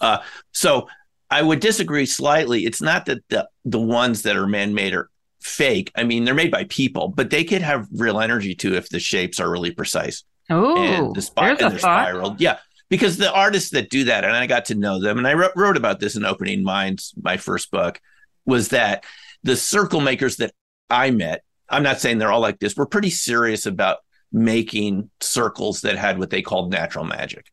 Uh, 0.00 0.18
so 0.52 0.88
I 1.30 1.42
would 1.42 1.60
disagree 1.60 2.06
slightly. 2.06 2.66
It's 2.66 2.82
not 2.82 3.06
that 3.06 3.22
the, 3.28 3.48
the 3.64 3.80
ones 3.80 4.22
that 4.22 4.36
are 4.36 4.46
man 4.46 4.74
made 4.74 4.94
are 4.94 5.08
fake. 5.40 5.90
I 5.94 6.04
mean, 6.04 6.24
they're 6.24 6.34
made 6.34 6.50
by 6.50 6.64
people, 6.64 7.08
but 7.08 7.30
they 7.30 7.44
could 7.44 7.62
have 7.62 7.88
real 7.92 8.20
energy 8.20 8.54
too 8.54 8.74
if 8.74 8.88
the 8.88 9.00
shapes 9.00 9.40
are 9.40 9.50
really 9.50 9.70
precise. 9.70 10.24
Oh, 10.50 10.76
and 10.76 11.14
the 11.14 11.22
spi- 11.22 11.50
and 11.50 11.58
they're 11.58 11.78
spiraled. 11.78 12.40
Yeah. 12.40 12.58
Because 12.88 13.16
the 13.16 13.32
artists 13.32 13.70
that 13.70 13.88
do 13.88 14.04
that, 14.04 14.24
and 14.24 14.36
I 14.36 14.46
got 14.46 14.66
to 14.66 14.74
know 14.74 15.00
them, 15.00 15.16
and 15.16 15.26
I 15.26 15.32
wrote, 15.32 15.52
wrote 15.56 15.78
about 15.78 15.98
this 15.98 16.14
in 16.14 16.26
Opening 16.26 16.62
Minds, 16.62 17.14
my 17.20 17.38
first 17.38 17.70
book 17.70 17.98
was 18.44 18.68
that 18.68 19.04
the 19.42 19.56
circle 19.56 20.00
makers 20.00 20.36
that 20.36 20.52
I 20.90 21.10
met, 21.10 21.42
I'm 21.68 21.82
not 21.82 22.00
saying 22.00 22.18
they're 22.18 22.32
all 22.32 22.40
like 22.40 22.58
this, 22.58 22.76
were 22.76 22.86
pretty 22.86 23.10
serious 23.10 23.66
about 23.66 23.98
making 24.32 25.10
circles 25.20 25.82
that 25.82 25.96
had 25.96 26.18
what 26.18 26.30
they 26.30 26.42
called 26.42 26.70
natural 26.70 27.04
magic. 27.04 27.46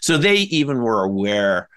So 0.00 0.18
they 0.18 0.36
even 0.36 0.82
were 0.82 1.04
aware 1.04 1.68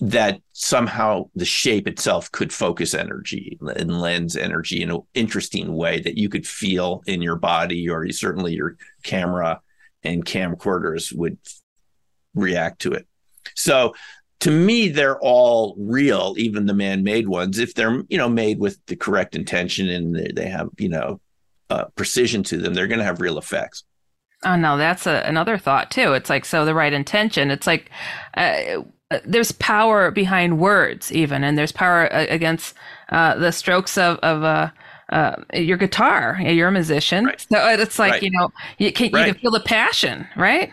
that 0.00 0.40
somehow 0.52 1.30
the 1.36 1.44
shape 1.44 1.86
itself 1.86 2.30
could 2.32 2.52
focus 2.52 2.94
energy 2.94 3.58
and 3.76 4.00
lens 4.00 4.36
energy 4.36 4.82
in 4.82 4.90
an 4.90 5.00
interesting 5.14 5.72
way 5.72 6.00
that 6.00 6.18
you 6.18 6.28
could 6.28 6.46
feel 6.46 7.02
in 7.06 7.22
your 7.22 7.36
body 7.36 7.88
or 7.88 8.10
certainly 8.10 8.54
your 8.54 8.76
camera 9.04 9.60
and 10.02 10.24
camcorders 10.24 11.14
would 11.16 11.38
react 12.34 12.80
to 12.80 12.92
it. 12.92 13.06
So 13.54 13.94
to 14.40 14.50
me 14.50 14.88
they're 14.88 15.18
all 15.20 15.74
real 15.78 16.34
even 16.36 16.66
the 16.66 16.74
man-made 16.74 17.28
ones 17.28 17.58
if 17.58 17.74
they're 17.74 18.02
you 18.08 18.18
know 18.18 18.28
made 18.28 18.58
with 18.58 18.78
the 18.86 18.96
correct 18.96 19.34
intention 19.34 19.88
and 19.88 20.36
they, 20.36 20.48
have 20.48 20.68
you 20.78 20.88
know 20.88 21.20
uh, 21.70 21.84
precision 21.96 22.42
to 22.42 22.58
them 22.58 22.74
they're 22.74 22.86
going 22.86 22.98
to 22.98 23.04
have 23.04 23.20
real 23.20 23.38
effects 23.38 23.84
oh 24.44 24.56
no 24.56 24.76
that's 24.76 25.06
a, 25.06 25.22
another 25.26 25.56
thought 25.56 25.90
too 25.90 26.12
it's 26.12 26.30
like 26.30 26.44
so 26.44 26.64
the 26.64 26.74
right 26.74 26.92
intention 26.92 27.50
it's 27.50 27.66
like 27.66 27.90
uh, 28.36 28.82
uh, 29.10 29.18
there's 29.24 29.52
power 29.52 30.10
behind 30.10 30.58
words, 30.58 31.12
even, 31.12 31.44
and 31.44 31.58
there's 31.58 31.72
power 31.72 32.12
uh, 32.12 32.26
against 32.28 32.74
uh, 33.10 33.36
the 33.36 33.52
strokes 33.52 33.98
of 33.98 34.18
of 34.18 34.42
uh, 34.42 34.70
uh, 35.10 35.36
your 35.52 35.76
guitar. 35.76 36.38
You're 36.40 36.68
a 36.68 36.72
musician, 36.72 37.26
right. 37.26 37.40
so 37.40 37.68
it's 37.68 37.98
like 37.98 38.12
right. 38.12 38.22
you 38.22 38.30
know 38.30 38.50
you 38.78 38.92
can 38.92 39.12
right. 39.12 39.26
you 39.26 39.34
can 39.34 39.40
feel 39.40 39.50
the 39.50 39.60
passion, 39.60 40.26
right? 40.36 40.72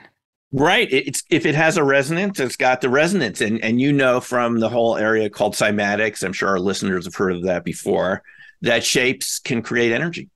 Right. 0.54 0.92
It's 0.92 1.24
if 1.30 1.46
it 1.46 1.56
has 1.56 1.78
a 1.78 1.84
resonance, 1.84 2.40
it's 2.40 2.58
got 2.58 2.82
the 2.82 2.90
resonance, 2.90 3.40
and 3.40 3.64
and 3.64 3.80
you 3.80 3.94
know 3.94 4.20
from 4.20 4.60
the 4.60 4.68
whole 4.68 4.98
area 4.98 5.30
called 5.30 5.54
cymatics. 5.56 6.24
I'm 6.24 6.34
sure 6.34 6.50
our 6.50 6.60
listeners 6.60 7.06
have 7.06 7.16
heard 7.16 7.36
of 7.36 7.44
that 7.44 7.64
before. 7.64 8.22
That 8.62 8.84
shapes 8.84 9.40
can 9.40 9.62
create 9.62 9.94
energy, 9.94 10.30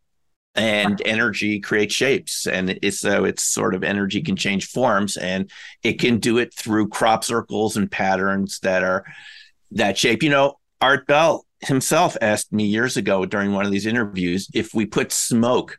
and 0.55 1.01
energy 1.03 1.59
creates 1.59 1.93
shapes, 1.93 2.47
and 2.47 2.80
it's 2.82 3.01
so 3.01 3.26
it's 3.26 3.43
sort 3.43 3.76
of 3.76 3.84
energy 3.84 4.22
can 4.22 4.38
change 4.38 4.68
forms, 4.68 5.18
and 5.18 5.51
it 5.84 5.99
can 5.99 6.20
do 6.20 6.38
it 6.38 6.53
through 6.53 6.88
crop 6.88 7.26
circles 7.26 7.76
and 7.76 7.91
patterns 7.91 8.59
that 8.59 8.84
are 8.84 9.03
that 9.72 9.97
shape. 9.97 10.24
You 10.24 10.30
know, 10.30 10.59
Art 10.80 11.07
Bell 11.07 11.45
himself 11.59 12.16
asked 12.22 12.53
me 12.53 12.63
years 12.63 12.95
ago 12.95 13.26
during 13.26 13.51
one 13.51 13.66
of 13.66 13.72
these 13.72 13.86
interviews 13.86 14.49
if 14.53 14.74
we 14.74 14.86
put 14.86 15.11
smoke 15.11 15.78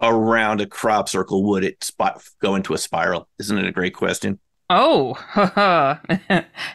around 0.00 0.60
a 0.60 0.66
crop 0.66 1.08
circle 1.08 1.44
would 1.44 1.64
it 1.64 1.82
spot, 1.82 2.22
go 2.40 2.54
into 2.54 2.74
a 2.74 2.78
spiral? 2.78 3.28
Isn't 3.38 3.58
it 3.58 3.66
a 3.66 3.72
great 3.72 3.94
question? 3.94 4.38
Oh, 4.68 5.14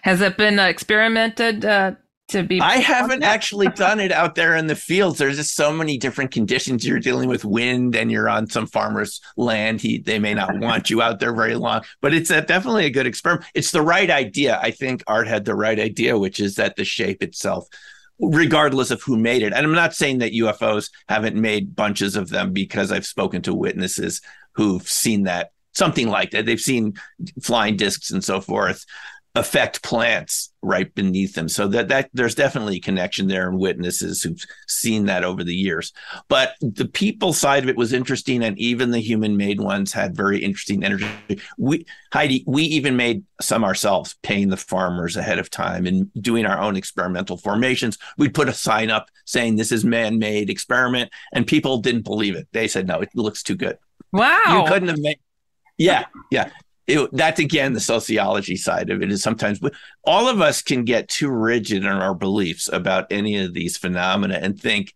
has 0.02 0.22
it 0.22 0.38
been 0.38 0.60
experimented 0.60 1.66
uh, 1.66 1.94
to 2.30 2.44
be? 2.44 2.62
I 2.62 2.78
haven't 2.78 3.24
actually 3.24 3.68
done 3.76 4.00
it 4.00 4.14
out 4.14 4.36
there 4.36 4.56
in 4.56 4.68
the 4.68 4.76
fields. 4.76 5.18
There's 5.18 5.36
just 5.36 5.56
so 5.56 5.74
many 5.74 5.98
different 5.98 6.32
conditions. 6.32 6.88
You're 6.88 7.00
dealing 7.00 7.28
with 7.28 7.44
wind, 7.44 7.96
and 7.98 8.10
you're 8.10 8.30
on 8.30 8.50
some 8.50 8.66
farmer's 8.66 9.20
land. 9.36 9.82
He 9.82 9.98
they 9.98 10.20
may 10.20 10.34
not 10.34 10.58
want 10.60 10.90
you 10.90 11.02
out 11.02 11.20
there 11.20 11.36
very 11.36 11.56
long, 11.56 11.82
but 12.02 12.14
it's 12.14 12.30
a, 12.30 12.42
definitely 12.42 12.86
a 12.86 12.92
good 12.92 13.08
experiment. 13.08 13.46
It's 13.54 13.72
the 13.72 13.82
right 13.82 14.10
idea. 14.10 14.58
I 14.62 14.72
think 14.72 15.04
Art 15.06 15.28
had 15.28 15.44
the 15.44 15.56
right 15.56 15.80
idea, 15.80 16.18
which 16.18 16.40
is 16.40 16.56
that 16.56 16.78
the 16.78 16.86
shape 16.86 17.22
itself 17.22 17.68
regardless 18.22 18.92
of 18.92 19.02
who 19.02 19.18
made 19.18 19.42
it. 19.42 19.54
And 19.54 19.66
I'm 19.66 19.74
not 19.74 19.96
saying 19.96 20.20
that 20.20 20.34
UFOs 20.34 20.90
haven't 21.08 21.36
made 21.36 21.76
bunches 21.76 22.16
of 22.16 22.30
them 22.30 22.54
because 22.54 22.92
I've 22.92 23.06
spoken 23.06 23.42
to 23.44 23.54
witnesses 23.54 24.22
who've 24.54 24.88
seen 24.88 25.24
that 25.24 25.52
something 25.74 26.10
like 26.10 26.32
that. 26.32 26.46
They've 26.46 26.60
seen 26.60 26.94
flying 27.42 27.78
discs 27.78 28.12
and 28.12 28.24
so 28.24 28.42
forth 28.42 28.86
affect 29.34 29.82
plants 29.82 30.52
right 30.62 30.94
beneath 30.94 31.36
them. 31.36 31.48
So 31.48 31.68
that 31.70 31.88
that 31.88 32.10
there's 32.14 32.36
definitely 32.36 32.78
a 32.78 32.82
connection 32.82 33.28
there 33.28 33.48
and 33.48 33.58
witnesses 33.58 34.22
who've 34.22 34.44
seen 34.68 35.06
that 35.06 35.24
over 35.24 35.44
the 35.44 35.56
years. 35.56 35.94
But 36.28 36.56
the 36.60 36.88
people 36.88 37.32
side 37.32 37.64
of 37.64 37.70
it 37.70 37.78
was 37.78 37.94
interesting, 37.94 38.44
and 38.44 38.58
even 38.60 38.92
the 38.92 39.00
human 39.00 39.38
made 39.38 39.62
ones 39.62 39.94
had 39.94 40.16
very 40.16 40.44
interesting 40.44 40.84
energy. 40.84 41.08
We 41.58 41.86
Heidi, 42.14 42.44
we 42.46 42.64
even 42.64 42.98
made 42.98 43.24
some 43.40 43.64
ourselves, 43.64 44.16
paying 44.22 44.50
the 44.50 44.58
farmers 44.58 45.16
ahead 45.16 45.40
of 45.40 45.50
time 45.50 45.86
and 45.86 46.12
doing 46.22 46.46
our 46.46 46.60
own 46.60 46.76
experimental 46.76 47.38
formations. 47.38 47.98
We'd 48.18 48.34
put 48.34 48.50
a 48.50 48.54
sign 48.54 48.92
up 48.92 49.10
saying 49.26 49.56
this 49.56 49.72
is 49.72 49.86
man-made 49.86 50.50
experiment, 50.50 51.10
and 51.34 51.48
people 51.48 51.78
didn't 51.78 52.04
believe 52.04 52.36
it. 52.36 52.48
They 52.52 52.68
said, 52.68 52.88
no, 52.88 53.00
it 53.00 53.10
looks 53.16 53.44
too 53.44 53.56
good. 53.56 53.78
Wow. 54.12 54.42
You 54.48 54.72
couldn't 54.72 54.90
have 54.90 55.00
made 55.00 55.20
yeah, 55.78 56.06
yeah 56.30 56.50
it, 56.92 57.10
that's 57.14 57.40
again 57.40 57.74
the 57.74 57.80
sociology 57.80 58.56
side 58.56 58.90
of 58.90 59.02
it 59.02 59.12
is 59.12 59.24
sometimes 59.24 59.60
all 60.04 60.28
of 60.28 60.42
us 60.42 60.62
can 60.62 60.84
get 60.84 61.08
too 61.08 61.30
rigid 61.30 61.86
in 61.86 61.92
our 61.92 62.14
beliefs 62.14 62.70
about 62.72 63.08
any 63.12 63.38
of 63.38 63.54
these 63.54 63.78
phenomena 63.78 64.40
and 64.42 64.60
think 64.60 64.94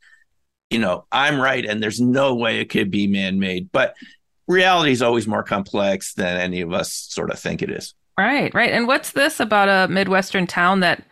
you 0.69 0.79
know 0.79 1.05
i'm 1.11 1.39
right 1.39 1.65
and 1.65 1.81
there's 1.81 2.01
no 2.01 2.35
way 2.35 2.59
it 2.59 2.69
could 2.69 2.91
be 2.91 3.07
man-made 3.07 3.69
but 3.71 3.95
reality 4.47 4.91
is 4.91 5.01
always 5.01 5.27
more 5.27 5.43
complex 5.43 6.13
than 6.13 6.39
any 6.39 6.61
of 6.61 6.73
us 6.73 6.91
sort 6.91 7.31
of 7.31 7.39
think 7.39 7.61
it 7.61 7.69
is. 7.69 7.93
Right 8.17 8.53
right. 8.53 8.71
And 8.71 8.87
what's 8.87 9.11
this 9.11 9.39
about 9.39 9.69
a 9.69 9.91
midwestern 9.91 10.47
town 10.47 10.79
that 10.81 11.03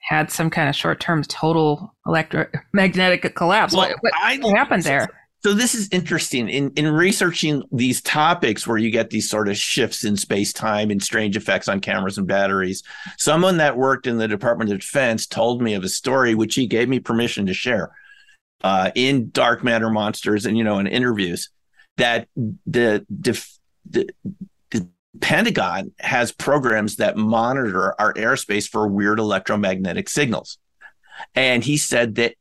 had 0.00 0.30
some 0.30 0.50
kind 0.50 0.68
of 0.68 0.74
short-term 0.74 1.22
total 1.24 1.94
electromagnetic 2.06 3.34
collapse? 3.34 3.74
Well, 3.74 3.88
what, 3.88 3.96
what 4.00 4.12
I, 4.16 4.40
happened 4.56 4.82
there 4.82 5.08
so 5.44 5.54
this 5.54 5.74
is 5.74 5.88
interesting 5.92 6.48
in 6.48 6.72
in 6.72 6.92
researching 6.92 7.62
these 7.70 8.00
topics 8.02 8.66
where 8.66 8.78
you 8.78 8.90
get 8.90 9.10
these 9.10 9.30
sort 9.30 9.48
of 9.48 9.56
shifts 9.56 10.04
in 10.04 10.16
space 10.16 10.52
time 10.52 10.90
and 10.90 11.02
strange 11.02 11.36
effects 11.36 11.68
on 11.68 11.80
cameras 11.80 12.18
and 12.18 12.26
batteries. 12.26 12.82
Someone 13.18 13.58
that 13.58 13.76
worked 13.76 14.06
in 14.06 14.18
the 14.18 14.28
Department 14.28 14.72
of 14.72 14.80
Defense 14.80 15.26
told 15.26 15.62
me 15.62 15.74
of 15.74 15.84
a 15.84 15.88
story 15.88 16.34
which 16.34 16.56
he 16.56 16.66
gave 16.66 16.88
me 16.88 16.98
permission 16.98 17.46
to 17.46 17.54
share 17.54 17.90
uh, 18.64 18.90
in 18.94 19.30
Dark 19.30 19.62
Matter 19.62 19.90
Monsters 19.90 20.44
and 20.44 20.58
you 20.58 20.64
know 20.64 20.78
in 20.80 20.86
interviews 20.86 21.50
that 21.98 22.28
the, 22.34 23.06
the 23.08 23.44
the 23.90 24.08
Pentagon 25.20 25.92
has 26.00 26.32
programs 26.32 26.96
that 26.96 27.16
monitor 27.16 27.94
our 28.00 28.12
airspace 28.14 28.68
for 28.68 28.86
weird 28.86 29.18
electromagnetic 29.18 30.08
signals. 30.08 30.58
And 31.34 31.64
he 31.64 31.76
said 31.76 32.16
that 32.16 32.34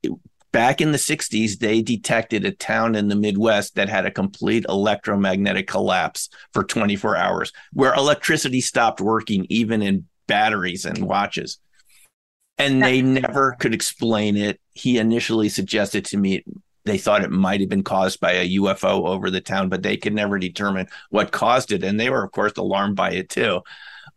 back 0.57 0.81
in 0.81 0.91
the 0.91 0.97
60s, 0.97 1.59
they 1.59 1.83
detected 1.83 2.43
a 2.43 2.49
town 2.49 2.95
in 2.95 3.09
the 3.09 3.15
Midwest 3.15 3.75
that 3.75 3.89
had 3.89 4.07
a 4.07 4.11
complete 4.11 4.65
electromagnetic 4.67 5.67
collapse 5.67 6.29
for 6.51 6.63
24 6.63 7.15
hours, 7.15 7.53
where 7.73 7.93
electricity 7.93 8.59
stopped 8.59 8.99
working, 8.99 9.45
even 9.49 9.83
in 9.83 10.07
batteries 10.25 10.83
and 10.83 11.05
watches. 11.05 11.59
And 12.57 12.81
they 12.81 13.03
never 13.03 13.55
could 13.59 13.75
explain 13.75 14.35
it. 14.35 14.59
He 14.73 14.97
initially 14.97 15.47
suggested 15.47 16.05
to 16.05 16.17
me 16.17 16.43
they 16.85 16.97
thought 16.97 17.23
it 17.23 17.29
might 17.29 17.59
have 17.59 17.69
been 17.69 17.83
caused 17.83 18.19
by 18.19 18.31
a 18.31 18.55
UFO 18.55 19.07
over 19.07 19.29
the 19.29 19.41
town, 19.41 19.69
but 19.69 19.83
they 19.83 19.95
could 19.95 20.15
never 20.15 20.39
determine 20.39 20.87
what 21.11 21.31
caused 21.31 21.71
it. 21.71 21.83
And 21.83 21.99
they 21.99 22.09
were, 22.09 22.23
of 22.23 22.31
course, 22.31 22.53
alarmed 22.57 22.95
by 22.95 23.11
it 23.11 23.29
too 23.29 23.61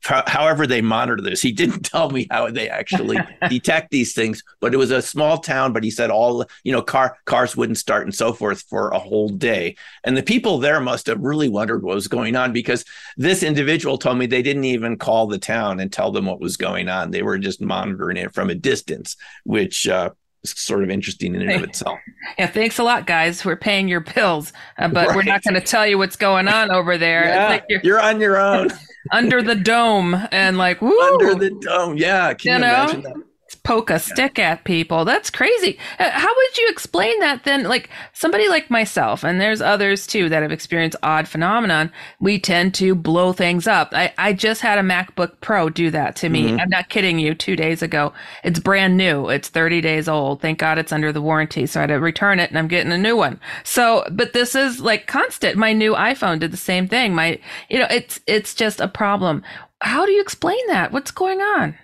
however 0.03 0.67
they 0.67 0.81
monitor 0.81 1.23
this. 1.23 1.43
He 1.43 1.53
didn't 1.53 1.83
tell 1.85 2.11
me 2.11 2.27
how 2.31 2.51
they 2.51 2.69
actually 2.69 3.19
detect 3.49 3.91
these 3.91 4.15
things, 4.15 4.43
but 4.61 4.75
it 4.75 4.79
was 4.79 4.91
a 4.91 5.03
small 5.03 5.39
town. 5.39 5.73
But 5.73 5.85
he 5.85 5.91
said 5.91 6.11
all 6.11 6.45
you 6.65 6.73
know, 6.73 6.83
car 6.83 7.19
cars 7.25 7.57
wouldn't 7.57 7.79
start 7.79 8.05
and 8.05 8.15
so 8.15 8.33
forth 8.33 8.63
for 8.63 8.91
a 8.91 8.99
whole 8.99 9.29
day, 9.29 9.77
and 10.05 10.17
the 10.17 10.23
people 10.23 10.59
there 10.59 10.81
must 10.81 11.07
have 11.07 11.21
really 11.21 11.49
wondered 11.49 11.83
what 11.83 11.95
was 11.95 12.09
going 12.09 12.37
on 12.37 12.53
because 12.53 12.85
this 13.17 13.43
individual 13.43 13.99
told 13.99 14.19
me 14.19 14.27
they 14.27 14.43
didn't 14.43 14.65
even 14.65 14.97
call 14.97 15.27
the 15.27 15.39
town 15.39 15.81
and 15.81 15.93
tell 15.93 16.13
them 16.13 16.27
what 16.27 16.41
was 16.41 16.57
going 16.57 16.89
on. 16.89 17.11
They 17.11 17.23
were 17.23 17.39
just 17.39 17.61
monitoring 17.61 18.17
it 18.17 18.35
from 18.35 18.51
a 18.51 18.55
distance, 18.55 19.17
which. 19.45 19.89
Uh, 19.89 20.11
sort 20.43 20.83
of 20.83 20.91
interesting 20.91 21.35
in 21.35 21.43
and 21.43 21.51
of 21.53 21.63
itself. 21.69 21.99
Yeah, 22.39 22.47
thanks 22.47 22.79
a 22.79 22.83
lot, 22.83 23.07
guys. 23.07 23.45
We're 23.45 23.57
paying 23.57 23.89
your 23.89 24.01
bills, 24.01 24.53
uh, 24.79 24.89
but 24.89 25.09
right. 25.09 25.17
we're 25.17 25.23
not 25.23 25.43
going 25.43 25.55
to 25.55 25.61
tell 25.61 25.87
you 25.87 25.99
what's 25.99 26.17
going 26.17 26.49
on 26.49 26.71
over 26.71 26.97
there. 26.97 27.27
Yeah, 27.27 27.49
like 27.49 27.65
you're, 27.69 27.81
you're, 27.83 28.01
on 28.01 28.21
your 28.21 28.39
own. 28.39 28.71
Under 29.11 29.43
the 29.43 29.55
dome 29.55 30.17
and 30.31 30.59
like 30.59 30.81
woo, 30.83 30.99
under 31.13 31.35
the 31.35 31.51
dome. 31.61 31.97
Yeah, 31.97 32.35
can 32.35 32.49
you, 32.49 32.55
you 32.55 32.73
know? 32.73 32.83
imagine 32.85 33.03
that? 33.03 33.30
Poke 33.63 33.91
a 33.91 33.99
stick 33.99 34.39
at 34.39 34.65
people. 34.65 35.05
That's 35.05 35.31
crazy. 35.31 35.79
Uh, 35.99 36.11
how 36.11 36.35
would 36.35 36.59
you 36.59 36.69
explain 36.69 37.19
that 37.21 37.45
then? 37.45 37.65
Like 37.65 37.91
somebody 38.13 38.49
like 38.49 38.71
myself, 38.71 39.23
and 39.23 39.41
there's 39.41 39.61
others 39.61 40.07
too 40.07 40.29
that 40.29 40.43
have 40.43 40.53
experienced 40.53 40.97
odd 41.03 41.29
phenomenon. 41.29 41.93
We 42.21 42.39
tend 42.39 42.75
to 42.75 42.95
blow 42.95 43.33
things 43.33 43.67
up. 43.67 43.91
I, 43.93 44.13
I 44.19 44.33
just 44.33 44.61
had 44.63 44.79
a 44.79 44.83
MacBook 44.83 45.41
Pro 45.41 45.69
do 45.69 45.91
that 45.91 46.17
to 46.17 46.29
me. 46.29 46.45
Mm-hmm. 46.49 46.61
I'm 46.61 46.71
not 46.71 46.89
kidding 46.89 47.19
you. 47.19 47.35
Two 47.35 47.57
days 47.57 47.83
ago, 47.83 48.13
it's 48.45 48.59
brand 48.59 48.97
new. 48.97 49.29
It's 49.29 49.49
30 49.49 49.81
days 49.81 50.09
old. 50.09 50.41
Thank 50.41 50.59
God 50.59 50.79
it's 50.79 50.93
under 50.93 51.13
the 51.13 51.23
warranty. 51.23 51.67
So 51.67 51.81
I 51.81 51.83
had 51.83 51.89
to 51.89 51.95
return 51.95 52.41
it, 52.41 52.51
and 52.51 52.59
I'm 52.59 52.69
getting 52.69 52.93
a 52.93 52.99
new 52.99 53.17
one. 53.17 53.41
So, 53.65 54.05
but 54.11 54.33
this 54.33 54.55
is 54.55 54.81
like 54.81 55.07
constant. 55.07 55.57
My 55.57 55.73
new 55.73 55.95
iPhone 55.95 56.41
did 56.41 56.53
the 56.53 56.57
same 56.57 56.89
thing. 56.89 57.15
My, 57.15 57.39
you 57.69 57.79
know, 57.79 57.89
it's 57.91 58.21
it's 58.27 58.55
just 58.55 58.81
a 58.81 58.89
problem. 58.89 59.43
How 59.83 60.05
do 60.05 60.13
you 60.13 60.21
explain 60.21 60.61
that? 60.69 60.93
What's 60.93 61.11
going 61.11 61.41
on? 61.41 61.75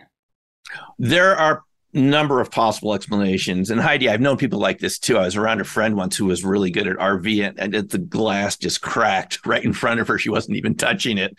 There 0.98 1.36
are 1.36 1.62
number 1.96 2.40
of 2.40 2.50
possible 2.50 2.94
explanations. 2.94 3.70
And 3.70 3.80
Heidi, 3.80 4.08
I've 4.08 4.20
known 4.20 4.36
people 4.36 4.58
like 4.58 4.78
this 4.78 4.98
too. 4.98 5.16
I 5.16 5.24
was 5.24 5.36
around 5.36 5.60
a 5.60 5.64
friend 5.64 5.96
once 5.96 6.16
who 6.16 6.26
was 6.26 6.44
really 6.44 6.70
good 6.70 6.86
at 6.86 6.96
RV 6.96 7.54
and, 7.58 7.74
and 7.74 7.88
the 7.88 7.98
glass 7.98 8.56
just 8.56 8.82
cracked 8.82 9.40
right 9.46 9.64
in 9.64 9.72
front 9.72 10.00
of 10.00 10.08
her. 10.08 10.18
She 10.18 10.30
wasn't 10.30 10.58
even 10.58 10.74
touching 10.74 11.18
it. 11.18 11.38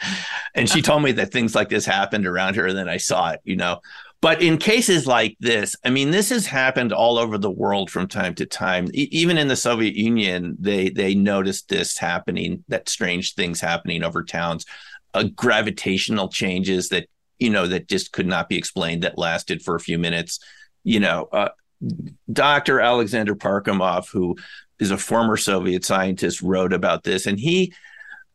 And 0.56 0.70
she 0.70 0.82
told 0.82 1.04
me 1.04 1.12
that 1.14 1.32
things 1.32 1.56
like 1.56 1.70
this 1.70 1.86
happened 1.86 2.26
around 2.26 2.56
her. 2.56 2.68
And 2.68 2.78
then 2.78 2.90
I 2.90 2.98
saw 2.98 3.32
it, 3.32 3.42
you 3.44 3.56
know. 3.56 3.82
But 4.20 4.42
in 4.42 4.58
cases 4.58 5.06
like 5.06 5.38
this, 5.40 5.76
I 5.86 5.92
mean, 5.92 6.10
this 6.10 6.30
has 6.30 6.48
happened 6.48 6.92
all 6.92 7.20
over 7.20 7.38
the 7.38 7.52
world 7.52 7.92
from 7.92 8.08
time 8.08 8.34
to 8.36 8.48
time. 8.48 8.88
E- 8.92 9.10
even 9.12 9.38
in 9.38 9.48
the 9.48 9.56
Soviet 9.56 9.94
Union, 9.94 10.58
they 10.60 10.90
they 10.90 11.14
noticed 11.14 11.70
this 11.70 12.00
happening, 12.00 12.64
that 12.68 12.90
strange 12.90 13.36
things 13.36 13.62
happening 13.62 14.02
over 14.02 14.24
towns, 14.24 14.66
uh, 15.14 15.26
gravitational 15.36 16.30
changes 16.30 16.90
that 16.90 17.08
you 17.40 17.50
know, 17.50 17.68
that 17.68 17.88
just 17.88 18.12
could 18.12 18.28
not 18.28 18.50
be 18.50 18.58
explained 18.58 19.04
that 19.04 19.18
lasted 19.18 19.62
for 19.62 19.76
a 19.76 19.80
few 19.80 19.98
minutes. 19.98 20.40
You 20.84 21.00
know, 21.00 21.28
uh, 21.32 21.50
Dr. 22.32 22.80
Alexander 22.80 23.36
Parkhomov, 23.36 24.10
who 24.10 24.36
is 24.80 24.92
a 24.92 24.98
former 24.98 25.38
Soviet 25.38 25.86
scientist, 25.86 26.42
wrote 26.42 26.74
about 26.74 27.04
this, 27.04 27.26
and 27.26 27.40
he 27.40 27.74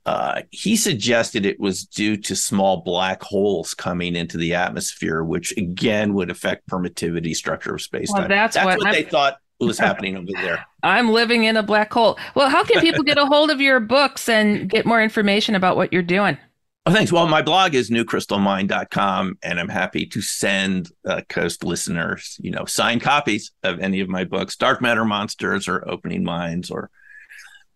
uh, 0.04 0.42
he 0.50 0.74
suggested 0.76 1.46
it 1.46 1.60
was 1.60 1.84
due 1.84 2.16
to 2.16 2.34
small 2.34 2.78
black 2.78 3.22
holes 3.22 3.72
coming 3.72 4.16
into 4.16 4.36
the 4.36 4.54
atmosphere, 4.54 5.22
which 5.22 5.56
again 5.56 6.14
would 6.14 6.30
affect 6.30 6.68
permittivity 6.68 7.36
structure 7.36 7.74
of 7.74 7.82
space 7.82 8.10
time. 8.10 8.22
Well, 8.22 8.28
that's, 8.28 8.56
that's, 8.56 8.66
what, 8.66 8.78
what 8.78 8.92
they 8.92 9.04
thought 9.04 9.38
was 9.60 9.78
happening 9.78 10.16
over 10.16 10.26
there. 10.34 10.64
I'm 10.82 11.10
living 11.10 11.44
in 11.44 11.56
a 11.56 11.62
black 11.62 11.92
hole. 11.92 12.18
Well, 12.34 12.50
how 12.50 12.64
can 12.64 12.80
people 12.80 13.04
get 13.04 13.16
a 13.16 13.26
hold 13.26 13.50
of 13.50 13.60
your 13.60 13.78
books 13.78 14.28
and 14.28 14.68
get 14.68 14.86
more 14.86 15.00
information 15.00 15.54
about 15.54 15.76
what 15.76 15.92
you're 15.92 16.02
doing? 16.02 16.36
Oh, 16.84 16.92
thanks. 16.92 17.12
Well, 17.12 17.28
my 17.28 17.42
blog 17.42 17.76
is 17.76 17.90
newcrystalmind.com, 17.90 19.38
and 19.40 19.60
I'm 19.60 19.68
happy 19.68 20.04
to 20.06 20.20
send 20.20 20.90
uh, 21.06 21.20
Coast 21.28 21.62
listeners, 21.62 22.36
you 22.40 22.50
know, 22.50 22.64
signed 22.64 23.02
copies 23.02 23.52
of 23.62 23.78
any 23.78 24.00
of 24.00 24.08
my 24.08 24.24
books, 24.24 24.56
Dark 24.56 24.82
Matter 24.82 25.04
Monsters 25.04 25.68
or 25.68 25.88
Opening 25.88 26.24
Minds 26.24 26.72
or 26.72 26.90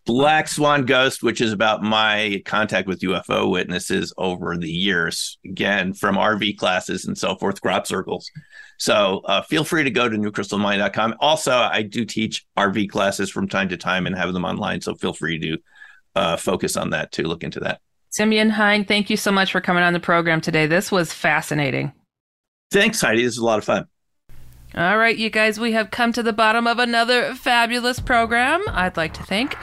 Black 0.05 0.49
Swan 0.49 0.85
Ghost, 0.85 1.23
which 1.23 1.39
is 1.39 1.53
about 1.53 1.83
my 1.83 2.41
contact 2.45 2.85
with 2.85 2.99
UFO 2.99 3.49
witnesses 3.49 4.13
over 4.17 4.57
the 4.57 4.69
years, 4.69 5.37
again, 5.45 5.93
from 5.93 6.17
RV 6.17 6.57
classes 6.57 7.05
and 7.05 7.17
so 7.17 7.35
forth, 7.35 7.61
crop 7.61 7.87
circles. 7.87 8.29
So 8.77 9.21
uh, 9.23 9.41
feel 9.41 9.63
free 9.63 9.85
to 9.85 9.89
go 9.89 10.09
to 10.09 10.17
newcrystalmind.com. 10.17 11.15
Also, 11.21 11.53
I 11.53 11.81
do 11.81 12.03
teach 12.03 12.45
RV 12.57 12.89
classes 12.89 13.29
from 13.29 13.47
time 13.47 13.69
to 13.69 13.77
time 13.77 14.05
and 14.05 14.17
have 14.17 14.33
them 14.33 14.43
online. 14.43 14.81
So 14.81 14.95
feel 14.95 15.13
free 15.13 15.39
to 15.39 15.57
uh, 16.13 16.35
focus 16.35 16.75
on 16.75 16.89
that 16.89 17.13
too. 17.13 17.23
Look 17.23 17.43
into 17.43 17.61
that. 17.61 17.79
Simeon 18.17 18.49
Hein, 18.49 18.85
thank 18.85 19.11
you 19.11 19.17
so 19.17 19.31
much 19.31 19.51
for 19.51 19.61
coming 19.61 19.83
on 19.83 19.93
the 19.93 19.99
program 19.99 20.41
today. 20.41 20.65
This 20.65 20.91
was 20.91 21.13
fascinating. 21.13 21.93
Thanks, 22.71 22.99
Heidi. 22.99 23.21
This 23.21 23.35
was 23.35 23.37
a 23.37 23.45
lot 23.45 23.59
of 23.59 23.63
fun. 23.63 23.85
All 24.73 24.97
right, 24.97 25.15
you 25.15 25.29
guys, 25.29 25.59
we 25.59 25.73
have 25.73 25.91
come 25.91 26.11
to 26.13 26.23
the 26.23 26.33
bottom 26.33 26.65
of 26.65 26.79
another 26.79 27.35
fabulous 27.35 27.99
program. 27.99 28.63
I'd 28.69 28.97
like 28.97 29.13
to 29.13 29.23
thank. 29.23 29.55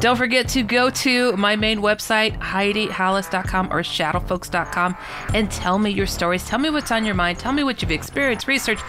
Don't 0.00 0.16
forget 0.16 0.48
to 0.48 0.64
go 0.64 0.90
to 0.90 1.36
my 1.36 1.54
main 1.54 1.82
website, 1.82 2.36
HeidiHollis.com 2.40 3.68
or 3.72 3.82
ShadowFolks.com, 3.82 4.96
and 5.32 5.48
tell 5.48 5.78
me 5.78 5.90
your 5.90 6.06
stories. 6.06 6.44
Tell 6.44 6.58
me 6.58 6.70
what's 6.70 6.90
on 6.90 7.04
your 7.04 7.14
mind. 7.14 7.38
Tell 7.38 7.52
me 7.52 7.62
what 7.62 7.80
you've 7.80 7.92
experienced, 7.92 8.48
researched, 8.48 8.84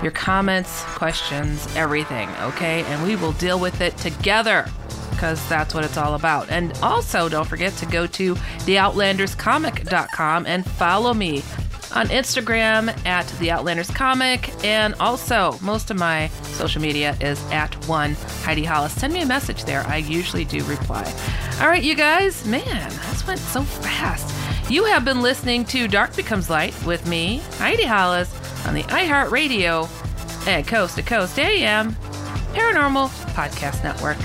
your 0.00 0.12
comments, 0.12 0.84
questions, 0.84 1.66
everything, 1.74 2.28
okay? 2.40 2.84
And 2.84 3.02
we 3.02 3.16
will 3.16 3.32
deal 3.32 3.58
with 3.58 3.80
it 3.80 3.96
together 3.96 4.66
because 5.20 5.46
that's 5.50 5.74
what 5.74 5.84
it's 5.84 5.98
all 5.98 6.14
about. 6.14 6.48
And 6.48 6.72
also, 6.82 7.28
don't 7.28 7.46
forget 7.46 7.74
to 7.74 7.84
go 7.84 8.06
to 8.06 8.34
theoutlanderscomic.com 8.34 10.46
and 10.46 10.64
follow 10.64 11.12
me 11.12 11.42
on 11.94 12.06
Instagram 12.06 12.88
at 13.04 13.26
The 13.38 13.50
Outlanders 13.50 13.90
Comic, 13.90 14.50
and 14.64 14.94
also 14.94 15.58
most 15.60 15.90
of 15.90 15.98
my 15.98 16.28
social 16.54 16.80
media 16.80 17.18
is 17.20 17.38
at 17.50 17.74
one 17.86 18.14
Heidi 18.44 18.64
Hollis. 18.64 18.94
Send 18.94 19.12
me 19.12 19.20
a 19.20 19.26
message 19.26 19.64
there. 19.64 19.86
I 19.86 19.98
usually 19.98 20.46
do 20.46 20.64
reply. 20.64 21.04
All 21.60 21.68
right, 21.68 21.82
you 21.82 21.94
guys, 21.94 22.46
man, 22.46 22.88
this 23.10 23.26
went 23.26 23.40
so 23.40 23.60
fast. 23.60 24.70
You 24.70 24.84
have 24.84 25.04
been 25.04 25.20
listening 25.20 25.66
to 25.66 25.86
Dark 25.86 26.16
Becomes 26.16 26.48
Light 26.48 26.74
with 26.86 27.06
me, 27.06 27.42
Heidi 27.58 27.84
Hollis, 27.84 28.34
on 28.66 28.72
the 28.72 28.84
iHeartRadio 28.84 29.86
and 30.46 30.66
Coast 30.66 30.96
to 30.96 31.02
Coast 31.02 31.38
AM 31.38 31.92
Paranormal 32.54 33.10
Podcast 33.34 33.84
Network. 33.84 34.16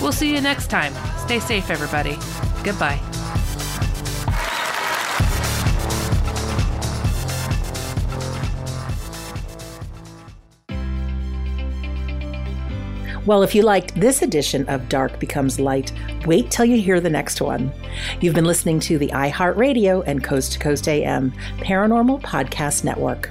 We'll 0.00 0.12
see 0.12 0.34
you 0.34 0.40
next 0.40 0.68
time. 0.68 0.94
Stay 1.18 1.40
safe, 1.40 1.70
everybody. 1.70 2.16
Goodbye. 2.64 3.00
Well, 13.26 13.42
if 13.42 13.54
you 13.54 13.62
liked 13.62 13.94
this 14.00 14.22
edition 14.22 14.66
of 14.68 14.88
Dark 14.88 15.20
Becomes 15.20 15.60
Light, 15.60 15.92
wait 16.26 16.50
till 16.50 16.64
you 16.64 16.80
hear 16.80 17.00
the 17.00 17.10
next 17.10 17.40
one. 17.40 17.70
You've 18.20 18.34
been 18.34 18.46
listening 18.46 18.80
to 18.80 18.98
the 18.98 19.08
iHeartRadio 19.08 20.02
and 20.06 20.24
Coast 20.24 20.52
to 20.54 20.58
Coast 20.58 20.88
AM 20.88 21.30
Paranormal 21.58 22.22
Podcast 22.22 22.82
Network. 22.82 23.30